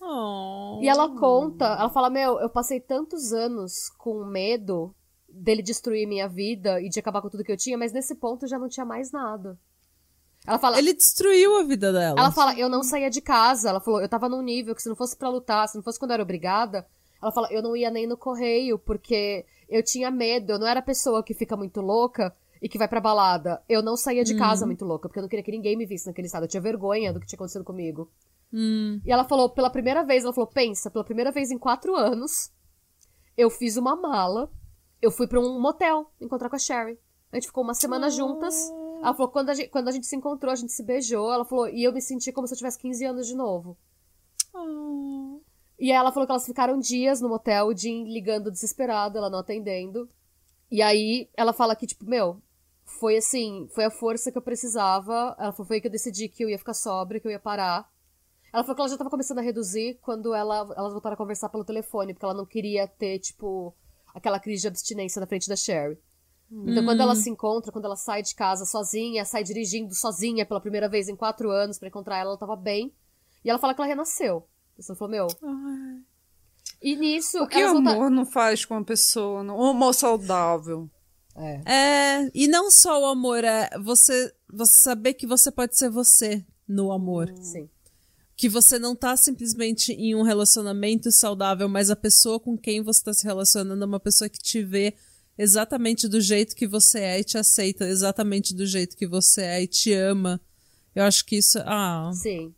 [0.00, 0.78] Oh.
[0.80, 4.94] E ela conta, ela fala: Meu, eu passei tantos anos com medo
[5.28, 8.46] dele destruir minha vida e de acabar com tudo que eu tinha, mas nesse ponto
[8.46, 9.58] já não tinha mais nada.
[10.46, 10.78] Ela fala.
[10.78, 12.16] Ele destruiu a vida dela.
[12.16, 13.70] Ela fala: Eu não saía de casa.
[13.70, 15.98] Ela falou: Eu tava num nível que se não fosse para lutar, se não fosse
[15.98, 16.86] quando eu era obrigada.
[17.20, 19.44] Ela fala: Eu não ia nem no correio, porque
[19.74, 20.52] eu tinha medo.
[20.52, 23.60] Eu não era a pessoa que fica muito louca e que vai pra balada.
[23.68, 24.68] Eu não saía de casa hum.
[24.68, 26.44] muito louca, porque eu não queria que ninguém me visse naquele estado.
[26.44, 28.08] Eu tinha vergonha do que tinha acontecido comigo.
[28.52, 29.00] Hum.
[29.04, 32.52] E ela falou, pela primeira vez, ela falou, pensa, pela primeira vez em quatro anos,
[33.36, 34.48] eu fiz uma mala,
[35.02, 36.96] eu fui para um motel encontrar com a Sherry.
[37.32, 38.10] A gente ficou uma semana oh.
[38.10, 38.54] juntas.
[39.02, 41.32] Ela falou, quando a, gente, quando a gente se encontrou, a gente se beijou.
[41.32, 43.76] Ela falou, e eu me senti como se eu tivesse 15 anos de novo.
[44.54, 45.33] Oh.
[45.78, 49.30] E aí ela falou que elas ficaram dias no motel, o Jim ligando desesperado, ela
[49.30, 50.08] não atendendo.
[50.70, 52.40] E aí ela fala que, tipo, meu,
[52.84, 55.34] foi assim, foi a força que eu precisava.
[55.38, 57.40] Ela falou, foi aí que eu decidi que eu ia ficar sóbria, que eu ia
[57.40, 57.88] parar.
[58.52, 61.48] Ela falou que ela já tava começando a reduzir quando ela, elas voltaram a conversar
[61.48, 63.74] pelo telefone, porque ela não queria ter, tipo,
[64.14, 65.98] aquela crise de abstinência na frente da Sherry.
[66.50, 66.86] Então, hum.
[66.86, 70.88] quando ela se encontra, quando ela sai de casa sozinha, sai dirigindo sozinha pela primeira
[70.88, 72.94] vez em quatro anos para encontrar ela, ela tava bem.
[73.44, 74.46] E ela fala que ela renasceu.
[74.78, 75.26] Ela falou, meu.
[75.42, 76.00] Ai.
[76.82, 77.42] E nisso.
[77.42, 79.42] O que o amor não faz com a pessoa?
[79.42, 79.56] Não?
[79.56, 80.90] O amor saudável.
[81.36, 81.72] É.
[81.72, 82.30] é.
[82.34, 86.92] E não só o amor, é você, você saber que você pode ser você no
[86.92, 87.32] amor.
[87.40, 87.68] Sim
[88.36, 93.00] que você não tá simplesmente em um relacionamento saudável, mas a pessoa com quem você
[93.00, 94.94] está se relacionando é uma pessoa que te vê
[95.38, 99.62] exatamente do jeito que você é e te aceita exatamente do jeito que você é
[99.62, 100.40] e te ama.
[100.94, 101.58] Eu acho que isso.
[101.64, 102.10] Ah.
[102.12, 102.54] Sim.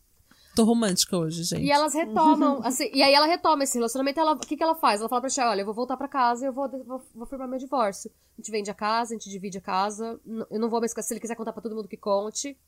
[0.57, 1.61] Tô romântica hoje, gente.
[1.61, 4.73] E elas retomam, assim, e aí ela retoma esse relacionamento, ela, o que, que ela
[4.73, 4.99] faz?
[4.99, 7.27] Ela fala pra Cher, olha, eu vou voltar pra casa e eu vou, vou, vou
[7.27, 8.09] firmar meu divórcio.
[8.35, 11.13] A gente vende a casa, a gente divide a casa, eu não vou mais, se
[11.13, 12.59] ele quiser contar pra todo mundo que conte,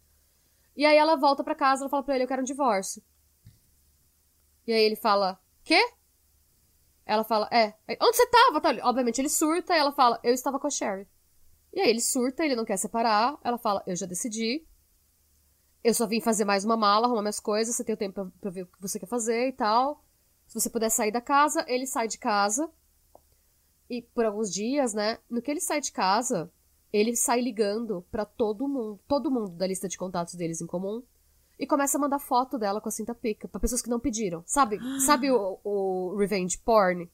[0.77, 3.01] e aí ela volta para casa, ela fala pra ele, eu quero um divórcio.
[4.67, 5.81] E aí ele fala, quê?
[7.07, 7.73] Ela fala, é.
[7.99, 8.61] Onde você tava?
[8.61, 11.07] Tá, obviamente ele surta e ela fala, eu estava com a Sherry.
[11.73, 13.35] E aí ele surta, ele não quer separar.
[13.43, 14.63] Ela fala, eu já decidi.
[15.83, 17.75] Eu só vim fazer mais uma mala, arrumar minhas coisas.
[17.75, 20.03] Você tem o tempo pra, pra ver o que você quer fazer e tal.
[20.47, 22.69] Se você puder sair da casa, ele sai de casa.
[23.89, 25.19] E por alguns dias, né?
[25.29, 26.51] No que ele sai de casa,
[26.91, 31.03] ele sai ligando para todo mundo, todo mundo da lista de contatos deles em comum,
[31.57, 34.43] e começa a mandar foto dela com a cinta pica para pessoas que não pediram.
[34.45, 34.79] Sabe?
[35.05, 37.09] Sabe o, o revenge porn?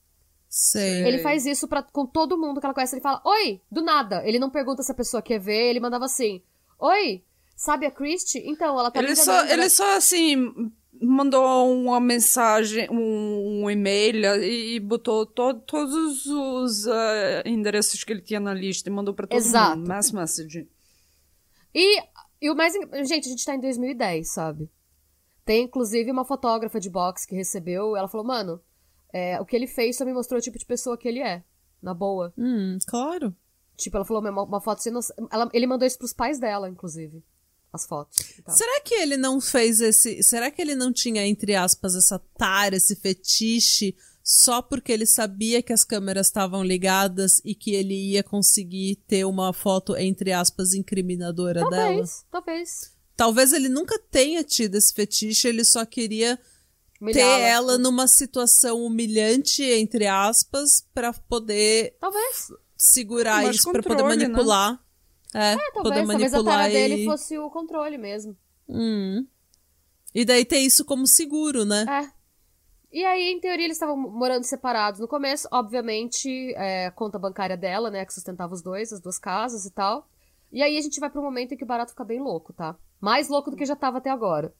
[0.47, 1.05] Sei.
[1.05, 2.95] Ele faz isso pra, com todo mundo que ela conhece.
[2.95, 4.25] Ele fala, oi, do nada.
[4.25, 6.41] Ele não pergunta se a pessoa quer ver, ele mandava assim,
[6.79, 7.23] oi,
[7.55, 8.43] sabe a Christie?
[8.45, 14.79] Então, ela tá Ele só, ele só assim, mandou uma mensagem, um, um e-mail e,
[14.79, 19.37] botou to, todos os uh, endereços que ele tinha na lista e mandou para todo
[19.37, 19.77] Exato.
[19.77, 19.87] mundo.
[19.87, 20.67] Mass message.
[21.73, 22.01] E,
[22.41, 22.73] e o mais.
[23.07, 24.69] Gente, a gente tá em 2010, sabe?
[25.43, 27.95] Tem inclusive uma fotógrafa de boxe que recebeu.
[27.95, 28.61] Ela falou, mano,
[29.13, 31.43] é, o que ele fez só me mostrou o tipo de pessoa que ele é.
[31.81, 32.33] Na boa.
[32.37, 33.35] Hum, claro.
[33.77, 35.15] Tipo, ela falou, uma, uma foto sem noção.
[35.29, 37.21] Ela, ele mandou isso pros pais dela, inclusive
[37.75, 38.17] as fotos.
[38.47, 40.23] Será que ele não fez esse.
[40.23, 45.61] Será que ele não tinha, entre aspas, essa tara, esse fetiche, só porque ele sabia
[45.61, 50.73] que as câmeras estavam ligadas e que ele ia conseguir ter uma foto, entre aspas,
[50.73, 51.93] incriminadora talvez, dela?
[51.93, 52.95] Talvez, talvez.
[53.15, 56.39] Talvez ele nunca tenha tido esse fetiche, ele só queria
[57.13, 61.95] ter ela numa situação humilhante, entre aspas, para poder.
[61.99, 62.51] Talvez.
[62.75, 64.09] Segurar isso, para poder né?
[64.09, 64.73] manipular.
[64.73, 64.79] Né?
[65.35, 66.73] É, é talvez, talvez a tara e...
[66.73, 68.37] dele fosse o controle mesmo.
[68.69, 69.27] Hum.
[70.13, 71.85] E daí ter isso como seguro, né?
[71.89, 72.15] É.
[72.89, 75.49] E aí, em teoria, eles estavam morando separados no começo.
[75.51, 79.71] Obviamente, é, a conta bancária dela, né, que sustentava os dois, as duas casas e
[79.71, 80.07] tal.
[80.49, 82.77] E aí a gente vai pro momento em que o barato fica bem louco, tá?
[83.01, 84.53] Mais louco do que já tava até agora.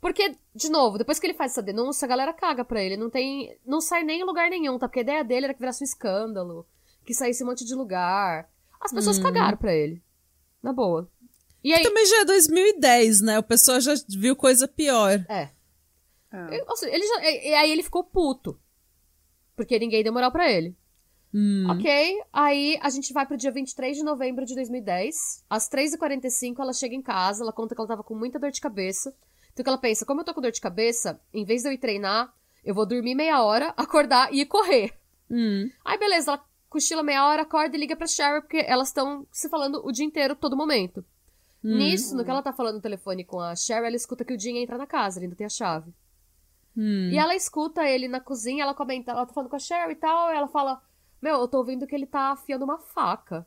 [0.00, 2.96] Porque, de novo, depois que ele faz essa denúncia, a galera caga pra ele.
[2.96, 3.56] Não tem.
[3.64, 4.88] Não sai nem em lugar nenhum, tá?
[4.88, 6.66] Porque a ideia dele era que virasse um escândalo,
[7.04, 8.50] que saísse um monte de lugar.
[8.80, 9.22] As pessoas hum.
[9.22, 10.02] cagaram pra ele.
[10.66, 11.08] Na boa.
[11.62, 11.84] E aí...
[11.84, 13.38] Também já é 2010, né?
[13.38, 15.24] O pessoal já viu coisa pior.
[15.28, 15.48] É.
[16.32, 16.64] é.
[16.92, 18.58] Ele já, e aí ele ficou puto.
[19.54, 20.76] Porque ninguém deu moral pra ele.
[21.32, 21.68] Hum.
[21.70, 25.44] Ok, aí a gente vai pro dia 23 de novembro de 2010.
[25.48, 28.60] Às 3h45 ela chega em casa, ela conta que ela tava com muita dor de
[28.60, 29.14] cabeça.
[29.52, 31.72] Então que ela pensa, como eu tô com dor de cabeça, em vez de eu
[31.72, 34.92] ir treinar, eu vou dormir meia hora, acordar e ir correr.
[35.30, 35.70] Hum.
[35.84, 39.48] Aí beleza, ela cochila meia hora, acorda e liga pra Cheryl, porque elas estão se
[39.48, 41.04] falando o dia inteiro, todo momento.
[41.64, 41.76] Hum.
[41.78, 44.38] Nisso, no que ela tá falando no telefone com a Cheryl, ela escuta que o
[44.38, 45.92] Jim entra na casa, ele ainda tem a chave.
[46.76, 47.10] Hum.
[47.10, 49.96] E ela escuta ele na cozinha, ela comenta, ela tá falando com a Cheryl e
[49.96, 50.82] tal, e ela fala,
[51.20, 53.46] meu, eu tô ouvindo que ele tá afiando uma faca.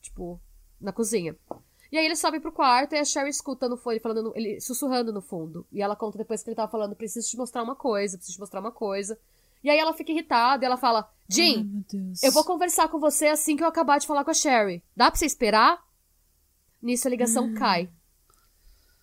[0.00, 0.40] Tipo,
[0.80, 1.36] na cozinha.
[1.90, 4.60] E aí ele sobe pro quarto e a Sherry escuta no fone, falando, no, ele
[4.60, 5.66] sussurrando no fundo.
[5.72, 8.40] E ela conta depois que ele tava falando, preciso te mostrar uma coisa, preciso te
[8.40, 9.18] mostrar uma coisa.
[9.66, 11.84] E aí ela fica irritada e ela fala, Jim,
[12.22, 14.80] eu vou conversar com você assim que eu acabar de falar com a Sherry.
[14.96, 15.84] Dá pra você esperar?
[16.80, 17.90] Nisso a ligação cai.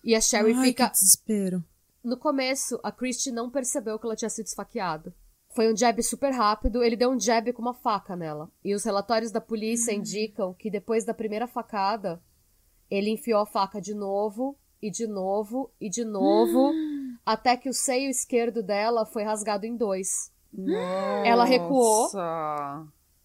[0.02, 0.86] E a Sherry Ai, fica...
[0.86, 1.62] Que desespero.
[2.02, 5.14] No começo, a Christie não percebeu que ela tinha sido esfaqueada.
[5.54, 8.50] Foi um jab super rápido, ele deu um jab com uma faca nela.
[8.64, 12.22] E os relatórios da polícia indicam que depois da primeira facada,
[12.90, 16.72] ele enfiou a faca de novo, e de novo, e de novo,
[17.26, 20.32] até que o seio esquerdo dela foi rasgado em dois.
[20.56, 21.26] Nossa.
[21.26, 22.08] Ela recuou.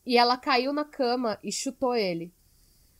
[0.05, 2.34] E ela caiu na cama e chutou ele.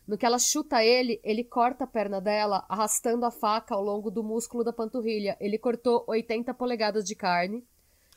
[0.07, 4.09] No que ela chuta ele, ele corta a perna dela, arrastando a faca ao longo
[4.09, 5.38] do músculo da panturrilha.
[5.39, 7.63] Ele cortou 80 polegadas de carne,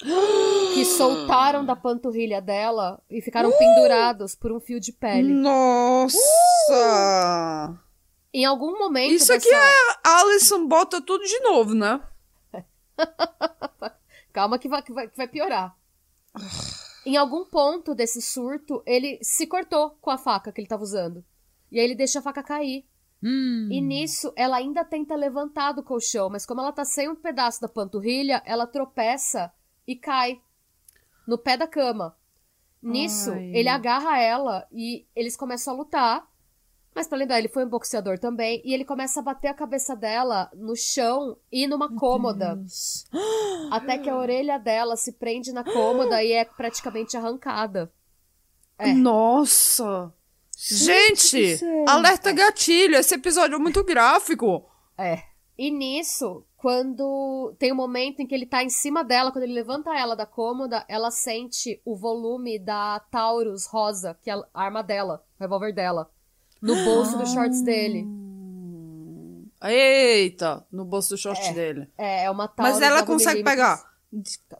[0.75, 5.35] que soltaram da panturrilha dela e ficaram pendurados por um fio de pele.
[5.35, 6.19] Nossa!
[8.33, 9.13] Em algum momento.
[9.13, 9.49] Isso dessa...
[9.49, 9.69] aqui é
[10.03, 12.01] Alison bota tudo de novo, né?
[14.33, 15.77] Calma que vai, que vai, que vai piorar.
[17.05, 21.25] Em algum ponto desse surto, ele se cortou com a faca que ele tava usando.
[21.71, 22.87] E aí ele deixa a faca cair.
[23.23, 23.69] Hum.
[23.71, 27.61] E nisso, ela ainda tenta levantar do colchão, mas como ela tá sem um pedaço
[27.61, 29.53] da panturrilha, ela tropeça
[29.87, 30.41] e cai
[31.27, 32.17] no pé da cama.
[32.83, 33.53] Nisso, Ai.
[33.55, 36.32] ele agarra ela e eles começam a lutar.
[36.95, 38.61] Mas pra lembrar, ele foi um boxeador também.
[38.65, 42.57] E ele começa a bater a cabeça dela no chão e numa cômoda.
[42.57, 43.07] Deus.
[43.71, 47.93] Até que a orelha dela se prende na cômoda e é praticamente arrancada.
[48.79, 48.93] É.
[48.93, 50.13] Nossa!
[50.57, 54.65] Gente, alerta gatilho, esse episódio é muito gráfico.
[54.97, 55.23] É.
[55.59, 59.55] E nisso, quando tem um momento em que ele tá em cima dela, quando ele
[59.55, 64.83] levanta ela da cômoda, ela sente o volume da Taurus rosa, que é a arma
[64.83, 66.11] dela, o revólver dela,
[66.63, 68.07] no bolso dos shorts dele.
[69.65, 71.53] Eita, no bolso do short É.
[71.53, 71.89] dele.
[71.97, 72.75] É, é uma Taurus.
[72.75, 73.85] Mas ela 9 consegue pegar.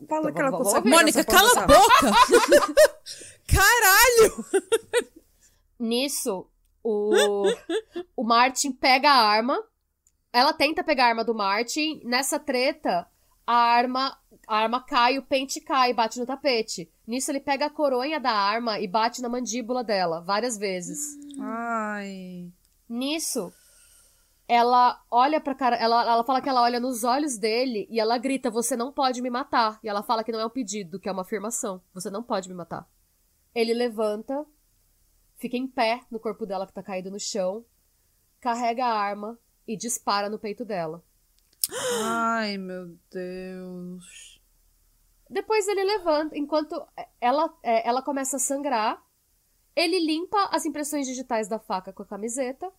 [0.09, 0.89] Fala que ela vamos- consegue.
[0.89, 2.11] Mônica, cala a boca!
[3.47, 4.45] Caralho!
[5.79, 6.47] Nisso,
[6.83, 7.13] o,
[8.17, 9.63] o Martin pega a arma.
[10.33, 12.01] Ela tenta pegar a arma do Martin.
[12.05, 13.07] Nessa treta,
[13.47, 14.17] a arma,
[14.49, 16.91] a arma cai, o pente cai e bate no tapete.
[17.07, 20.99] Nisso, ele pega a coronha da arma e bate na mandíbula dela várias vezes.
[21.41, 22.51] Ai.
[22.89, 23.53] Nisso,
[24.47, 25.77] ela olha pra cara.
[25.77, 29.21] Ela, ela fala que ela olha nos olhos dele e ela grita: Você não pode
[29.23, 29.81] me matar.
[29.83, 31.83] E ela fala que não é um pedido, que é uma afirmação.
[31.93, 32.87] Você não pode me matar.
[33.55, 34.47] Ele levanta,
[35.37, 37.65] fica em pé no corpo dela que tá caído no chão,
[38.41, 41.03] carrega a arma e dispara no peito dela.
[42.05, 44.32] Ai, meu Deus.
[45.33, 46.81] Depois ele levanta, enquanto
[47.21, 49.03] ela, é, ela começa a sangrar,
[49.75, 52.71] ele limpa as impressões digitais da faca com a camiseta.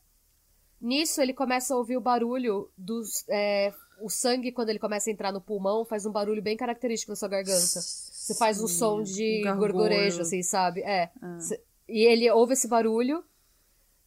[0.80, 3.26] Nisso, ele começa a ouvir o barulho dos.
[3.30, 7.12] é, o sangue, quando ele começa a entrar no pulmão, faz um barulho bem característico
[7.12, 7.58] na sua garganta.
[7.60, 9.74] Você faz um som de gargulho.
[9.74, 10.82] gorgorejo, assim, sabe?
[10.82, 11.10] É.
[11.40, 13.24] Cê- E ele ouve esse barulho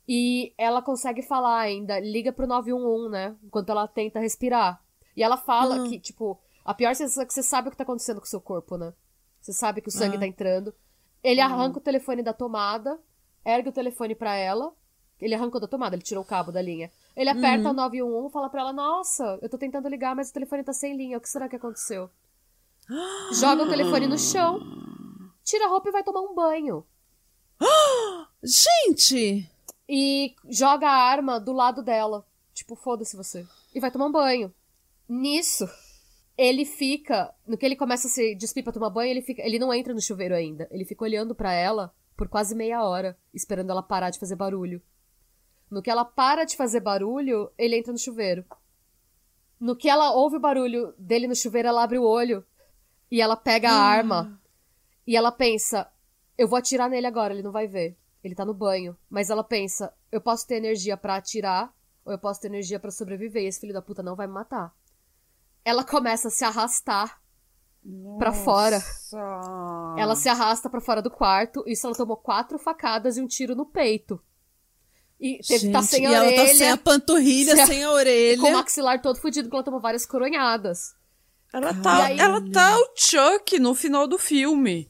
[0.08, 3.36] e ela consegue falar ainda, liga pro 911, né?
[3.42, 4.82] Enquanto ela tenta respirar.
[5.16, 7.84] E ela fala que, tipo, a pior sensação é que você sabe o que tá
[7.84, 8.92] acontecendo com o seu corpo, né?
[9.40, 10.74] Você sabe que o sangue tá entrando.
[11.22, 12.98] Ele arranca o telefone da tomada,
[13.44, 14.74] ergue o telefone pra ela.
[15.20, 16.90] Ele arrancou da tomada, ele tirou o cabo da linha.
[17.16, 20.64] Ele aperta o 911 fala pra ela: Nossa, eu tô tentando ligar, mas o telefone
[20.64, 21.16] tá sem linha.
[21.16, 22.10] O que será que aconteceu?
[23.32, 24.60] Joga o telefone no chão,
[25.44, 26.84] tira a roupa e vai tomar um banho.
[28.42, 29.48] Gente!
[29.88, 32.26] E joga a arma do lado dela.
[32.52, 33.46] Tipo, foda-se você.
[33.72, 34.52] E vai tomar um banho.
[35.08, 35.68] Nisso,
[36.36, 37.32] ele fica.
[37.46, 39.94] No que ele começa a se despir pra tomar banho, ele, fica, ele não entra
[39.94, 40.68] no chuveiro ainda.
[40.70, 44.82] Ele fica olhando pra ela por quase meia hora, esperando ela parar de fazer barulho.
[45.70, 48.44] No que ela para de fazer barulho, ele entra no chuveiro.
[49.58, 52.44] No que ela ouve o barulho dele no chuveiro, ela abre o olho
[53.10, 54.40] e ela pega a arma
[55.06, 55.90] e ela pensa:
[56.36, 57.96] eu vou atirar nele agora, ele não vai ver.
[58.22, 58.96] Ele tá no banho.
[59.08, 61.74] Mas ela pensa: eu posso ter energia pra atirar
[62.04, 64.32] ou eu posso ter energia pra sobreviver e esse filho da puta não vai me
[64.32, 64.74] matar.
[65.66, 67.20] Ela começa a se arrastar
[68.18, 68.80] pra fora.
[69.98, 71.64] Ela se arrasta pra fora do quarto.
[71.66, 74.20] Isso ela tomou quatro facadas e um tiro no peito.
[75.20, 77.66] E teve, tá Gente, sem a e ela orelha, tá sem a panturrilha, sem a-
[77.66, 78.52] sem a com o orelha.
[78.52, 80.94] maxilar todo fudido, porque ela tomou várias coronhadas.
[81.52, 84.88] Ela tá, aí- ela tá o Chuck no final do filme.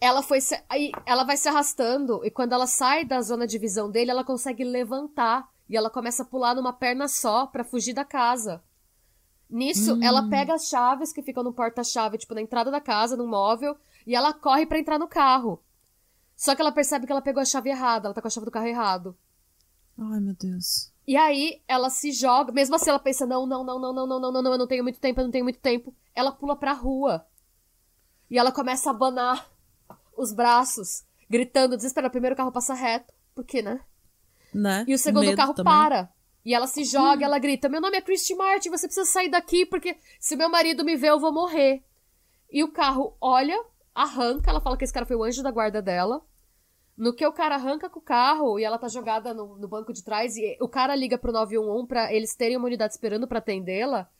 [0.00, 0.60] Ela foi se...
[0.68, 4.24] aí ela vai se arrastando e quando ela sai da zona de visão dele, ela
[4.24, 8.62] consegue levantar e ela começa a pular numa perna só pra fugir da casa.
[9.50, 13.26] Nisso, ela pega as chaves que ficam no porta-chave, tipo na entrada da casa, no
[13.26, 13.76] móvel,
[14.06, 15.60] e ela corre pra entrar no carro.
[16.36, 18.44] Só que ela percebe que ela pegou a chave errada, ela tá com a chave
[18.44, 19.16] do carro errado.
[19.98, 20.92] Ai, meu Deus.
[21.06, 24.20] E aí ela se joga, mesmo assim ela pensa: não, não, não, não, não, não,
[24.20, 25.94] não, não, não, eu não tenho muito tempo, eu não tenho muito tempo.
[26.14, 27.26] Ela pula pra rua.
[28.30, 29.50] E ela começa a abanar
[30.16, 32.12] os braços, gritando, desesperada.
[32.12, 33.80] Primeiro o carro passa reto, porque, né?
[34.54, 34.84] Né?
[34.86, 35.72] E o segundo carro também.
[35.72, 36.12] para.
[36.44, 37.24] E ela se joga, hum.
[37.24, 40.84] ela grita: Meu nome é Christy Martin, você precisa sair daqui, porque se meu marido
[40.84, 41.82] me ver, eu vou morrer.
[42.50, 43.62] E o carro olha,
[43.94, 46.22] arranca, ela fala que esse cara foi o anjo da guarda dela.
[46.96, 49.92] No que o cara arranca com o carro e ela tá jogada no, no banco
[49.92, 53.38] de trás e o cara liga pro 911 pra eles terem uma unidade esperando para
[53.38, 54.10] atendê-la,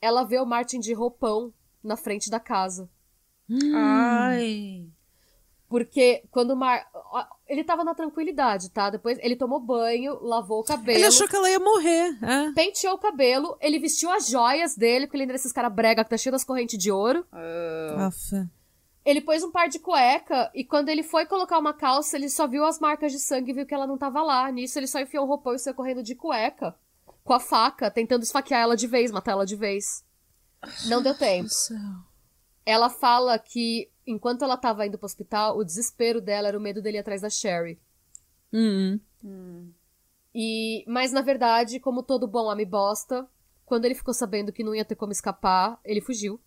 [0.00, 1.52] ela vê o Martin de roupão
[1.82, 2.90] na frente da casa.
[3.48, 3.72] Hum.
[3.74, 4.86] Ai.
[5.68, 6.86] Porque quando o Mar.
[7.48, 8.90] Ele tava na tranquilidade, tá?
[8.90, 10.98] Depois ele tomou banho, lavou o cabelo.
[10.98, 12.18] Ele achou que ela ia morrer.
[12.20, 12.52] É.
[12.52, 16.02] Penteou o cabelo, ele vestiu as joias dele, porque ele ainda é esses caras brega
[16.02, 17.24] que tá cheio das correntes de ouro.
[17.32, 18.48] Uh...
[19.04, 22.48] Ele pôs um par de cueca e quando ele foi colocar uma calça, ele só
[22.48, 24.50] viu as marcas de sangue e viu que ela não tava lá.
[24.50, 26.74] Nisso, ele só enfiou o roupão e saiu correndo de cueca,
[27.22, 30.04] com a faca, tentando esfaquear ela de vez, matar ela de vez.
[30.86, 31.48] Não deu tempo.
[32.64, 36.80] Ela fala que enquanto ela tava indo pro hospital, o desespero dela era o medo
[36.80, 37.78] dele ir atrás da Sherry.
[38.52, 39.00] Hum.
[39.24, 39.70] hum.
[40.34, 43.26] E, mas na verdade, como todo bom homem bosta,
[43.64, 46.38] quando ele ficou sabendo que não ia ter como escapar, ele fugiu.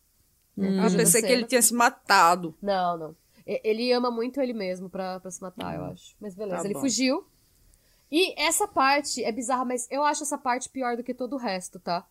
[0.57, 0.83] Hum.
[0.83, 2.55] Eu pensei que ele tinha se matado.
[2.61, 3.15] Não, não.
[3.45, 6.15] Ele ama muito ele mesmo pra, pra se matar, eu acho.
[6.19, 7.25] Mas beleza, tá ele fugiu.
[8.11, 11.37] E essa parte é bizarra, mas eu acho essa parte pior do que todo o
[11.37, 12.05] resto, tá?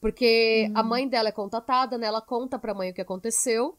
[0.00, 0.72] Porque hum.
[0.76, 2.06] a mãe dela é contatada, né?
[2.06, 3.76] Ela conta pra mãe o que aconteceu.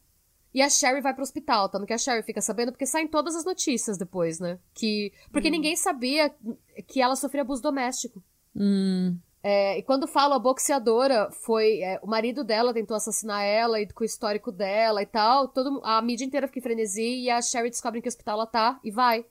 [0.57, 3.35] E a Sherry vai pro hospital, tanto que a Sherry fica sabendo, porque saem todas
[3.35, 4.57] as notícias depois, né?
[4.73, 5.13] Que.
[5.31, 5.51] Porque hum.
[5.51, 6.33] ninguém sabia
[6.87, 8.23] que ela sofria abuso doméstico.
[8.55, 9.19] Hum.
[9.43, 11.83] É, e quando falo a boxeadora, foi.
[11.83, 15.47] É, o marido dela tentou assassinar ela e com o histórico dela e tal.
[15.47, 18.47] Todo, a mídia inteira fica em frenesi e a Sherry descobre em que hospital ela
[18.47, 19.23] tá e vai.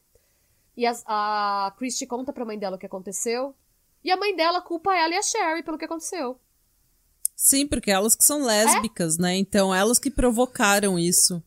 [0.76, 3.52] E a, a Christy conta pra mãe dela o que aconteceu.
[4.04, 6.38] E a mãe dela culpa ela e a Sherry pelo que aconteceu.
[7.36, 9.22] Sim, porque elas que são lésbicas, é?
[9.22, 9.36] né?
[9.36, 11.42] Então elas que provocaram isso.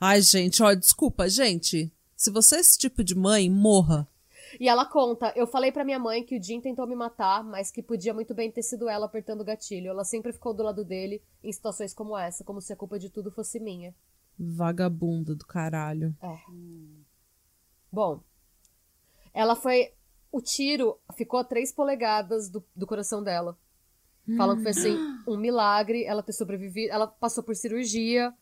[0.00, 1.92] Ai, gente, ó, desculpa, gente.
[2.16, 4.08] Se você é esse tipo de mãe, morra.
[4.58, 7.70] E ela conta: Eu falei para minha mãe que o Jim tentou me matar, mas
[7.70, 9.88] que podia muito bem ter sido ela apertando o gatilho.
[9.88, 13.10] Ela sempre ficou do lado dele em situações como essa, como se a culpa de
[13.10, 13.94] tudo fosse minha.
[14.38, 16.16] Vagabunda do caralho.
[16.22, 16.36] É.
[17.92, 18.20] Bom,
[19.32, 19.92] ela foi.
[20.32, 23.56] O tiro ficou a três polegadas do, do coração dela.
[24.36, 24.96] Falam que foi assim,
[25.28, 26.92] um milagre ela ter sobrevivido.
[26.92, 28.32] Ela passou por cirurgia,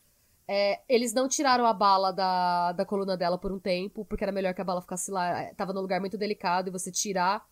[0.47, 4.31] é, eles não tiraram a bala da, da coluna dela por um tempo, porque era
[4.31, 5.41] melhor que a bala ficasse lá.
[5.41, 7.45] É, tava num lugar muito delicado e você tirar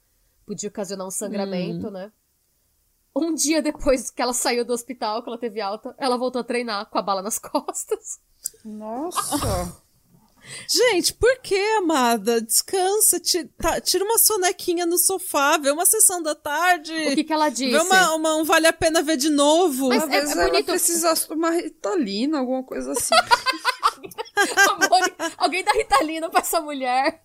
[0.45, 1.91] podia ocasionar um sangramento, hum.
[1.91, 2.11] né?
[3.15, 6.43] Um dia depois que ela saiu do hospital, que ela teve alta, ela voltou a
[6.43, 8.19] treinar com a bala nas costas.
[8.63, 9.80] Nossa!
[10.69, 12.41] Gente, por que, amada?
[12.41, 13.21] Descansa,
[13.57, 16.93] tá, tira uma sonequinha no sofá, vê uma sessão da tarde.
[16.93, 17.71] O que, que ela disse?
[17.71, 19.89] Vê uma, uma, um vale a pena ver de novo.
[19.89, 20.65] Mas é, é bonito.
[20.65, 23.13] precisa tomar Ritalina, alguma coisa assim.
[24.69, 27.21] Amor, alguém dá Ritalina pra essa mulher.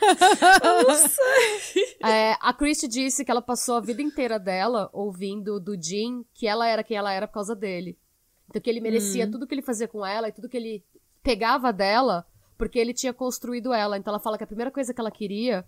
[0.62, 1.96] Eu não sei.
[2.02, 6.46] É, a Christy disse que ela passou a vida inteira dela ouvindo do Jim que
[6.46, 7.98] ela era quem ela era por causa dele.
[8.48, 9.30] Então que ele merecia hum.
[9.30, 10.84] tudo que ele fazia com ela e tudo que ele
[11.22, 12.26] pegava dela
[12.60, 13.96] porque ele tinha construído ela.
[13.96, 15.66] Então ela fala que a primeira coisa que ela queria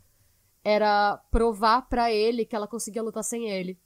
[0.62, 3.78] era provar para ele que ela conseguia lutar sem ele.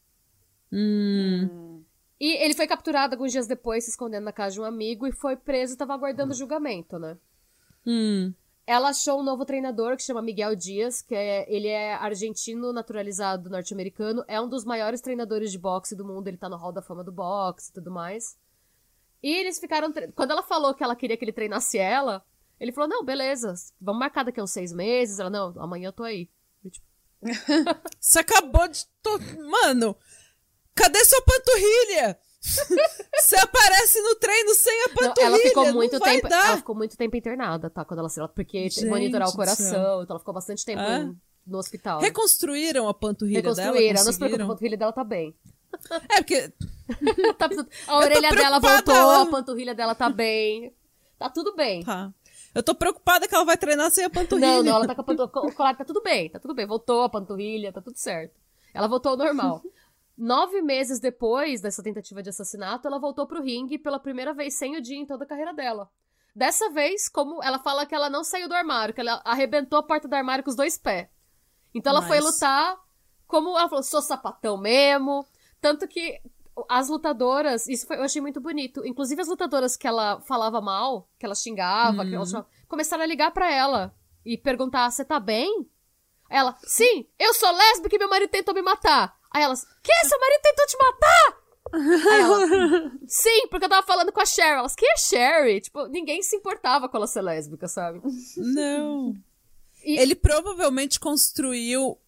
[0.73, 1.85] Hum.
[2.19, 5.13] E ele foi capturado alguns dias depois, se escondendo na casa de um amigo, e
[5.13, 6.37] foi preso e tava aguardando hum.
[6.37, 7.17] julgamento, né?
[7.87, 8.35] Hum.
[8.67, 13.49] Ela achou um novo treinador que chama Miguel Dias, que é, ele é argentino naturalizado
[13.49, 16.83] norte-americano, é um dos maiores treinadores de boxe do mundo, ele tá no hall da
[16.83, 18.37] fama do boxe e tudo mais.
[19.23, 19.93] E eles ficaram.
[20.17, 22.25] Quando ela falou que ela queria que ele treinasse ela,
[22.59, 25.19] ele falou: não, beleza, vamos marcar daqui a uns seis meses.
[25.19, 26.29] Ela, não, amanhã eu tô aí.
[26.71, 26.87] tipo...
[28.01, 28.85] Você acabou de.
[29.03, 29.19] To...
[29.51, 29.97] Mano,
[30.75, 32.19] cadê sua panturrilha?
[33.19, 35.15] Você aparece no treino sem a panturrilha.
[35.17, 36.29] Não, ela ficou muito tempo.
[36.29, 36.47] Dar.
[36.47, 37.85] Ela ficou muito tempo internada, tá?
[37.85, 41.13] Quando ela se porque Gente monitorar o coração, então ela ficou bastante tempo ah.
[41.47, 42.01] no hospital.
[42.01, 43.73] Reconstruíram a panturrilha Reconstruíram.
[43.73, 43.87] dela?
[43.89, 45.35] Reconstruíram, não se preocupe, a panturrilha dela tá bem.
[46.09, 46.53] É porque.
[47.37, 47.51] tá,
[47.89, 49.23] a orelha dela voltou, ela...
[49.23, 50.73] a panturrilha dela tá bem.
[51.19, 51.83] Tá tudo bem.
[51.83, 52.13] Tá.
[52.57, 54.47] Eu tô preocupada que ela vai treinar sem a panturrilha.
[54.47, 55.47] Não, não, ela tá com a panturrilha.
[55.47, 56.67] O colar tá tudo bem, tá tudo bem.
[56.67, 58.35] Voltou a panturrilha, tá tudo certo.
[58.73, 59.63] Ela voltou ao normal.
[60.17, 64.75] Nove meses depois dessa tentativa de assassinato, ela voltou pro ringue pela primeira vez sem
[64.75, 65.91] o dia em toda a carreira dela.
[66.35, 69.83] Dessa vez, como ela fala que ela não saiu do armário, que ela arrebentou a
[69.83, 71.09] porta do armário com os dois pés.
[71.75, 72.79] Então ela foi lutar
[73.27, 75.27] como ela falou, sou sapatão mesmo.
[75.61, 76.21] Tanto que
[76.69, 78.87] as lutadoras, isso foi, eu achei muito bonito.
[78.87, 82.09] Inclusive as lutadoras que ela falava mal, que ela xingava, uhum.
[82.09, 82.31] que ela uhum.
[82.31, 83.95] chamava, começaram a ligar para ela
[84.25, 85.69] e perguntar: "Você tá bem?"
[86.29, 89.17] Ela, sim, eu sou lésbica e meu marido tentou me matar.
[89.31, 89.93] Aí elas, que?
[90.07, 91.47] Seu marido tentou te matar?
[92.13, 94.59] Aí ela, sim, porque eu tava falando com a Sherry.
[94.59, 95.61] Elas, quem é Sherry?
[95.61, 98.01] Tipo, ninguém se importava com ela ser lésbica, sabe?
[98.37, 99.15] Não.
[99.85, 99.99] E...
[99.99, 101.99] Ele provavelmente construiu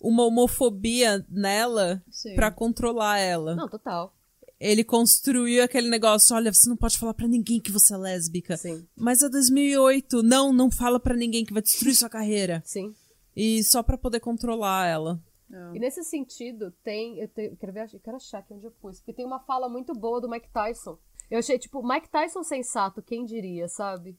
[0.00, 2.02] uma homofobia nela
[2.34, 3.54] para controlar ela.
[3.54, 4.14] Não, total.
[4.60, 8.56] Ele construiu aquele negócio, olha, você não pode falar para ninguém que você é lésbica.
[8.56, 8.86] Sim.
[8.96, 12.60] Mas é 2008, não, não fala para ninguém que vai destruir sua carreira.
[12.64, 12.92] Sim.
[13.36, 15.22] E só para poder controlar ela.
[15.50, 15.76] É.
[15.76, 17.18] E nesse sentido, tem.
[17.20, 18.98] Eu, eu quero ver, eu quero achar aqui onde eu pus.
[18.98, 20.98] Porque tem uma fala muito boa do Mike Tyson.
[21.30, 24.18] Eu achei, tipo, Mike Tyson sensato, quem diria, sabe?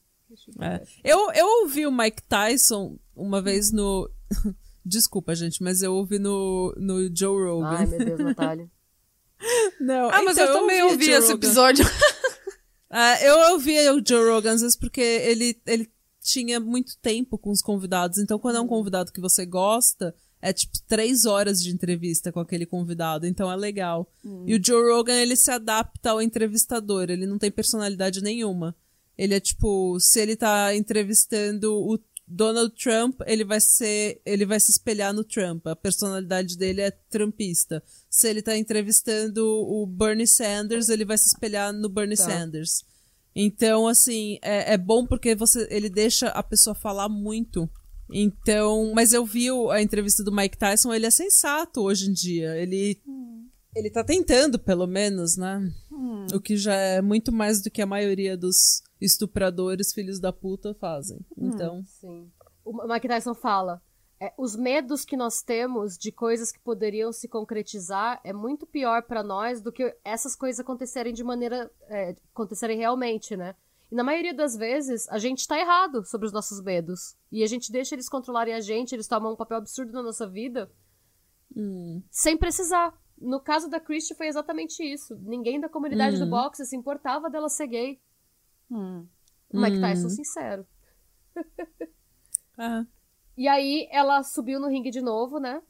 [0.62, 0.84] É.
[1.04, 4.10] Eu, eu ouvi o Mike Tyson uma vez no.
[4.90, 7.68] Desculpa, gente, mas eu ouvi no, no Joe Rogan.
[7.68, 8.70] Ai, meu Deus, Natália.
[9.80, 11.86] Não, ah, mas então, eu também ouvi, ouvi esse episódio.
[12.90, 15.90] ah, eu ouvi o Joe Rogan às vezes porque ele, ele
[16.22, 18.18] tinha muito tempo com os convidados.
[18.18, 18.68] Então, quando é um hum.
[18.68, 23.26] convidado que você gosta, é tipo três horas de entrevista com aquele convidado.
[23.26, 24.10] Então é legal.
[24.24, 24.44] Hum.
[24.48, 27.10] E o Joe Rogan, ele se adapta ao entrevistador.
[27.10, 28.76] Ele não tem personalidade nenhuma.
[29.18, 31.98] Ele é tipo, se ele tá entrevistando o
[32.30, 35.66] Donald Trump, ele vai ser, ele vai se espelhar no Trump.
[35.66, 37.84] A personalidade dele é trumpista.
[38.08, 42.26] Se ele tá entrevistando o Bernie Sanders, ele vai se espelhar no Bernie tá.
[42.26, 42.86] Sanders.
[43.36, 47.68] Então, assim, é, é bom porque você, ele deixa a pessoa falar muito.
[48.12, 52.56] Então, mas eu vi a entrevista do Mike Tyson, ele é sensato hoje em dia.
[52.58, 53.48] Ele hum.
[53.76, 55.72] ele tá tentando, pelo menos, né?
[55.92, 56.28] Hum.
[56.34, 60.74] O que já é muito mais do que a maioria dos estupradores filhos da puta
[60.74, 61.20] fazem.
[61.38, 61.50] Hum.
[61.50, 62.32] Então, sim.
[62.64, 63.82] O Mike Tyson fala:
[64.20, 69.04] é, os medos que nós temos de coisas que poderiam se concretizar é muito pior
[69.04, 73.56] para nós do que essas coisas acontecerem de maneira é, acontecerem realmente, né?
[73.91, 77.16] E na maioria das vezes, a gente tá errado sobre os nossos medos.
[77.32, 80.28] E a gente deixa eles controlarem a gente, eles tomam um papel absurdo na nossa
[80.28, 80.72] vida.
[81.56, 82.04] Hum.
[82.12, 82.93] Sem precisar.
[83.18, 85.18] No caso da Christie foi exatamente isso.
[85.24, 86.20] Ninguém da comunidade hum.
[86.20, 88.00] do boxe se importava dela ser gay.
[88.72, 89.07] Hum.
[89.51, 90.09] O Mike Tyson hum.
[90.09, 90.67] sincero.
[92.57, 92.86] ah.
[93.38, 95.61] E aí ela subiu no ringue de novo, né?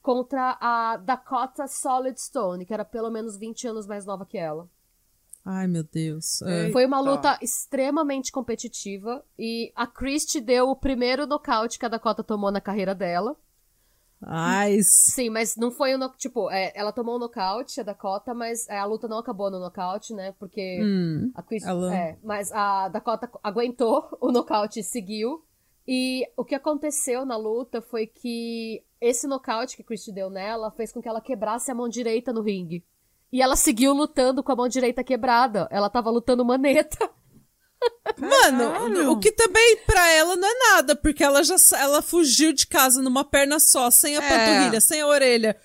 [0.00, 4.68] Contra a Dakota Solid Stone, que era pelo menos 20 anos mais nova que ela.
[5.44, 6.42] Ai, meu Deus.
[6.42, 6.70] É.
[6.70, 9.24] Foi uma luta extremamente competitiva.
[9.38, 13.34] E a Christie deu o primeiro nocaute que a Dakota tomou na carreira dela.
[14.22, 14.78] Ai.
[14.82, 16.08] Sim, mas não foi um.
[16.16, 19.60] Tipo, é, ela tomou um nocaute, a Dakota, mas é, a luta não acabou no
[19.60, 20.32] nocaute, né?
[20.38, 21.68] Porque hum, a Christie.
[21.68, 21.94] Ela...
[21.94, 25.44] É, mas a Dakota aguentou o nocaute e seguiu.
[25.86, 30.70] E o que aconteceu na luta foi que esse nocaute que a Christie deu nela
[30.72, 32.84] fez com que ela quebrasse a mão direita no ringue.
[33.32, 35.68] E ela seguiu lutando com a mão direita quebrada.
[35.70, 37.10] Ela tava lutando maneta.
[38.18, 42.66] Mano, o que também pra ela não é nada, porque ela já ela fugiu de
[42.66, 44.28] casa numa perna só, sem a é.
[44.28, 45.56] panturrilha, sem a orelha,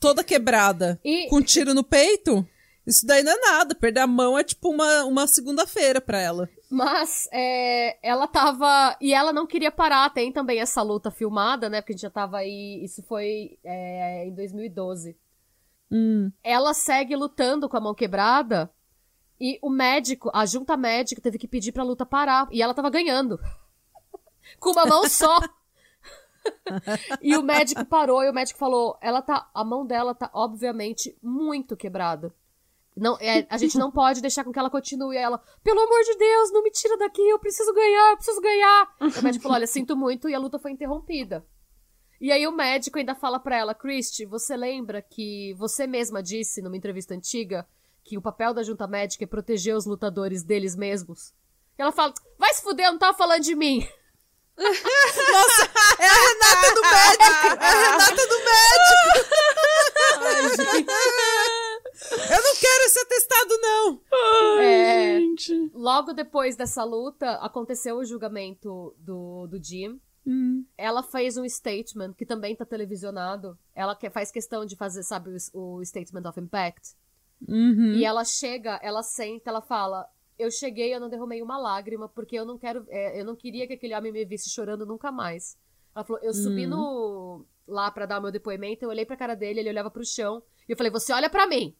[0.00, 1.28] toda quebrada, e...
[1.28, 2.46] com um tiro no peito.
[2.86, 3.74] Isso daí não é nada.
[3.74, 6.48] Perder a mão é tipo uma, uma segunda-feira pra ela.
[6.68, 8.96] Mas é, ela tava.
[9.00, 10.10] E ela não queria parar.
[10.10, 11.80] Tem também essa luta filmada, né?
[11.80, 12.82] Porque a gente já tava aí.
[12.82, 15.16] Isso foi é, em 2012.
[15.92, 16.32] Hum.
[16.42, 18.68] Ela segue lutando com a mão quebrada
[19.40, 22.48] e o médico, a junta médica, teve que pedir pra luta parar.
[22.50, 23.40] E ela tava ganhando.
[24.58, 25.40] com uma mão só.
[27.20, 29.50] e o médico parou e o médico falou: ela tá.
[29.54, 32.34] A mão dela tá, obviamente, muito quebrada.
[32.94, 35.16] Não, é, a gente não pode deixar com que ela continue.
[35.16, 38.96] Ela, pelo amor de Deus, não me tira daqui, eu preciso ganhar, eu preciso ganhar.
[39.00, 41.44] o médico falou: olha, sinto muito, e a luta foi interrompida.
[42.20, 46.62] E aí o médico ainda fala para ela, Christy, você lembra que você mesma disse
[46.62, 47.66] numa entrevista antiga
[48.04, 51.32] que o papel da junta médica é proteger os lutadores deles mesmos?
[51.78, 53.86] E ela fala, vai se fuder, eu não tava falando de mim.
[54.56, 57.62] Nossa, é a Renata do médico!
[57.62, 59.32] É a Renata do médico!
[60.20, 60.86] Ai, gente.
[62.30, 64.00] Eu não quero esse atestado, não!
[64.58, 65.70] Ai, é, gente.
[65.72, 70.00] Logo depois dessa luta, aconteceu o julgamento do, do Jim.
[70.26, 70.64] Hum.
[70.76, 73.58] Ela fez um statement que também tá televisionado.
[73.74, 76.94] Ela que, faz questão de fazer, sabe, o, o Statement of Impact.
[77.48, 77.94] Uhum.
[77.94, 80.08] E ela chega, ela senta, ela fala:
[80.38, 82.86] Eu cheguei, eu não derramei uma lágrima, porque eu não quero.
[82.88, 85.56] É, eu não queria que aquele homem me visse chorando nunca mais.
[85.94, 86.70] Ela falou: Eu subi uhum.
[86.70, 87.46] no.
[87.66, 90.42] lá para dar o meu depoimento, eu olhei pra cara dele, ele olhava pro chão,
[90.68, 91.76] e eu falei: Você olha para mim!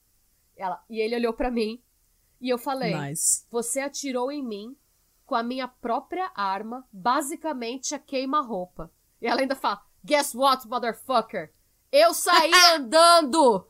[0.57, 1.83] Ela, e ele olhou para mim,
[2.43, 3.47] e eu falei: nice.
[3.51, 4.77] Você atirou em mim
[5.25, 8.91] com a minha própria arma, basicamente a queima-roupa.
[9.21, 11.53] E ela ainda fala: Guess what, motherfucker?
[11.93, 13.69] Eu saí andando!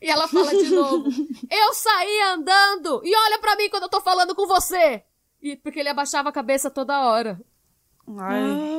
[0.00, 1.10] E ela fala de novo:
[1.50, 3.00] Eu saí andando!
[3.04, 5.02] E olha pra mim quando eu tô falando com você!
[5.40, 7.40] E porque ele abaixava a cabeça toda hora.
[8.16, 8.78] Ai.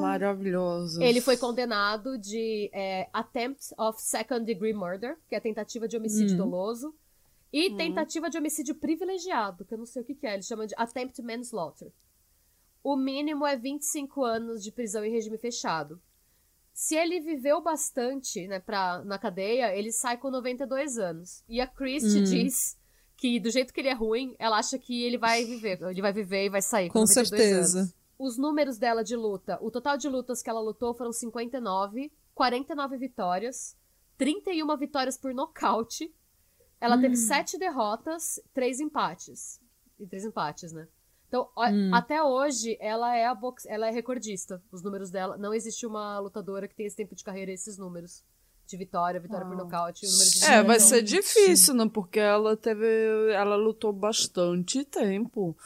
[0.00, 1.02] Maravilhoso.
[1.02, 6.34] Ele foi condenado de é, attempt of second degree murder, que é tentativa de homicídio
[6.34, 6.38] hum.
[6.38, 6.94] doloso,
[7.52, 7.76] e hum.
[7.76, 10.74] tentativa de homicídio privilegiado, que eu não sei o que, que é, eles chamam de
[10.76, 11.90] attempt manslaughter.
[12.82, 16.00] O mínimo é 25 anos de prisão em regime fechado.
[16.76, 21.42] Se ele viveu bastante né, pra, na cadeia, ele sai com 92 anos.
[21.48, 22.24] E a Christie hum.
[22.24, 22.76] diz
[23.16, 25.80] que do jeito que ele é ruim, ela acha que ele vai viver.
[25.80, 27.78] Ele vai viver e vai sair com, com certeza.
[27.78, 27.94] Anos.
[28.18, 32.98] Os números dela de luta, o total de lutas que ela lutou foram 59, 49
[32.98, 33.74] vitórias,
[34.18, 36.14] 31 vitórias por nocaute.
[36.78, 37.00] Ela hum.
[37.00, 39.62] teve 7 derrotas, 3 empates.
[39.98, 40.86] E 3 empates, né?
[41.36, 41.94] Então, hum.
[41.94, 43.66] até hoje, ela é a box...
[43.68, 44.62] ela é recordista.
[44.72, 45.36] Os números dela.
[45.36, 48.24] Não existe uma lutadora que tenha esse tempo de carreira esses números
[48.66, 51.88] de vitória, vitória por nocaute, o número de É, vai ser difícil, não?
[51.88, 52.86] Porque ela teve.
[53.32, 55.56] Ela lutou bastante tempo.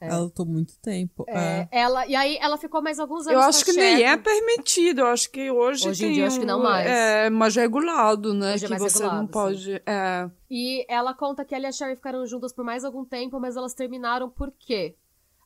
[0.00, 0.08] É.
[0.08, 1.24] Ela lutou muito tempo.
[1.28, 1.80] É, é.
[1.80, 3.32] Ela, e aí ela ficou mais alguns anos.
[3.32, 5.02] Eu acho que nem é permitido.
[5.02, 5.88] Eu acho que hoje.
[5.88, 6.86] Hoje em dia, um, acho que não mais.
[6.86, 8.54] É mais regulado, né?
[8.54, 9.82] Hoje é que é você regulado, não pode.
[9.84, 10.30] É.
[10.50, 13.56] E ela conta que ela e a Sherry ficaram juntas por mais algum tempo, mas
[13.56, 14.96] elas terminaram por quê?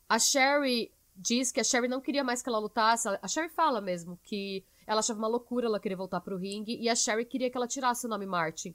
[0.07, 3.07] A Sherry diz que a Sherry não queria mais que ela lutasse.
[3.21, 6.77] A Sherry fala mesmo que ela achava uma loucura ela querer voltar pro ringue.
[6.79, 8.73] E a Sherry queria que ela tirasse o nome Martin.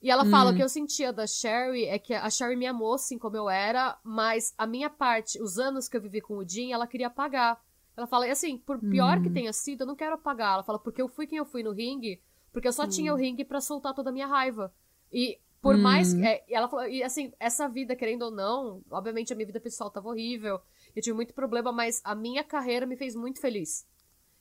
[0.00, 0.30] E ela hum.
[0.30, 3.36] fala: o que eu sentia da Sherry é que a Sherry me amou assim como
[3.36, 6.86] eu era, mas a minha parte, os anos que eu vivi com o Jim, ela
[6.86, 7.60] queria apagar.
[7.96, 9.22] Ela fala, e assim, por pior hum.
[9.22, 10.54] que tenha sido, eu não quero apagar.
[10.54, 12.22] Ela fala, porque eu fui quem eu fui no ringue,
[12.52, 12.88] porque eu só hum.
[12.88, 14.72] tinha o ringue para soltar toda a minha raiva.
[15.12, 15.78] E por hum.
[15.78, 16.14] mais.
[16.14, 19.90] É, ela falou, e assim, essa vida, querendo ou não, obviamente a minha vida pessoal
[19.90, 20.60] tava horrível,
[20.94, 23.84] eu tive muito problema, mas a minha carreira me fez muito feliz.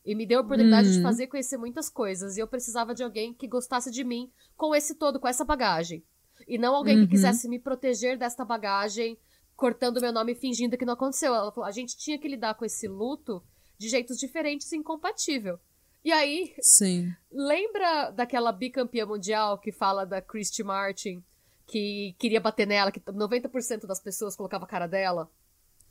[0.08, 2.38] E me deu a oportunidade de fazer conhecer muitas coisas.
[2.38, 6.02] E eu precisava de alguém que gostasse de mim com esse todo, com essa bagagem.
[6.48, 7.04] E não alguém uhum.
[7.04, 9.18] que quisesse me proteger desta bagagem,
[9.54, 11.36] cortando meu nome e fingindo que não aconteceu.
[11.36, 13.44] Ela falou: a gente tinha que lidar com esse luto
[13.78, 15.60] de jeitos diferentes e incompatível.
[16.06, 17.14] E aí, Sim.
[17.30, 21.22] lembra daquela bicampeã mundial que fala da Christy Martin,
[21.66, 25.30] que queria bater nela, que 90% das pessoas colocava a cara dela?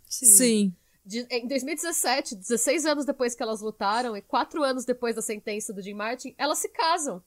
[0.09, 0.27] Sim.
[0.27, 0.75] Sim.
[1.07, 5.73] De, em 2017, 16 anos depois que elas lutaram, e 4 anos depois da sentença
[5.73, 7.23] do Jim Martin, elas se casam.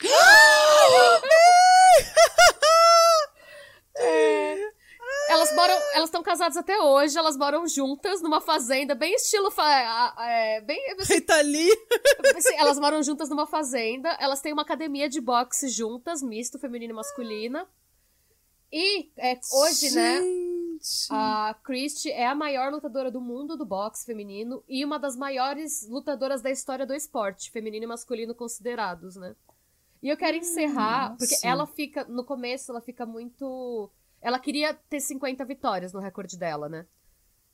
[3.98, 4.70] é,
[5.28, 9.52] elas moram, elas estão casadas até hoje, elas moram juntas numa fazenda, bem estilo.
[10.20, 10.78] É, bem.
[11.00, 11.76] Assim, Rita Lee.
[12.36, 16.92] Assim, elas moram juntas numa fazenda, elas têm uma academia de boxe juntas, misto, feminino
[16.92, 17.66] e masculina.
[18.72, 20.20] E é, hoje, né,
[21.10, 21.16] Né?
[21.18, 25.86] A Christie é a maior lutadora do mundo do boxe feminino e uma das maiores
[25.88, 29.34] lutadoras da história do esporte, feminino e masculino considerados, né?
[30.02, 31.16] E eu quero encerrar, Nossa.
[31.18, 33.90] porque ela fica, no começo, ela fica muito.
[34.20, 36.86] Ela queria ter 50 vitórias no recorde dela, né?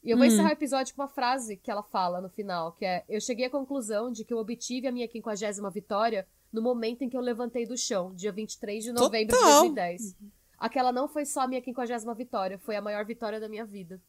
[0.02, 0.28] E eu vou hum.
[0.28, 3.46] encerrar o episódio com uma frase que ela fala no final, que é: Eu cheguei
[3.46, 7.20] à conclusão de que eu obtive a minha 50 vitória no momento em que eu
[7.20, 9.62] levantei do chão, dia 23 de novembro Total.
[9.62, 10.02] de 2010.
[10.20, 10.30] Uhum.
[10.62, 14.00] Aquela não foi só a minha 50 vitória, foi a maior vitória da minha vida.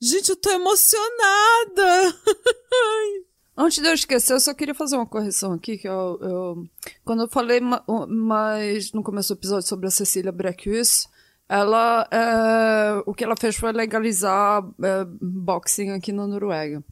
[0.00, 2.18] Gente, eu tô emocionada!
[3.56, 6.68] Antes de eu esquecer, eu só queria fazer uma correção aqui, que eu, eu
[7.04, 7.60] quando eu falei
[8.08, 11.06] mais no começo do episódio sobre a Cecília Breckhus,
[11.48, 16.82] ela, é, o que ela fez foi legalizar é, boxing aqui na Noruega.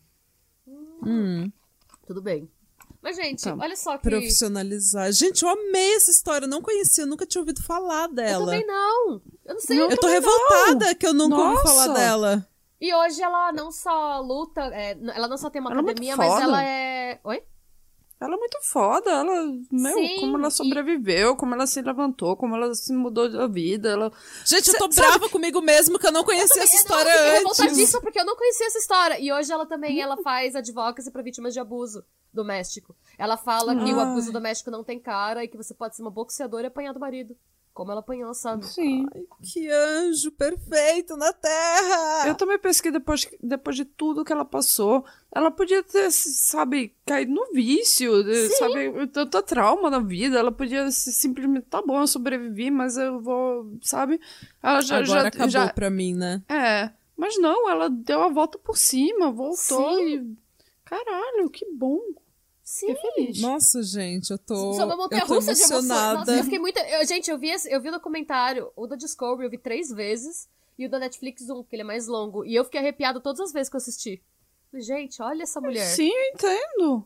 [1.04, 1.50] Hum.
[2.06, 2.48] Tudo bem.
[3.02, 3.56] Mas, gente, tá.
[3.58, 4.08] olha só que.
[4.08, 5.10] Profissionalizar.
[5.12, 6.44] Gente, eu amei essa história.
[6.44, 8.42] Eu não conhecia, eu nunca tinha ouvido falar dela.
[8.42, 9.22] Eu também não.
[9.44, 9.78] Eu não sei.
[9.78, 10.94] Não, eu, tô revoltada não.
[10.94, 11.50] que eu nunca Nossa.
[11.50, 12.46] ouvi falar dela.
[12.80, 16.12] E hoje ela não só luta, é, ela não só tem uma ela é academia,
[16.12, 17.20] é mas ela é.
[17.24, 17.42] Oi?
[18.20, 21.36] Ela é muito foda, ela, meu, Sim, como ela sobreviveu, e...
[21.36, 24.12] como ela se levantou, como ela se mudou da vida, ela...
[24.44, 25.30] Gente, eu tô Cê, brava sabe...
[25.30, 27.10] comigo mesmo que eu não conhecia essa história
[27.40, 27.58] não, antes.
[27.58, 29.18] Eu disso porque eu não conhecia essa história.
[29.18, 32.94] E hoje ela também, ela faz advocacy para vítimas de abuso doméstico.
[33.16, 33.84] Ela fala Ai.
[33.84, 36.68] que o abuso doméstico não tem cara e que você pode ser uma boxeadora e
[36.68, 37.34] apanhar do marido.
[37.72, 38.66] Como ela apanhou, sabe?
[38.66, 39.06] Sim.
[39.14, 42.28] Ai, que anjo perfeito na Terra!
[42.28, 46.94] Eu também penso que depois, depois de tudo que ela passou, ela podia ter, sabe,
[47.06, 48.48] caído no vício, Sim.
[48.56, 50.38] sabe, tanta trauma na vida.
[50.38, 54.20] Ela podia simplesmente, tá bom, eu sobrevivi, mas eu vou, sabe?
[54.62, 54.96] Ela já.
[54.96, 55.72] Agora já, acabou já...
[55.72, 56.42] pra mim, né?
[56.48, 56.90] É.
[57.16, 60.16] Mas não, ela deu a volta por cima, voltou Sim.
[60.16, 60.36] e.
[60.84, 62.00] Caralho, que bom.
[62.70, 62.94] Sim.
[62.94, 63.40] feliz.
[63.40, 64.74] Nossa, gente, eu tô.
[64.74, 65.88] Sou uma montanha russa de emoções.
[65.88, 66.78] Nossa, eu fiquei muito.
[66.78, 70.48] Eu, gente, eu vi, eu vi o documentário, o da Discovery, eu vi três vezes.
[70.78, 72.44] E o da Netflix, um, porque ele é mais longo.
[72.44, 74.22] E eu fiquei arrepiada todas as vezes que eu assisti.
[74.72, 75.84] Gente, olha essa mulher.
[75.84, 77.04] Sim, eu entendo.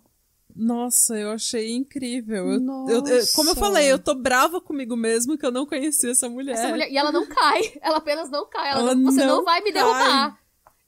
[0.54, 2.52] Nossa, eu achei incrível.
[2.52, 6.10] Eu, eu, eu, como eu falei, eu tô brava comigo mesmo que eu não conhecia
[6.10, 6.52] essa mulher.
[6.52, 6.92] Essa mulher.
[6.92, 7.72] E ela não cai.
[7.80, 8.70] Ela apenas não cai.
[8.70, 10.38] Ela, ela não, você não, não vai me derrubar.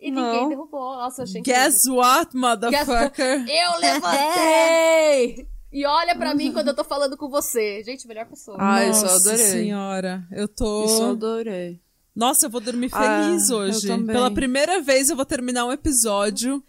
[0.00, 0.22] E não.
[0.22, 0.96] ninguém derrubou.
[0.96, 1.96] Nossa, achei Guess incrível.
[1.96, 3.44] what, motherfucker?
[3.44, 3.56] Guess...
[3.56, 5.48] Eu levantei!
[5.72, 7.82] E olha para mim quando eu tô falando com você.
[7.82, 8.56] Gente, melhor pessoa.
[8.60, 9.38] Ai, Nossa eu adorei.
[9.38, 10.84] senhora, eu tô...
[10.84, 11.80] Isso eu adorei.
[12.14, 13.86] Nossa, eu vou dormir feliz ah, hoje.
[14.06, 16.62] Pela primeira vez eu vou terminar um episódio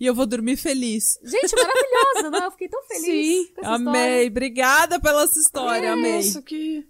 [0.00, 1.18] e eu vou dormir feliz.
[1.22, 2.46] Gente, maravilhosa, né?
[2.46, 3.04] Eu fiquei tão feliz.
[3.04, 3.92] Sim, amei.
[3.92, 4.26] História.
[4.28, 6.18] Obrigada pela essa história, é amei.
[6.18, 6.84] Isso que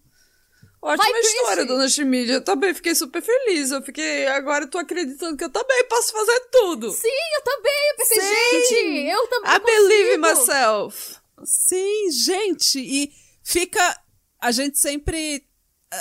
[0.88, 2.34] Ótima Vai, história, dona Chimídia.
[2.34, 3.70] Eu também fiquei super feliz.
[3.70, 4.26] Eu fiquei.
[4.28, 6.90] Agora eu tô acreditando que eu também posso fazer tudo.
[6.90, 7.90] Sim, eu também.
[7.90, 8.74] Eu pensei, Sim.
[8.74, 9.50] gente, eu também.
[9.50, 9.66] I consigo.
[9.66, 11.16] believe in myself.
[11.44, 12.78] Sim, gente.
[12.78, 13.12] E
[13.42, 14.00] fica.
[14.40, 15.44] A gente sempre.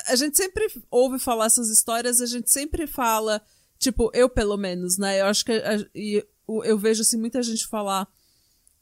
[0.06, 3.42] A gente sempre ouve falar essas histórias, a gente sempre fala.
[3.78, 5.20] Tipo, eu pelo menos, né?
[5.20, 5.52] Eu acho que.
[5.94, 6.26] E
[6.64, 8.08] eu vejo assim muita gente falar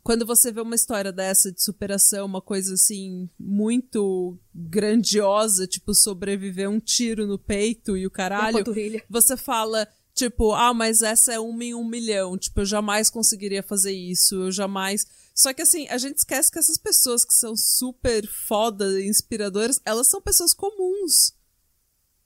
[0.05, 6.69] quando você vê uma história dessa de superação, uma coisa assim muito grandiosa, tipo sobreviver
[6.69, 8.63] um tiro no peito e o caralho,
[9.09, 13.63] você fala tipo, ah, mas essa é uma em um milhão, tipo, eu jamais conseguiria
[13.63, 15.07] fazer isso, eu jamais.
[15.33, 20.07] Só que assim, a gente esquece que essas pessoas que são super foda, inspiradoras, elas
[20.07, 21.33] são pessoas comuns.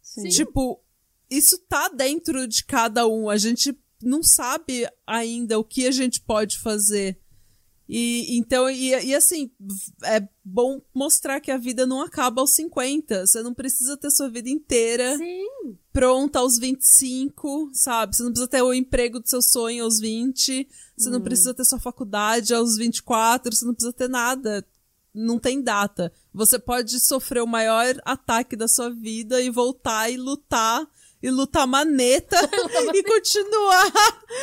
[0.03, 0.27] Sim.
[0.27, 0.83] Tipo,
[1.29, 3.29] isso tá dentro de cada um.
[3.29, 3.73] A gente
[4.03, 7.17] não sabe ainda o que a gente pode fazer
[7.91, 9.49] e então, e, e assim,
[10.03, 13.25] é bom mostrar que a vida não acaba aos 50.
[13.25, 15.47] Você não precisa ter sua vida inteira Sim.
[15.91, 18.15] pronta aos 25, sabe?
[18.15, 20.69] Você não precisa ter o emprego do seu sonho aos 20.
[20.95, 21.13] Você hum.
[21.13, 23.55] não precisa ter sua faculdade aos 24.
[23.55, 24.63] Você não precisa ter nada.
[25.11, 26.13] Não tem data.
[26.31, 30.87] Você pode sofrer o maior ataque da sua vida e voltar e lutar
[31.21, 32.37] e lutar maneta
[32.93, 33.91] e continuar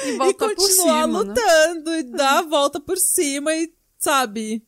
[0.04, 1.30] e, e continuar cima, né?
[1.30, 1.98] lutando né?
[1.98, 4.62] e dar a volta por cima e sabe?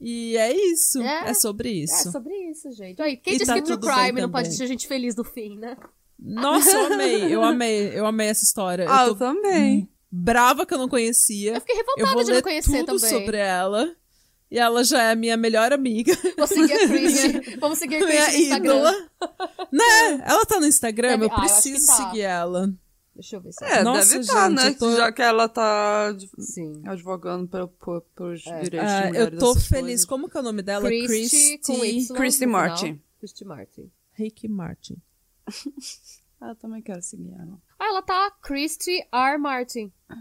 [0.00, 1.02] E é isso.
[1.02, 2.08] É, é sobre isso.
[2.08, 3.00] é sobre isso gente.
[3.02, 5.24] Aí, quem e disse tá que True Crime não pode deixar a gente feliz no
[5.24, 5.76] fim né?
[6.18, 8.86] Nossa eu amei eu amei eu amei essa história.
[8.88, 9.88] Ah, eu, eu também.
[10.10, 11.54] brava que eu não conhecia.
[11.54, 13.10] Eu fiquei revoltada eu vou de não conhecer tudo também.
[13.10, 13.96] sobre ela
[14.50, 16.12] e ela já é a minha melhor amiga.
[16.36, 17.56] Vou seguir a Christy.
[17.60, 18.92] Vamos seguir a minha ídola.
[19.70, 20.22] né?
[20.24, 21.24] Ela tá no Instagram, deve...
[21.24, 22.10] eu preciso ah, eu tá.
[22.10, 22.74] seguir ela.
[23.14, 23.82] Deixa eu ver se é.
[23.82, 24.70] Nossa, deve estar, tá, né?
[24.74, 24.96] Tô...
[24.96, 26.82] Já que ela tá Sim.
[26.86, 28.62] advogando por, por, por é.
[28.62, 29.32] direitos uh, de mulheres.
[29.32, 29.70] Eu tô feliz.
[29.70, 30.04] Coisas.
[30.04, 30.88] Como que é o nome dela?
[30.88, 31.58] Christy.
[31.58, 33.02] Christy, Christy Martin.
[33.18, 33.90] Christy Martin.
[34.12, 34.96] Ricky Martin.
[36.40, 37.58] ah, eu também quero seguir ela.
[37.78, 39.36] Ah, ela tá Christy R.
[39.36, 39.92] Martin.
[40.08, 40.14] Ah,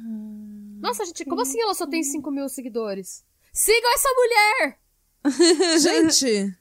[0.79, 3.23] Nossa, gente, como assim ela só tem 5 mil seguidores?
[3.53, 4.79] Sigam essa mulher!
[5.79, 6.57] Gente!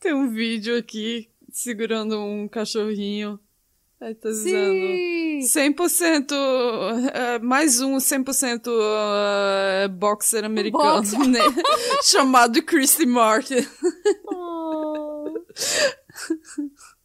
[0.00, 3.38] Tem um vídeo aqui segurando um cachorrinho.
[4.00, 11.38] Aí tá dizendo 100% uh, mais um 100% uh, boxer americano, né?
[12.02, 13.64] Chamado Christy Martin.
[14.26, 15.32] oh.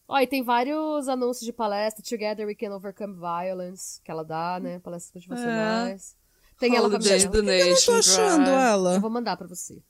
[0.07, 2.03] Ó, e tem vários anúncios de palestra.
[2.03, 4.79] Together We Can Overcome Violence, que ela dá, né?
[4.79, 6.15] Palestras motivacionais.
[6.23, 6.26] É.
[6.59, 7.29] Tem ela pra Donation.
[7.29, 8.95] Eu não tô achando ela.
[8.95, 9.81] Eu vou mandar pra você.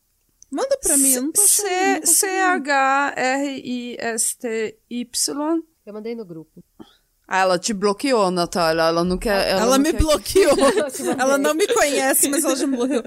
[0.49, 2.06] Manda pra mim, eu não tô achando.
[2.06, 3.23] C-H-R-I-S-T-Y.
[5.85, 6.64] Eu mandei no grupo.
[7.30, 8.84] Ah, ela te bloqueou, Natália.
[8.84, 9.49] Ela não quer.
[9.49, 10.56] Ela, ela me quer bloqueou.
[11.19, 13.03] ela não me conhece, mas ela já me bloqueou.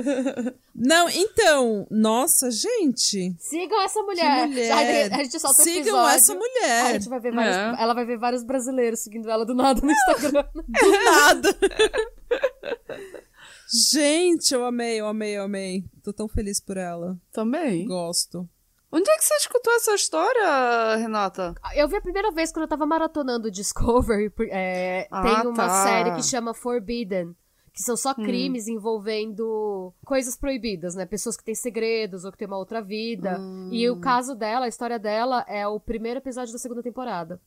[0.75, 3.35] Não, então, nossa, gente.
[3.39, 4.47] Sigam essa mulher.
[4.47, 5.11] mulher.
[5.11, 6.17] A gente solta Sigam episódio.
[6.17, 6.85] essa mulher.
[6.85, 7.83] A gente vai ver vários, é.
[7.83, 10.45] Ela vai ver vários brasileiros seguindo ela do nada no Instagram.
[10.55, 11.57] do nada.
[13.73, 15.85] Gente, eu amei, eu amei, eu amei.
[16.03, 17.17] Tô tão feliz por ela.
[17.33, 17.87] Também.
[17.87, 18.49] Gosto.
[18.93, 21.55] Onde é que você escutou essa história, Renata?
[21.77, 24.33] Eu vi a primeira vez quando eu tava maratonando Discovery.
[24.51, 25.85] É, ah, tem uma tá.
[25.85, 27.37] série que chama Forbidden.
[27.73, 28.25] Que são só hum.
[28.25, 28.73] crimes hum.
[28.73, 31.07] envolvendo coisas proibidas, né?
[31.07, 33.39] Pessoas que têm segredos ou que têm uma outra vida.
[33.39, 33.69] Hum.
[33.71, 37.41] E o caso dela, a história dela, é o primeiro episódio da segunda temporada.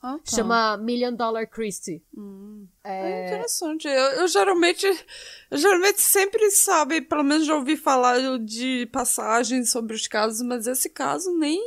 [0.00, 0.36] Ah, tá.
[0.36, 2.02] Chama Million Dollar Christie.
[2.16, 2.66] Hum.
[2.84, 3.24] É...
[3.24, 3.26] é...
[3.26, 3.88] interessante.
[3.88, 4.86] Eu, eu, geralmente,
[5.50, 10.66] eu geralmente sempre sabe, pelo menos já ouvi falar de passagens sobre os casos, mas
[10.66, 11.60] esse caso nem.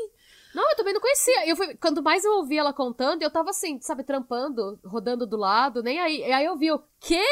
[0.55, 1.47] Não, eu também não conhecia.
[1.47, 5.37] Eu fui, quando mais eu ouvi ela contando, eu tava assim, sabe, trampando, rodando do
[5.37, 6.19] lado, nem aí.
[6.19, 7.23] E aí eu vi o quê?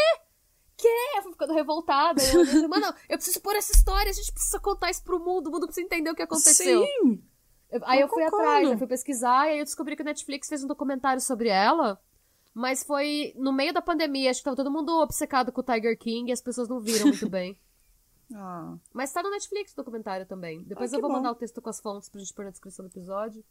[0.78, 0.88] Quê?
[1.18, 2.22] Eu fui ficando revoltada.
[2.24, 5.52] Eu, Mano, eu preciso pôr essa história, a gente precisa contar isso pro mundo, o
[5.52, 6.86] mundo precisa entender o que aconteceu.
[6.86, 7.22] Sim!
[7.84, 10.48] Aí eu, eu fui atrás, eu fui pesquisar, e aí eu descobri que a Netflix
[10.48, 12.00] fez um documentário sobre ela.
[12.54, 15.98] Mas foi no meio da pandemia, acho que tava todo mundo obcecado com o Tiger
[15.98, 17.58] King e as pessoas não viram muito bem.
[18.34, 18.76] ah.
[18.94, 20.64] Mas tá no Netflix o documentário também.
[20.64, 21.18] Depois ah, eu vou bom.
[21.18, 23.44] mandar o texto com as fontes pra gente pôr na descrição do episódio.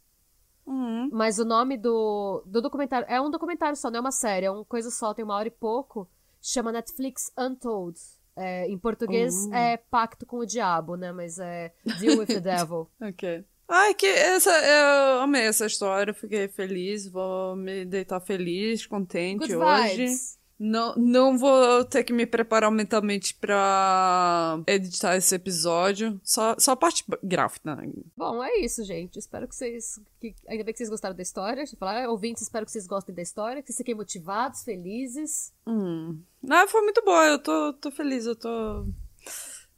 [0.65, 1.09] Uhum.
[1.11, 3.07] Mas o nome do, do documentário.
[3.09, 5.47] É um documentário só, não é uma série, é uma coisa só, tem uma hora
[5.47, 6.07] e pouco.
[6.41, 7.99] Chama Netflix Untold.
[8.35, 9.53] É, em português uhum.
[9.53, 11.11] é Pacto com o Diabo, né?
[11.11, 12.87] Mas é Deal with the Devil.
[13.01, 13.43] ok.
[13.69, 19.55] Ai, que essa, eu amei essa história, fiquei feliz, vou me deitar feliz, contente Good
[19.57, 19.95] hoje.
[19.95, 20.39] Vibes.
[20.59, 26.19] Não, não vou ter que me preparar mentalmente pra editar esse episódio.
[26.21, 27.77] Só, só a parte gráfica.
[27.77, 27.89] Né?
[28.17, 29.17] Bom, é isso, gente.
[29.17, 30.01] Espero que vocês.
[30.19, 31.57] Que, ainda bem que vocês gostaram da história.
[31.57, 35.53] Deixa eu falar, ouvintes, espero que vocês gostem da história, que vocês fiquem motivados, felizes.
[35.65, 36.19] Hum.
[36.49, 37.25] Ah, foi muito boa.
[37.25, 38.85] Eu tô, tô feliz, eu tô.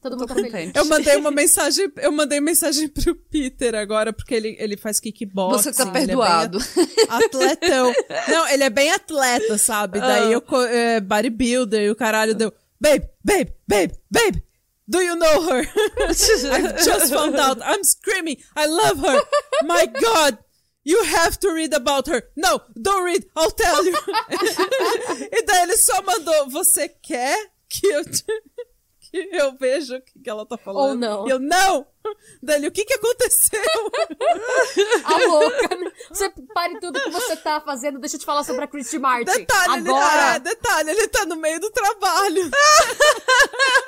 [0.01, 0.71] Todo mundo tá feliz.
[0.73, 5.71] Eu mandei uma mensagem, eu mandei mensagem pro Peter agora, porque ele, ele faz kickboxing.
[5.71, 6.57] Você tá perdoado.
[6.57, 7.93] É atletão.
[8.27, 9.99] Não, ele é bem atleta, sabe?
[9.99, 10.01] Uh.
[10.01, 14.43] Daí eu, é, bodybuilder, e o caralho deu, babe, babe, babe, babe,
[14.87, 15.61] do you know her?
[16.01, 16.13] I
[16.83, 17.59] just found out.
[17.63, 18.37] I'm screaming.
[18.55, 19.21] I love her.
[19.63, 20.39] My God.
[20.83, 22.23] You have to read about her.
[22.35, 23.25] No, don't read.
[23.35, 23.95] I'll tell you.
[25.31, 27.37] e daí ele só mandou, você quer
[27.69, 28.25] que eu te
[29.11, 30.89] que eu vejo o que ela tá falando.
[30.89, 31.27] Ou não.
[31.27, 31.85] E eu, não!
[32.41, 33.59] Dali, o que que aconteceu?
[35.03, 35.75] a louca.
[35.75, 35.91] Né?
[36.09, 37.99] Você pare tudo que você tá fazendo.
[37.99, 39.25] Deixa eu te falar sobre a Christy Martin.
[39.25, 40.27] Detalhe, Agora.
[40.27, 42.49] Ele, é, detalhe, ele tá no meio do trabalho.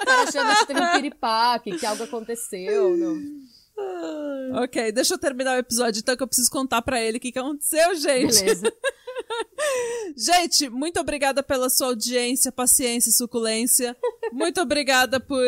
[0.05, 2.97] cara achando que teve um piripaque, que algo aconteceu.
[2.97, 4.63] Não.
[4.63, 7.31] Ok, deixa eu terminar o episódio, então que eu preciso contar para ele o que,
[7.31, 8.39] que aconteceu, gente.
[8.39, 8.71] Beleza.
[10.15, 13.95] gente, muito obrigada pela sua audiência, paciência e suculência.
[14.31, 15.43] Muito obrigada por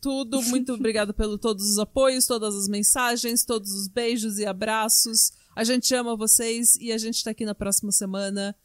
[0.00, 0.42] tudo.
[0.42, 5.32] Muito obrigada pelo todos os apoios, todas as mensagens, todos os beijos e abraços.
[5.54, 8.56] A gente ama vocês e a gente tá aqui na próxima semana.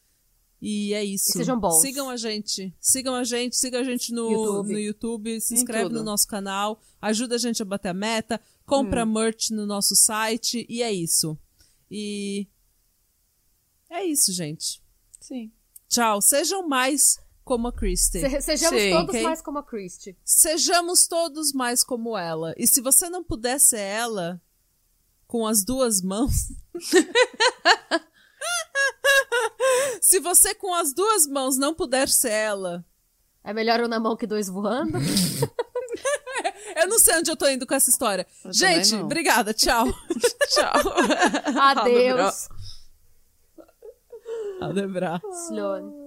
[0.61, 1.29] E é isso.
[1.29, 1.81] E sejam bons.
[1.81, 2.73] Sigam a gente.
[2.79, 6.79] Sigam a gente, sigam a gente no YouTube, no YouTube se inscreve no nosso canal,
[7.01, 9.13] ajuda a gente a bater a meta, compra hum.
[9.13, 11.37] merch no nosso site e é isso.
[11.91, 12.47] E
[13.95, 14.81] é isso, gente.
[15.19, 15.51] Sim.
[15.87, 16.21] Tchau.
[16.21, 18.19] Sejam mais como a Christie.
[18.19, 19.23] Se, sejamos Sim, todos okay?
[19.23, 20.17] mais como a Christie.
[20.23, 22.53] Sejamos todos mais como ela.
[22.57, 24.41] E se você não puder ser ela
[25.27, 26.51] com as duas mãos.
[30.01, 32.85] se você com as duas mãos não puder ser ela.
[33.43, 34.97] É melhor uma mão que dois voando?
[36.75, 38.25] eu não sei onde eu tô indo com essa história.
[38.43, 39.53] Eu Gente, obrigada.
[39.53, 39.85] Tchau.
[40.49, 40.73] tchau.
[41.59, 42.49] Adeus.
[44.67, 45.19] Ja, det är bra.
[45.49, 46.04] Slå.